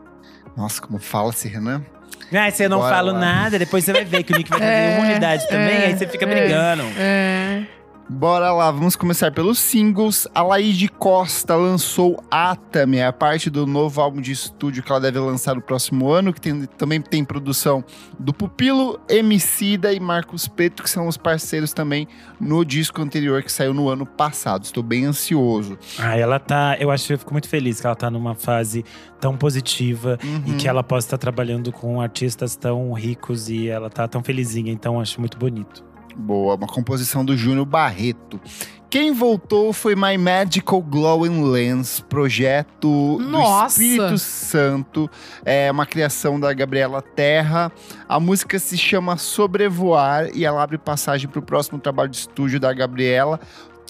[0.55, 1.83] Nossa, como fala-se, Renan?
[2.31, 3.19] Ah, se eu não Bora falo lá.
[3.19, 5.85] nada, depois você vai ver que o Nick vai fazer É, uma unidade também, é,
[5.87, 6.83] aí você fica é, brigando.
[6.99, 7.65] É.
[8.09, 10.29] Bora lá, vamos começar pelos singles.
[10.33, 15.19] A Laíde Costa lançou Atame, a parte do novo álbum de estúdio que ela deve
[15.19, 17.83] lançar no próximo ano, que tem- também tem produção
[18.17, 22.07] do Pupilo, Emicida e Marcos Preto, que são os parceiros também
[22.39, 24.63] no disco anterior que saiu no ano passado.
[24.63, 25.77] Estou bem ansioso.
[25.99, 26.77] Ah, ela tá.
[26.79, 28.85] Eu acho que eu fico muito feliz que ela tá numa fase
[29.19, 30.57] tão positiva e Uhum.
[30.57, 34.97] que ela possa estar trabalhando com artistas tão ricos e ela tá tão felizinha, então
[34.97, 35.83] acho muito bonito.
[36.17, 38.41] Boa, uma composição do Júnior Barreto.
[38.89, 43.77] Quem voltou foi My Magical Glowing Lens, projeto Nossa!
[43.77, 45.09] do Espírito Santo,
[45.45, 47.71] é uma criação da Gabriela Terra.
[48.09, 52.59] A música se chama Sobrevoar e ela abre passagem para o próximo trabalho de estúdio
[52.59, 53.39] da Gabriela,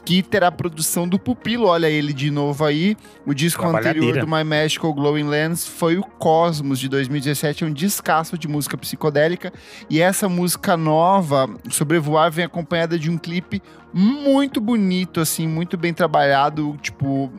[0.07, 2.95] que terá produção do Pupilo, olha ele de novo aí.
[3.25, 7.73] O disco anterior do My Magical Glowing Lens foi o Cosmos, de 2017, é um
[7.73, 9.51] descasso de música psicodélica.
[9.89, 13.61] E essa música nova, Sobrevoar, vem acompanhada de um clipe
[13.93, 17.29] muito bonito, assim, muito bem trabalhado, tipo,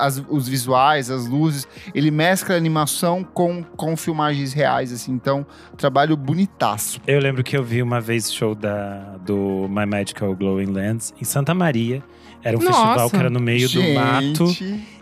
[0.00, 1.66] as- os visuais, as luzes.
[1.94, 5.46] Ele mescla animação com, com filmagens reais, assim, então,
[5.78, 7.00] trabalho bonitaço.
[7.06, 11.24] Eu lembro que eu vi uma vez show da, do My Magical Glowing Lens em
[11.24, 12.02] Santa Maria.
[12.42, 12.78] Era um Nossa.
[12.78, 13.94] festival que era no meio do Gente.
[13.94, 14.56] mato.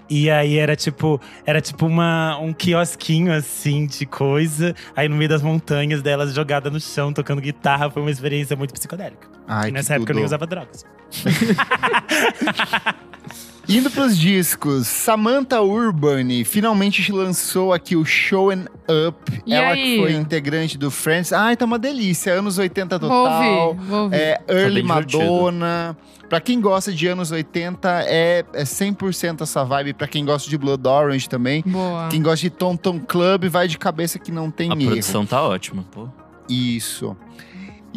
[0.08, 4.74] E aí era tipo, era tipo uma, um quiosquinho assim de coisa.
[4.94, 7.90] Aí no meio das montanhas delas jogada no chão, tocando guitarra.
[7.90, 9.28] Foi uma experiência muito psicodélica.
[9.48, 10.28] Ai, e nessa época eu nem tudo.
[10.28, 10.84] usava drogas.
[13.68, 18.64] Indo pros discos, Samantha Urbani finalmente lançou aqui o Showing
[19.08, 19.42] Up.
[19.44, 19.96] E Ela aí?
[19.96, 21.32] que foi integrante do Friends.
[21.32, 22.32] Ai, tá uma delícia.
[22.32, 23.66] Anos 80 Vou total.
[23.68, 24.16] ouvir, vou ouvir.
[24.16, 25.18] É, Early bem divertido.
[25.24, 25.96] Madonna.
[26.28, 29.94] Pra quem gosta de anos 80, é, é 100% essa vibe.
[29.94, 31.62] Pra quem gosta de Blood Orange também.
[31.66, 32.06] Boa.
[32.08, 34.86] Quem gosta de Tom Tom Club, vai de cabeça que não tem A erro.
[34.86, 36.08] produção tá ótima, pô.
[36.48, 37.16] Isso.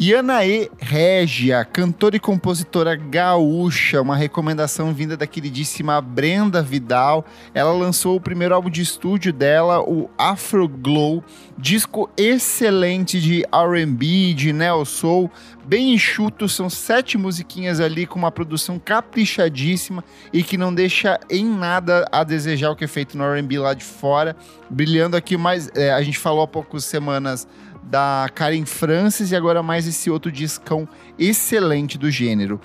[0.02, 7.22] Anaê Régia, cantora e compositora gaúcha, uma recomendação vinda da queridíssima Brenda Vidal.
[7.52, 11.22] Ela lançou o primeiro álbum de estúdio dela, o Afroglow,
[11.58, 15.30] disco excelente de R&B, de neo soul,
[15.66, 20.02] bem enxuto, são sete musiquinhas ali com uma produção caprichadíssima
[20.32, 23.74] e que não deixa em nada a desejar o que é feito no R&B lá
[23.74, 24.34] de fora.
[24.70, 27.46] Brilhando aqui mais, é, a gente falou há poucas semanas
[27.82, 30.88] da Karen Francis e agora mais esse outro discão
[31.18, 32.60] excelente do gênero.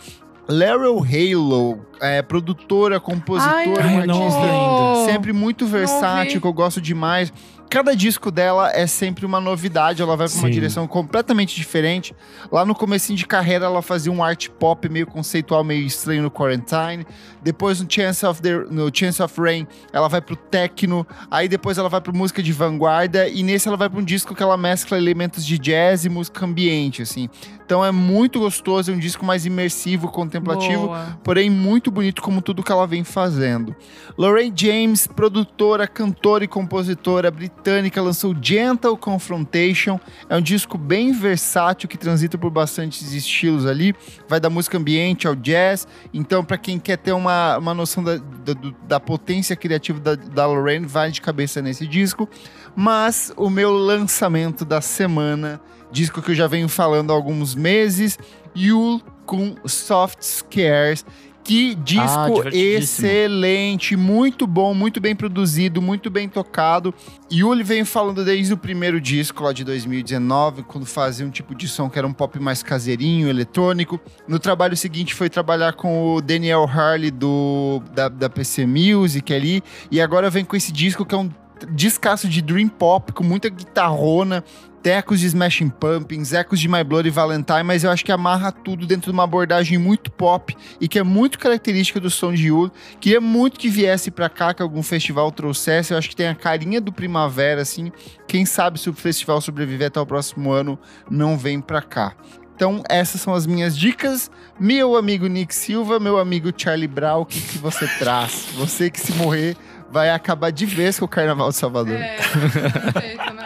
[0.48, 5.12] Laurel Halo, é, produtora, compositora, Ai, artista ainda.
[5.12, 7.34] sempre muito versátil, que eu gosto demais.
[7.76, 12.16] Cada disco dela é sempre uma novidade, ela vai pra uma direção completamente diferente.
[12.50, 16.32] Lá no comecinho de carreira ela fazia um art pop meio conceitual, meio estranho no
[16.32, 17.06] Quarantine.
[17.44, 21.06] Depois no Chance of, the, no Chance of Rain ela vai pro techno.
[21.30, 23.28] Aí depois ela vai pra música de vanguarda.
[23.28, 26.46] E nesse ela vai pra um disco que ela mescla elementos de jazz e música
[26.46, 27.30] ambiente, assim.
[27.66, 31.20] Então é muito gostoso, é um disco mais imersivo, contemplativo Boa.
[31.24, 33.76] porém muito bonito como tudo que ela vem fazendo.
[34.16, 37.65] Lorraine James, produtora, cantora e compositora britânica,
[38.02, 40.00] lançou Gentle Confrontation.
[40.30, 43.96] É um disco bem versátil que transita por bastantes estilos ali.
[44.28, 45.88] Vai da música ambiente ao jazz.
[46.14, 48.54] Então, para quem quer ter uma, uma noção da, da,
[48.88, 52.30] da potência criativa da, da Lorraine, vai de cabeça nesse disco.
[52.76, 55.62] Mas o meu lançamento da semana,
[55.92, 58.20] disco que eu já venho falando há alguns meses,
[58.56, 61.06] Yule com Soft Scares.
[61.46, 63.08] Que disco divertidíssimo.
[63.08, 66.92] excelente, muito bom, muito bem produzido, muito bem tocado.
[67.32, 71.68] Yuli vem falando desde o primeiro disco lá de 2019, quando fazia um tipo de
[71.68, 74.02] som que era um pop mais caseirinho, eletrônico.
[74.28, 79.64] No trabalho seguinte foi trabalhar com o Daniel Harley do, da, da PC Music ali.
[79.92, 81.30] E agora vem com esse disco que é um
[81.70, 84.44] descasso de dream pop, com muita guitarrona,
[84.86, 88.86] ecos de Smashing Pumpkins, ecos de My Bloody Valentine, mas eu acho que amarra tudo
[88.86, 92.72] dentro de uma abordagem muito pop e que é muito característica do som de Yule.
[93.00, 95.92] Queria muito que viesse pra cá, que algum festival trouxesse.
[95.92, 97.92] Eu acho que tem a carinha do Primavera, assim.
[98.28, 100.78] Quem sabe se o festival sobreviver até o próximo ano,
[101.10, 102.14] não vem pra cá.
[102.56, 104.32] Então, essas são as minhas dicas.
[104.58, 108.48] Meu amigo Nick Silva, meu amigo Charlie Brown, o que, que você traz?
[108.54, 109.58] Você que se morrer
[109.92, 111.96] vai acabar de vez com o Carnaval de Salvador.
[111.96, 113.46] É, perfeito, né?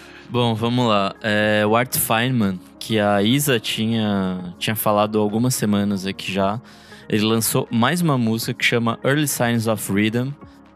[0.30, 1.12] Bom, vamos lá.
[1.20, 6.60] É, o Art Feynman, que a Isa tinha, tinha falado há algumas semanas aqui já,
[7.08, 10.28] ele lançou mais uma música que chama Early Signs of Rhythm.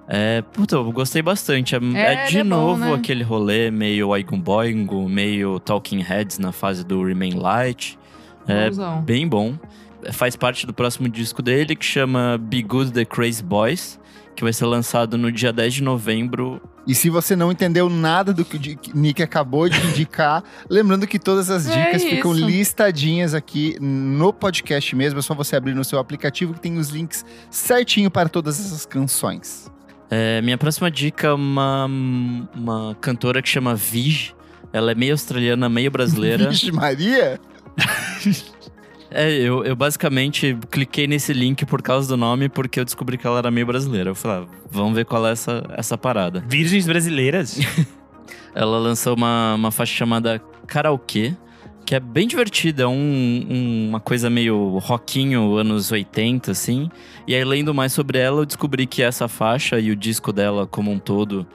[0.09, 1.72] É, puta, eu gostei bastante.
[1.76, 2.94] É, é de ele é bom, novo né?
[2.94, 7.97] aquele rolê meio Oingo Boingo, meio Talking Heads na fase do Remain Light.
[8.48, 9.02] É Bonzão.
[9.02, 9.55] bem bom.
[10.02, 14.01] É, Faz parte do próximo disco dele, que chama Be Good The Crazy Boys,
[14.35, 18.32] que vai ser lançado no dia 10 de novembro E se você não entendeu nada
[18.32, 22.44] do que o Nick acabou de indicar, lembrando que todas as É dicas ficam isso.
[22.47, 25.19] listadinhas aqui no podcast mesmo.
[25.19, 28.85] É só você abrir no seu aplicativo que tem os links certinho para todas essas
[28.85, 29.70] canções.
[30.11, 31.86] É, minha próxima dica é uma,
[32.55, 34.35] uma cantora que chama Vige.
[34.73, 36.48] Ela é meio australiana, meio brasileira.
[36.51, 37.40] Vixe Maria?
[39.15, 43.27] é, eu, eu basicamente cliquei nesse link por causa do nome, porque eu descobri que
[43.27, 44.11] ela era meio brasileira.
[44.11, 46.45] Eu falei, ah, vamos ver qual é essa, essa parada.
[46.49, 47.59] Virgens brasileiras?
[48.55, 51.35] Ela lançou uma, uma faixa chamada Karaokê.
[51.86, 52.93] que é bem divertida, é um,
[53.51, 56.89] um- uma coisa meio rockinho, anos 80, assim.
[57.27, 60.66] E aí, lendo mais sobre ela, eu descobri que essa faixa e o disco dela
[60.66, 61.47] como um todo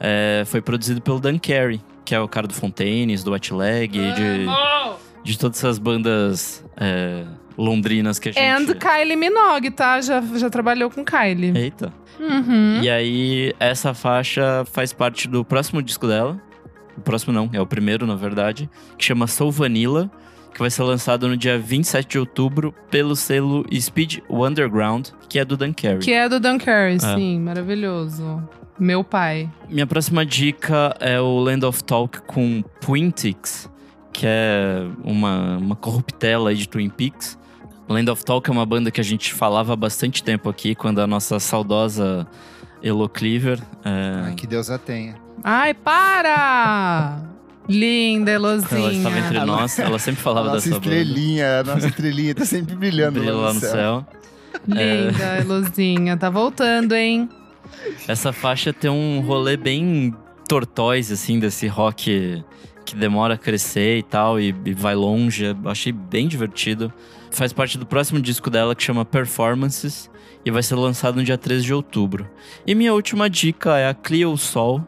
[0.00, 3.90] é, foi produzido pelo Dan Carey, que é o cara do Fontaines, do Wet Leg,
[3.92, 4.46] de,
[5.24, 7.24] de todas essas bandas é,
[7.58, 8.44] londrinas que a gente...
[8.44, 10.00] And Kylie Minogue, tá?
[10.00, 11.52] Já, já trabalhou com Kylie.
[11.56, 11.92] Eita.
[12.20, 12.80] Uhum.
[12.82, 16.40] E aí, essa faixa faz parte do próximo disco dela.
[16.96, 18.70] O próximo não, é o primeiro, na verdade.
[18.96, 20.10] Que chama Soul Vanilla.
[20.52, 25.44] Que vai ser lançado no dia 27 de outubro pelo selo Speed Underground, que é
[25.44, 25.98] do Dan Carey.
[25.98, 26.98] Que é do Dan Carey, É.
[27.16, 27.40] sim.
[27.40, 28.40] Maravilhoso.
[28.78, 29.50] Meu pai.
[29.68, 33.68] Minha próxima dica é o Land of Talk com Twintix,
[34.14, 37.36] que é uma, uma corruptela aí de Twin Peaks.
[37.88, 41.00] Land of Talk é uma banda que a gente falava há bastante tempo aqui, quando
[41.00, 42.26] a nossa saudosa
[42.82, 43.60] Elo Cleaver.
[43.84, 45.16] é, Que Deus a tenha.
[45.42, 47.20] Ai, para!
[47.68, 48.78] Linda, Elozinha.
[48.80, 50.94] ela estava entre nós, ela sempre falava nossa dessa banda.
[50.96, 54.06] estrelinha, a nossa estrelinha tá sempre brilhando Brilha lá no céu.
[54.68, 55.40] Linda, É.
[55.40, 56.16] Elozinha.
[56.16, 57.28] Tá voltando, hein?
[58.06, 60.14] Essa faixa tem um rolê bem
[60.48, 62.44] tortoise, assim, desse rock
[62.84, 65.44] que demora a crescer e tal, e, e vai longe.
[65.44, 66.92] Eu achei bem divertido.
[67.30, 70.10] Faz parte do próximo disco dela, que chama Performances,
[70.44, 72.28] e vai ser lançado no dia 13 de outubro.
[72.66, 74.80] E minha última dica é a Clio Sol,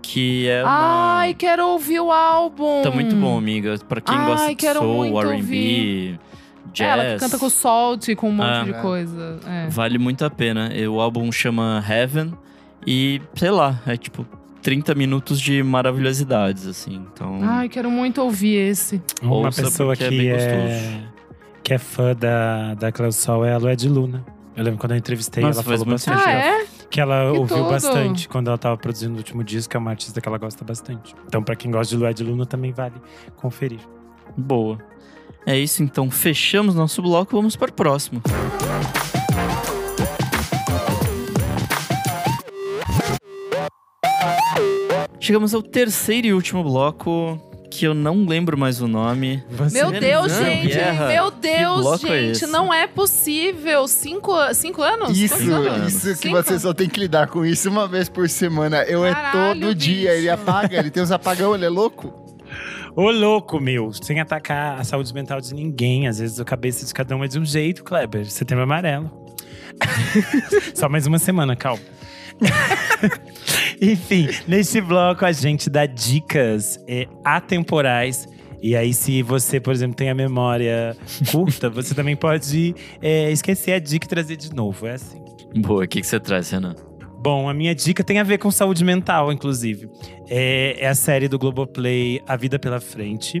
[0.00, 1.18] que é uma...
[1.20, 2.82] Ai, quero ouvir o álbum.
[2.82, 3.78] Tá muito bom, amiga.
[3.88, 6.18] Pra quem Ai, gosta de soul, R&B,
[6.72, 6.88] jazz...
[7.00, 8.64] Ela que canta com Salt e com um monte Ah.
[8.64, 9.38] de coisa.
[9.46, 9.68] É.
[9.68, 10.70] Vale muito a pena.
[10.90, 12.32] O álbum chama Heaven
[12.84, 14.26] e, sei lá, é tipo
[14.62, 17.04] 30 minutos de maravilhosidades, assim.
[17.12, 19.02] Então, Ai, quero muito ouvir esse.
[19.22, 21.12] Uma ouça pessoa porque que bem é, gostoso.
[21.62, 24.24] que é fã da, da Cleo Sol é a Lued Luna.
[24.56, 26.22] Eu lembro quando eu entrevistei, Nossa, ela falou bastante.
[26.24, 26.66] Ah, é?
[26.90, 27.70] Que ela Que ouviu tudo.
[27.70, 31.14] bastante quando ela tava produzindo o último disco, é uma artista que ela gosta bastante.
[31.26, 32.94] Então, pra quem gosta de Lued Luna, também vale
[33.36, 33.80] conferir.
[34.36, 34.78] boa.
[35.44, 38.22] É isso, então fechamos nosso bloco, vamos para o próximo.
[45.22, 47.40] Chegamos ao terceiro e último bloco,
[47.70, 49.40] que eu não lembro mais o nome.
[49.72, 50.74] Meu Deus, Fernando gente.
[50.74, 52.30] Guerra, Meu que Deus, é gente.
[52.32, 52.46] esse?
[52.48, 53.86] não é possível.
[53.86, 55.16] Cinco, cinco anos?
[55.16, 55.94] Isso, Quantos anos?
[55.94, 56.42] isso que Cinco?
[56.42, 58.82] você só tem que lidar com isso uma vez por semana.
[58.82, 62.12] Eu é Caralho, todo dia, ele apaga, ele tem uns apagão, ele é louco.
[62.96, 66.08] Ô, louco, meu, sem atacar a saúde mental de ninguém.
[66.08, 68.28] Às vezes a cabeça de cada um é de um jeito, Kleber.
[68.28, 69.08] Setembro amarelo.
[70.74, 71.80] Só mais uma semana, calma.
[73.80, 78.28] Enfim, neste bloco a gente dá dicas é, atemporais.
[78.62, 80.96] E aí, se você, por exemplo, tem a memória
[81.32, 84.86] curta, você também pode é, esquecer a dica e trazer de novo.
[84.86, 85.20] É assim.
[85.56, 86.76] Boa, o que, que você traz, Renan?
[87.22, 89.88] Bom, a minha dica tem a ver com saúde mental, inclusive.
[90.28, 93.40] É, é a série do Globoplay A Vida Pela Frente.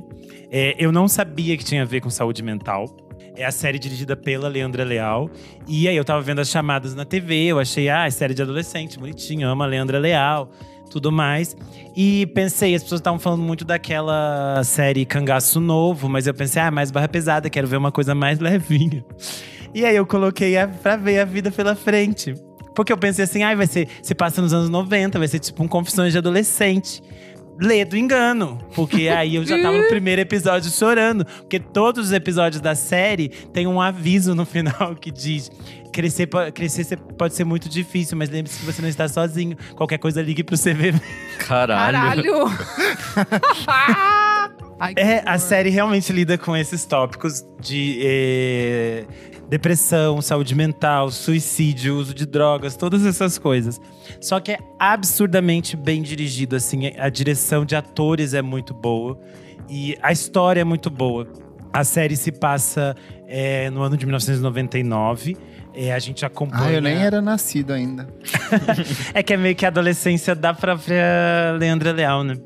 [0.52, 2.86] É, eu não sabia que tinha a ver com saúde mental.
[3.34, 5.30] É a série dirigida pela Leandra Leal.
[5.66, 8.42] E aí eu tava vendo as chamadas na TV, eu achei, ah, é série de
[8.42, 10.50] adolescente, bonitinho, ama a Leandra Leal,
[10.90, 11.56] tudo mais.
[11.96, 16.70] E pensei, as pessoas estavam falando muito daquela série Cangaço Novo, mas eu pensei, ah,
[16.70, 19.04] mais barra pesada, quero ver uma coisa mais levinha.
[19.74, 22.34] E aí eu coloquei a, pra ver a vida pela frente.
[22.74, 23.88] Porque eu pensei assim, ai, vai ser.
[24.02, 27.02] Se passa nos anos 90, vai ser tipo um Confissões de Adolescente.
[27.62, 28.58] Lê do engano.
[28.74, 31.24] Porque aí eu já tava no primeiro episódio chorando.
[31.24, 35.48] Porque todos os episódios da série tem um aviso no final que diz:
[35.92, 39.56] crescer, crescer pode ser muito difícil, mas lembre-se que você não está sozinho.
[39.76, 41.00] Qualquer coisa, ligue pro CVV.
[41.38, 42.46] Caralho.
[44.80, 49.04] Ai, É, a série realmente lida com esses tópicos de eh,
[49.52, 53.78] depressão, saúde mental, suicídio, uso de drogas, todas essas coisas.
[54.18, 59.20] Só que é absurdamente bem dirigido, assim, a direção de atores é muito boa
[59.68, 61.30] e a história é muito boa.
[61.70, 62.96] A série se passa
[63.28, 65.36] eh, no ano de 1999.
[65.74, 66.64] eh, a gente acompanha.
[66.64, 68.08] Ah, eu nem era nascido ainda.
[69.12, 72.38] É que é meio que a adolescência da própria Leandra Leal, né?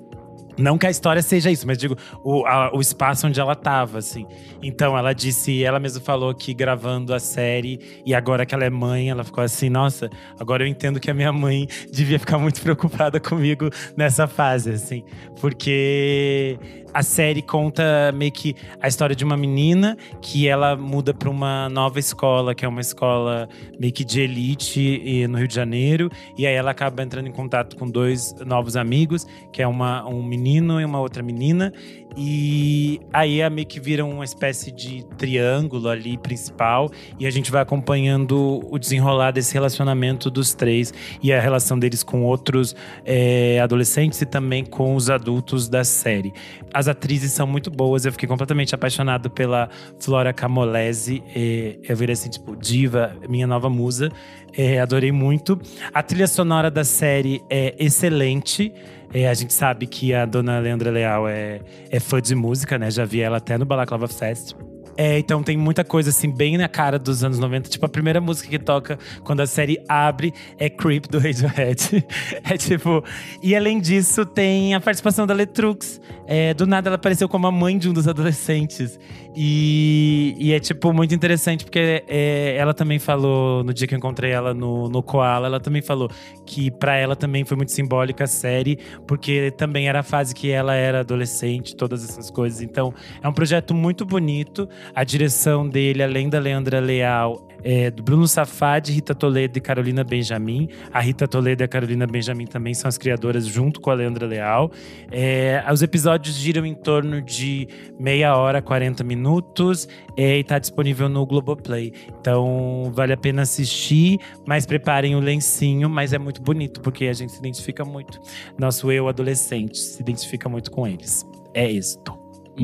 [0.58, 3.98] Não que a história seja isso, mas digo, o, a- o espaço onde ela tava,
[3.98, 4.26] assim.
[4.62, 8.70] Então, ela disse, ela mesma falou que gravando a série, e agora que ela é
[8.70, 10.08] mãe, ela ficou assim, nossa,
[10.40, 15.02] agora eu entendo que a minha mãe devia ficar muito preocupada comigo nessa fase, assim.
[15.40, 16.58] Porque
[16.94, 21.68] a série conta meio que a história de uma menina que ela muda para uma
[21.68, 23.46] nova escola, que é uma escola
[23.78, 26.10] meio que de elite no Rio de Janeiro.
[26.38, 30.22] E aí ela acaba entrando em contato com dois novos amigos, que é uma, um
[30.22, 31.72] menino menino e uma outra menina.
[32.16, 36.90] E aí a meio que vira uma espécie de triângulo ali principal.
[37.18, 42.02] E a gente vai acompanhando o desenrolar desse relacionamento dos três e a relação deles
[42.02, 42.74] com outros
[43.04, 46.32] é, adolescentes e também com os adultos da série.
[46.72, 48.06] As atrizes são muito boas.
[48.06, 49.68] Eu fiquei completamente apaixonado pela
[49.98, 51.22] Flora Camolese.
[51.34, 54.10] É, eu virei assim, tipo, diva, minha nova musa.
[54.56, 55.60] É, adorei muito.
[55.92, 58.72] A trilha sonora da série é excelente.
[59.18, 62.90] É, a gente sabe que a dona Leandra Leal é, é fã de música, né?
[62.90, 64.54] Já vi ela até no Balaclava Fest.
[64.94, 67.70] É, então tem muita coisa assim, bem na cara dos anos 90.
[67.70, 72.04] Tipo, a primeira música que toca quando a série abre é Creep do Radiohead.
[72.44, 73.02] é tipo.
[73.42, 75.98] E além disso, tem a participação da Letrux.
[76.26, 78.98] É, do nada ela apareceu como a mãe de um dos adolescentes.
[79.38, 83.98] E, e é, tipo, muito interessante, porque é, ela também falou, no dia que eu
[83.98, 86.08] encontrei ela no, no Koala, ela também falou
[86.46, 90.50] que para ela também foi muito simbólica a série, porque também era a fase que
[90.50, 92.62] ela era adolescente, todas essas coisas.
[92.62, 94.66] Então, é um projeto muito bonito.
[94.94, 100.04] A direção dele, além da Leandra Leal, é do Bruno Safadi, Rita Toledo e Carolina
[100.04, 100.68] Benjamin.
[100.92, 104.26] A Rita Toledo e a Carolina Benjamin também são as criadoras, junto com a Leandra
[104.26, 104.70] Leal.
[105.10, 107.68] É, os episódios giram em torno de
[107.98, 111.92] meia hora, 40 minutos, é, e está disponível no Globoplay.
[112.20, 117.12] Então, vale a pena assistir, mas preparem o lencinho, mas é muito bonito, porque a
[117.12, 118.20] gente se identifica muito.
[118.58, 121.26] Nosso eu adolescente se identifica muito com eles.
[121.54, 122.16] É isto.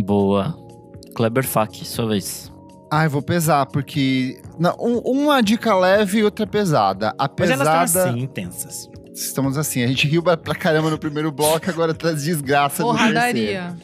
[0.05, 0.56] Boa.
[1.14, 2.51] Kleber Fak, sua vez.
[2.93, 4.39] Ai, vou pesar, porque.
[4.59, 7.14] Não, um- uma dica leve e outra pesada.
[7.19, 7.85] A Mas elas pesada.
[7.86, 8.90] estão assim, intensas.
[9.14, 13.14] Estamos assim, a gente riu pra caramba no primeiro bloco, agora traz desgraça no terceiro.
[13.14, 13.74] Porradaria.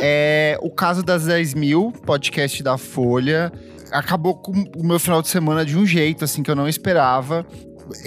[0.00, 3.50] É o caso das 10 mil, podcast da Folha.
[3.90, 7.46] Acabou com o meu final de semana de um jeito, assim, que eu não esperava.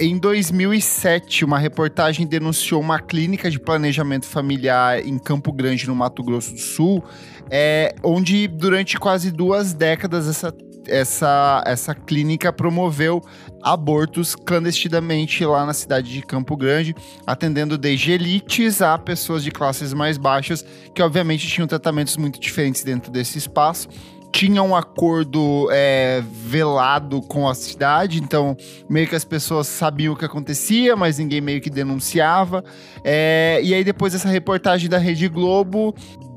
[0.00, 6.24] Em 2007, uma reportagem denunciou uma clínica de planejamento familiar em Campo Grande, no Mato
[6.24, 7.04] Grosso do Sul,
[7.50, 10.54] é, onde durante quase duas décadas essa,
[10.86, 13.22] essa, essa clínica promoveu
[13.62, 16.94] abortos clandestinamente lá na cidade de Campo Grande,
[17.26, 20.64] atendendo desde elites a pessoas de classes mais baixas,
[20.94, 23.88] que obviamente tinham tratamentos muito diferentes dentro desse espaço.
[24.32, 28.54] Tinha um acordo é, velado com a cidade, então
[28.88, 32.62] meio que as pessoas sabiam o que acontecia, mas ninguém meio que denunciava.
[33.02, 35.94] É, e aí, depois dessa reportagem da Rede Globo,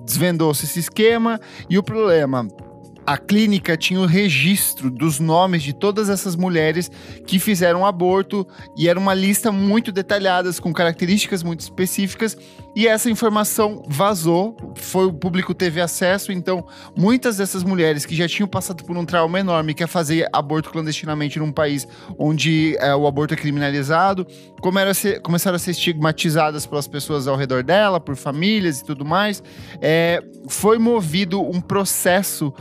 [0.09, 1.39] desvendou-se esse esquema.
[1.69, 2.47] E o problema
[3.09, 6.91] a clínica tinha o registro dos nomes de todas essas mulheres
[7.25, 12.37] que fizeram aborto e era uma lista muito detalhada, com características muito específicas.
[12.79, 16.65] E essa informação vazou, foi o público teve acesso, então
[16.95, 20.69] muitas dessas mulheres que já tinham passado por um trauma enorme, que é fazer aborto
[20.69, 21.85] clandestinamente num país
[22.17, 24.25] onde é, o aborto é criminalizado,
[24.61, 28.85] começaram a, ser, começaram a ser estigmatizadas pelas pessoas ao redor dela, por famílias e
[28.85, 29.43] tudo mais.
[29.81, 32.53] É, foi movido um processo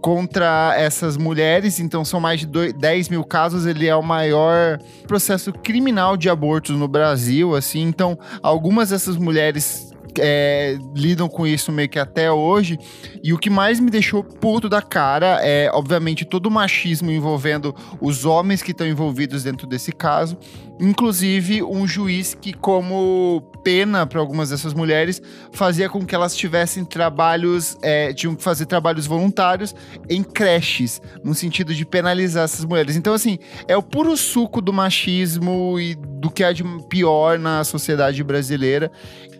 [0.00, 3.66] contra essas mulheres, então são mais de doi- 10 mil casos.
[3.66, 7.82] Ele é o maior processo criminal de abortos no Brasil, assim.
[7.82, 9.85] Então, algumas dessas mulheres
[10.20, 12.78] é, lidam com isso meio que até hoje.
[13.22, 17.74] E o que mais me deixou puto da cara é, obviamente, todo o machismo envolvendo
[18.00, 20.36] os homens que estão envolvidos dentro desse caso.
[20.78, 26.84] Inclusive, um juiz que, como pena para algumas dessas mulheres, fazia com que elas tivessem
[26.84, 29.74] trabalhos, é, tinham que fazer trabalhos voluntários
[30.08, 32.94] em creches, no sentido de penalizar essas mulheres.
[32.94, 37.64] Então, assim, é o puro suco do machismo e do que há de pior na
[37.64, 38.92] sociedade brasileira.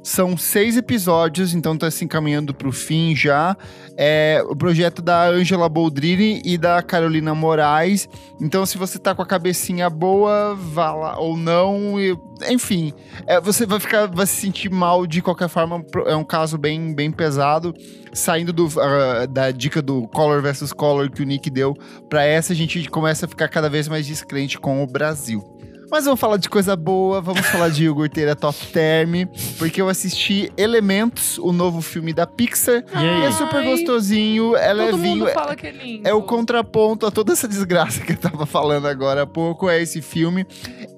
[0.07, 3.57] São seis episódios, então tá se encaminhando pro fim já.
[3.97, 8.09] É o projeto da Angela Boldrini e da Carolina Moraes.
[8.41, 12.01] Então, se você tá com a cabecinha boa, vá lá ou não.
[12.01, 12.17] e-
[12.49, 12.93] enfim,
[13.27, 15.85] é, você vai ficar, vai se sentir mal de qualquer forma.
[16.07, 17.75] É um caso bem, bem pesado.
[18.13, 21.75] Saindo do, ah, da dica do Color versus Color que o Nick deu
[22.09, 25.56] pra essa, a gente começa a ficar cada vez mais descrente com o Brasil.
[25.89, 29.25] Mas vamos falar de coisa boa, vamos falar de iogurteira Top Term,
[29.57, 32.85] porque eu assisti Elementos, o novo filme da Pixar.
[32.93, 33.23] aí?
[33.25, 35.09] É super gostosinho, é Todo levinho.
[35.19, 36.07] mundo é- fala que é lindo.
[36.09, 39.81] é o contraponto a toda essa desgraça que eu tava falando agora há pouco, é
[39.81, 40.45] esse filme.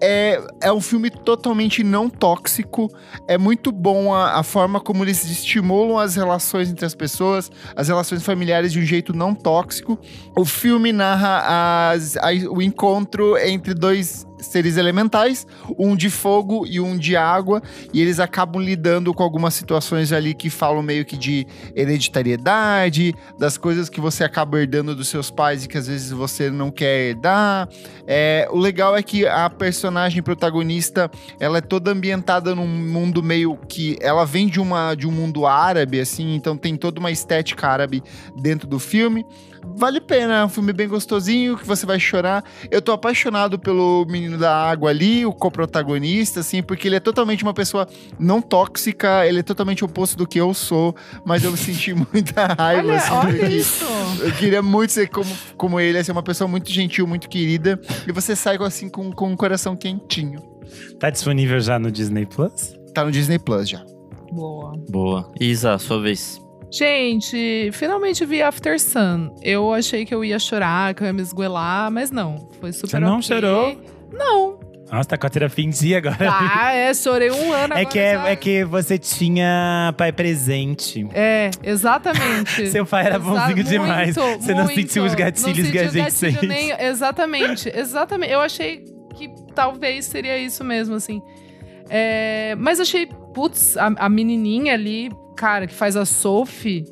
[0.00, 2.88] É, é um filme totalmente não tóxico.
[3.28, 7.88] É muito bom a, a forma como eles estimulam as relações entre as pessoas, as
[7.88, 9.98] relações familiares de um jeito não tóxico.
[10.36, 15.46] O filme narra as- a- o encontro entre dois seres elementais,
[15.78, 17.62] um de fogo e um de água,
[17.92, 23.56] e eles acabam lidando com algumas situações ali que falam meio que de hereditariedade, das
[23.56, 27.10] coisas que você acaba herdando dos seus pais e que às vezes você não quer
[27.10, 27.68] herdar.
[28.06, 33.56] É, o legal é que a personagem protagonista, ela é toda ambientada num mundo meio
[33.68, 37.68] que ela vem de uma de um mundo árabe assim, então tem toda uma estética
[37.68, 38.02] árabe
[38.36, 39.24] dentro do filme.
[39.64, 42.44] Vale a pena, é um filme bem gostosinho, que você vai chorar.
[42.70, 47.42] Eu tô apaixonado pelo menino da água ali, o coprotagonista, assim, porque ele é totalmente
[47.42, 47.86] uma pessoa
[48.18, 50.94] não tóxica, ele é totalmente oposto do que eu sou,
[51.24, 53.84] mas eu senti muita raiva, Olha, assim, olha isso.
[54.20, 58.12] eu queria muito ser como, como ele, ser uma pessoa muito gentil, muito querida, e
[58.12, 60.40] você sai assim com, com um coração quentinho.
[60.98, 62.74] Tá disponível já no Disney Plus?
[62.92, 63.84] Tá no Disney Plus já.
[64.32, 64.72] Boa.
[64.90, 65.32] Boa.
[65.40, 66.40] Isa, sua vez.
[66.70, 69.34] Gente, finalmente vi After Sun.
[69.42, 72.48] Eu achei que eu ia chorar, que eu ia me esguelar, mas não.
[72.60, 73.22] Foi super Você não ok.
[73.22, 73.76] chorou?
[74.12, 74.58] Não.
[74.90, 76.16] Nossa, tá com a terapia em dia agora.
[76.30, 77.84] Ah, é, chorei um ano É agora.
[77.86, 81.06] que, é, já- é que você tinha pai presente.
[81.12, 82.68] É, exatamente.
[82.72, 84.16] Seu pai era bonzinho Exa- demais.
[84.16, 84.74] muito, Você não muito.
[84.80, 86.46] sentiu os gatilhos Não que a gente sente.
[86.46, 88.32] nem- exatamente, exatamente.
[88.32, 88.82] Eu achei
[89.14, 91.20] que talvez seria isso mesmo, assim.
[91.90, 96.84] É, mas achei, putz, a, a menininha ali, cara, que faz a Sophie,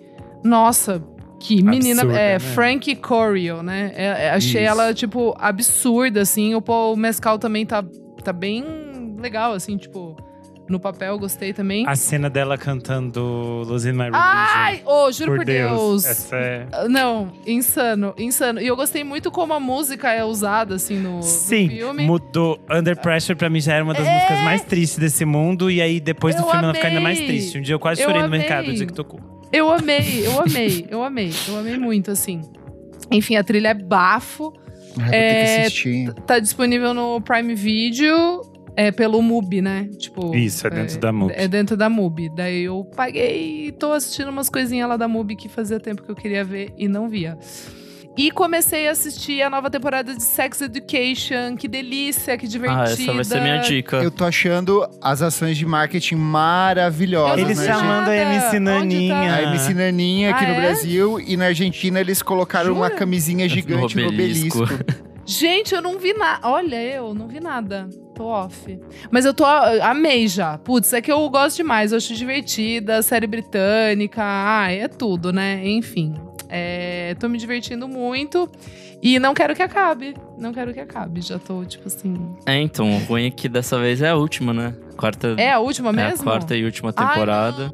[0.44, 1.02] nossa,
[1.40, 2.02] que menina.
[2.02, 2.38] Absurda, é, né?
[2.38, 3.92] Frankie Corio, né?
[3.96, 4.70] É, é, achei Isso.
[4.70, 6.54] ela, tipo, absurda, assim.
[6.54, 7.84] O Paul Mescal também tá,
[8.22, 8.64] tá bem
[9.18, 10.16] legal, assim, tipo,
[10.68, 11.86] no papel, gostei também.
[11.86, 13.20] A cena dela cantando
[13.66, 14.20] Losing My Religion.
[14.20, 16.04] Ai, oh, juro por, Deus.
[16.04, 16.66] Essa é...
[16.88, 18.60] Não, insano, insano.
[18.60, 22.02] E eu gostei muito como a música é usada, assim, no, no Sim, filme.
[22.04, 22.06] É.
[22.06, 22.58] mudou.
[22.70, 25.70] Under Pressure pra mim já era uma das músicas mais tristes desse mundo.
[25.70, 27.28] E aí depois do Eu filme ela fica ainda mais amei.
[27.28, 27.58] triste.
[27.58, 28.40] Um dia eu quase Eu chorei no amei.
[28.40, 29.20] mercado o dia que tocou.
[29.52, 31.30] Eu amei, eu amei, eu amei.
[31.48, 32.42] Eu amei muito, assim.
[33.10, 34.52] Enfim, a trilha é bafo.
[34.98, 36.12] Ah, É, assistir.
[36.26, 38.40] Tá disponível no Prime Video.
[38.76, 39.88] É pelo MUBI, né?
[39.98, 40.34] Tipo.
[40.36, 41.32] Isso, é dentro da MUBI.
[41.34, 42.28] É dentro da MUBI.
[42.34, 46.10] Daí eu paguei e tô assistindo umas coisinhas lá da MUBI que fazia tempo que
[46.10, 47.38] eu queria ver e não via.
[48.18, 51.54] E comecei a assistir a nova temporada de Sex Education.
[51.58, 52.80] Que delícia, que divertida.
[52.80, 53.96] Ah, essa vai ser minha dica.
[53.98, 57.38] Eu tô achando as ações de marketing maravilhosas.
[57.38, 58.16] Eles né, chamando a?
[58.16, 59.34] MC Naninha.
[59.34, 60.60] A MC Naninha aqui Ah, no é?
[60.60, 64.62] Brasil e na Argentina eles colocaram uma camisinha gigante no obelisco.
[64.62, 64.84] obelisco.
[65.26, 66.48] Gente, eu não vi nada.
[66.48, 67.86] Olha, eu não vi nada.
[68.16, 68.80] Tô off.
[69.10, 69.44] Mas eu tô.
[69.44, 70.56] Amei já.
[70.56, 71.92] Putz, é que eu gosto demais.
[71.92, 74.22] Eu acho divertida, série britânica.
[74.24, 75.60] Ah, é tudo, né?
[75.68, 76.14] Enfim.
[76.48, 78.50] É, tô me divertindo muito.
[79.02, 80.14] E não quero que acabe.
[80.38, 81.20] Não quero que acabe.
[81.20, 82.14] Já tô, tipo assim.
[82.46, 84.74] É, então, o ruim é que dessa vez é a última, né?
[84.96, 86.22] Quarta, É a última é mesmo?
[86.22, 87.70] a quarta e última Ai, temporada.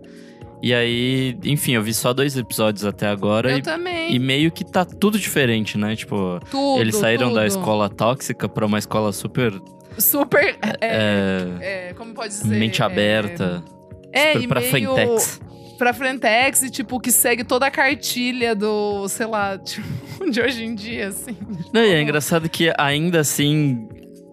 [0.60, 3.52] e aí, enfim, eu vi só dois episódios até agora.
[3.52, 4.12] Eu e, também.
[4.12, 5.94] E meio que tá tudo diferente, né?
[5.94, 7.46] Tipo, Tudo, eles saíram da tudo.
[7.46, 9.52] escola tóxica pra uma escola super.
[9.98, 10.56] Super.
[10.80, 10.86] É,
[11.60, 12.56] É, é, como pode dizer?
[12.58, 13.62] mente É, aberta.
[14.12, 15.40] É, super e pra meio Frentex.
[15.78, 20.64] Pra Frentex e, tipo, que segue toda a cartilha do, sei lá, tipo, de hoje
[20.64, 21.36] em dia, assim.
[21.72, 23.88] Não, e é engraçado que ainda assim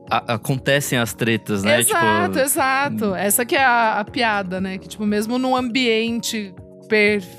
[0.09, 1.79] a- acontecem as tretas, né?
[1.79, 3.15] Exato, tipo, exato.
[3.15, 4.77] Essa que é a, a piada, né?
[4.77, 6.53] Que, tipo, mesmo num ambiente
[6.87, 7.38] perfeito,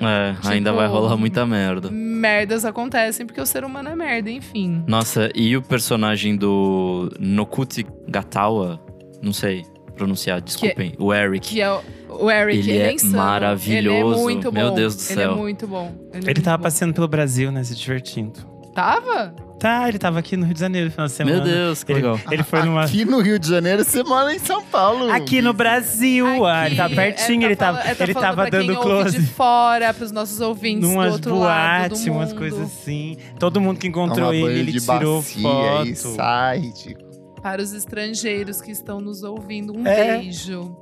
[0.00, 1.90] é, ainda tipo, vai rolar muita merda.
[1.90, 4.84] merdas acontecem porque o ser humano é merda, enfim.
[4.86, 8.80] Nossa, e o personagem do Nokuti Gatawa,
[9.22, 9.64] não sei
[9.96, 11.46] pronunciar, desculpem, o Eric.
[11.50, 13.16] Que é o, o Eric, Ele ele, é é insano.
[13.18, 14.14] maravilhoso.
[14.14, 14.58] Ele é muito bom.
[14.58, 15.36] Meu Deus do Ele é céu.
[15.36, 15.92] muito bom.
[15.98, 16.62] Ele, é Ele muito tava bom.
[16.62, 17.62] passeando pelo Brasil, né?
[17.62, 18.40] Se divertindo.
[18.74, 19.34] Tava?
[19.60, 21.36] Tá, ele tava aqui no Rio de Janeiro no final de semana.
[21.36, 22.18] Meu Deus, que ele, legal.
[22.30, 22.82] Ele foi numa.
[22.84, 25.10] Aqui no Rio de Janeiro, você mora em São Paulo.
[25.12, 28.14] Aqui no Brasil, ah, ele tá pertinho, É, ele tá tava, fala- é, tá ele
[28.14, 29.18] falando tava pra quem dando close.
[29.20, 33.18] de fora, pros nossos ouvintes do Numas outro lado do umas coisas assim.
[33.38, 35.86] Todo mundo que encontrou ele, ele de tirou foto.
[35.86, 37.04] E sai, tipo.
[37.42, 40.16] Para os estrangeiros que estão nos ouvindo, um É.
[40.18, 40.74] beijo.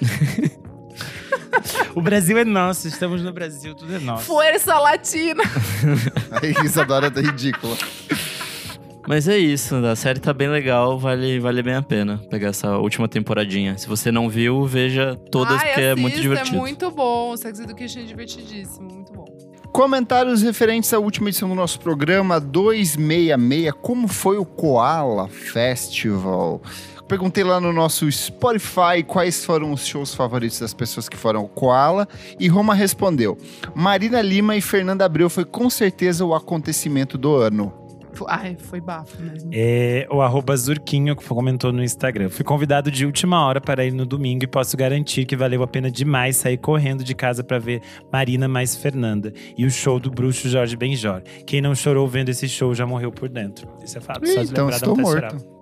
[1.94, 4.24] O Brasil é nosso, estamos no Brasil, tudo é nosso.
[4.24, 5.42] Força Latina!
[6.30, 7.76] A Isadora tá ridícula.
[9.08, 12.76] Mas é isso, a série tá bem legal, vale, vale bem a pena pegar essa
[12.76, 13.78] última temporadinha.
[13.78, 16.56] Se você não viu, veja todas, Ai, que é muito assista, divertido.
[16.56, 17.34] É muito bom.
[17.34, 19.24] Sex Education é divertidíssimo, muito bom.
[19.72, 23.72] Comentários referentes à última edição do nosso programa 266.
[23.80, 26.60] Como foi o Koala Festival?
[27.08, 31.48] Perguntei lá no nosso Spotify quais foram os shows favoritos das pessoas que foram ao
[31.48, 32.06] Koala.
[32.38, 33.38] E Roma respondeu:
[33.74, 37.72] Marina Lima e Fernanda Abreu foi com certeza o acontecimento do ano.
[38.26, 39.48] Ai, foi bafo mesmo.
[39.54, 42.28] É, o arroba Zurquinho que comentou no Instagram.
[42.28, 45.68] Fui convidado de última hora para ir no domingo e posso garantir que valeu a
[45.68, 47.80] pena demais sair correndo de casa para ver
[48.12, 51.22] Marina mais Fernanda e o show do bruxo Jorge Benjor.
[51.46, 53.68] Quem não chorou vendo esse show já morreu por dentro.
[53.84, 54.26] Isso é fato.
[54.26, 55.14] Só de Então lembrar estou morto.
[55.14, 55.57] chorar.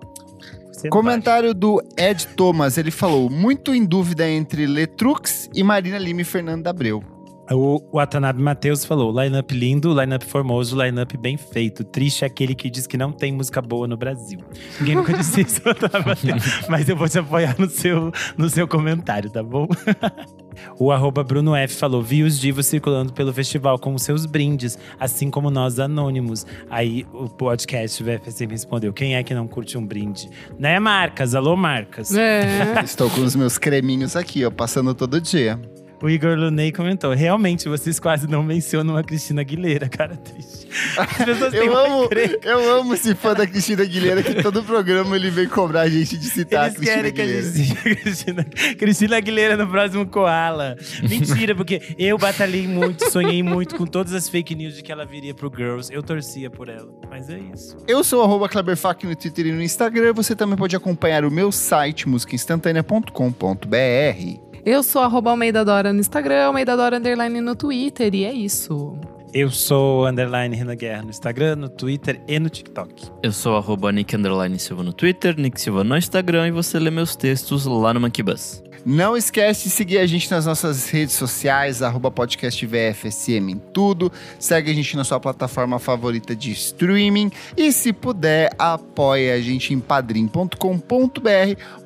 [0.77, 6.21] Você Comentário do Ed Thomas, ele falou: muito em dúvida entre Letrux e Marina Lima
[6.21, 7.03] e Fernando Abreu.
[7.49, 11.83] O Watanabe Matheus falou: line-up lindo, line-up formoso, line-up bem feito.
[11.83, 14.39] Triste é aquele que diz que não tem música boa no Brasil.
[14.79, 16.43] Ninguém nunca disse isso, Watanabe Matheus.
[16.69, 19.67] Mas eu vou te apoiar no seu, no seu comentário, tá bom?
[20.79, 24.77] O arroba Bruno F falou: vi os divos circulando pelo festival com os seus brindes,
[24.99, 26.45] assim como nós anônimos.
[26.69, 30.29] Aí o podcast VFC me respondeu: quem é que não curte um brinde?
[30.57, 31.35] Né, Marcas?
[31.35, 32.15] Alô, Marcas.
[32.15, 32.81] É.
[32.83, 35.59] Estou com os meus creminhos aqui, ó, passando todo dia.
[36.01, 40.67] O Igor Luney comentou: realmente, vocês quase não mencionam a Cristina Aguilera, cara triste.
[40.97, 42.09] As pessoas Eu amo,
[42.43, 46.17] eu amo esse fã da Cristina Aguilera que todo programa ele vem cobrar a gente
[46.17, 47.51] de citar Eles a Cristina querem que a Aguilera.
[47.51, 48.43] gente Cristina,
[48.77, 50.77] Cristina Aguilera no próximo Koala.
[51.01, 55.05] Mentira, porque eu batalhei muito, sonhei muito com todas as fake news de que ela
[55.05, 55.91] viria pro Girls.
[55.91, 56.87] Eu torcia por ela.
[57.09, 57.75] Mas é isso.
[57.87, 60.13] Eu sou arroba Kleberfac no Twitter e no Instagram.
[60.13, 64.46] Você também pode acompanhar o meu site, musicainstantanea.com.br.
[64.69, 68.99] Eu sou arroba Almeida Dora no Instagram, Almeida Dora Underline no Twitter, e é isso.
[69.33, 73.09] Eu sou underline Renan Guerra no Instagram, no Twitter e no TikTok.
[73.23, 76.91] Eu sou arroba Nick Underline Silva no Twitter, Nick Silva no Instagram e você lê
[76.91, 78.61] meus textos lá no Monkey Bus.
[78.89, 84.09] Não esquece de seguir a gente nas nossas redes sociais, arroba podcast VFSM em tudo.
[84.39, 87.29] Segue a gente na sua plataforma favorita de streaming.
[87.57, 90.55] E se puder, apoie a gente em padrim.com.br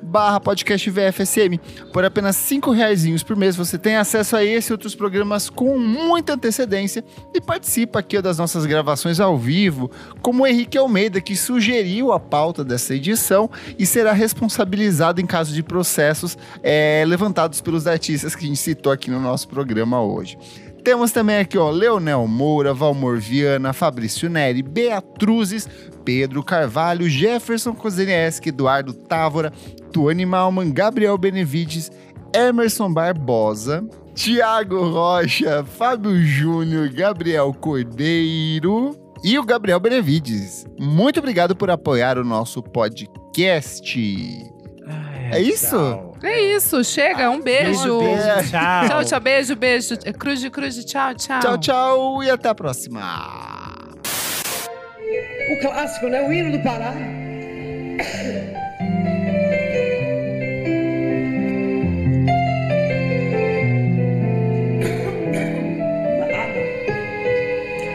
[0.00, 1.58] barra podcast VFSM.
[1.92, 5.76] Por apenas cinco reaisinhos por mês, você tem acesso a esse e outros programas com
[5.76, 7.04] muita antecedência
[7.34, 12.20] e participa aqui das nossas gravações ao vivo, como o Henrique Almeida, que sugeriu a
[12.20, 18.44] pauta dessa edição e será responsabilizado em caso de processos é, levantados pelos artistas que
[18.44, 20.36] a gente citou aqui no nosso programa hoje.
[20.84, 25.68] Temos também aqui, ó, Leonel Moura, Valmor Viana, Fabrício Neri, Beatruzes,
[26.04, 29.52] Pedro Carvalho, Jefferson Kozenieski, Eduardo Távora,
[29.92, 31.90] Tuane Malman, Gabriel Benevides,
[32.34, 40.66] Emerson Barbosa, Tiago Rocha, Fábio Júnior, Gabriel Cordeiro e o Gabriel Benevides.
[40.78, 44.52] Muito obrigado por apoiar o nosso podcast.
[45.32, 46.12] É isso?
[46.22, 48.00] É isso, chega, um beijo.
[48.00, 48.86] Beijo, tchau.
[48.86, 49.96] Tchau, tchau, beijo, beijo.
[50.18, 51.40] Cruz de cruz, tchau, tchau.
[51.40, 53.00] Tchau, tchau e até a próxima.
[55.50, 56.20] O clássico, né?
[56.20, 56.92] O hino do Pará.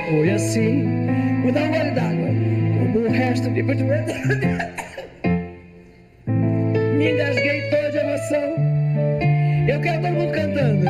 [0.10, 0.84] Foi assim,
[1.44, 2.28] vou dar um gole d'água,
[2.80, 3.62] como o resto de
[6.98, 8.56] Me engasguei todo de emoção.
[9.68, 10.86] Eu quero todo mundo cantando.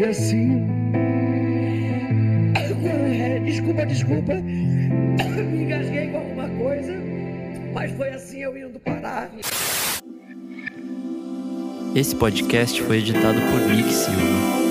[0.00, 0.66] Foi assim.
[2.56, 4.34] É, Desculpa, desculpa.
[4.34, 6.94] Me engasguei com alguma coisa.
[7.72, 9.30] Mas foi assim eu indo parar.
[11.94, 14.67] Esse podcast foi editado por Nick Silva.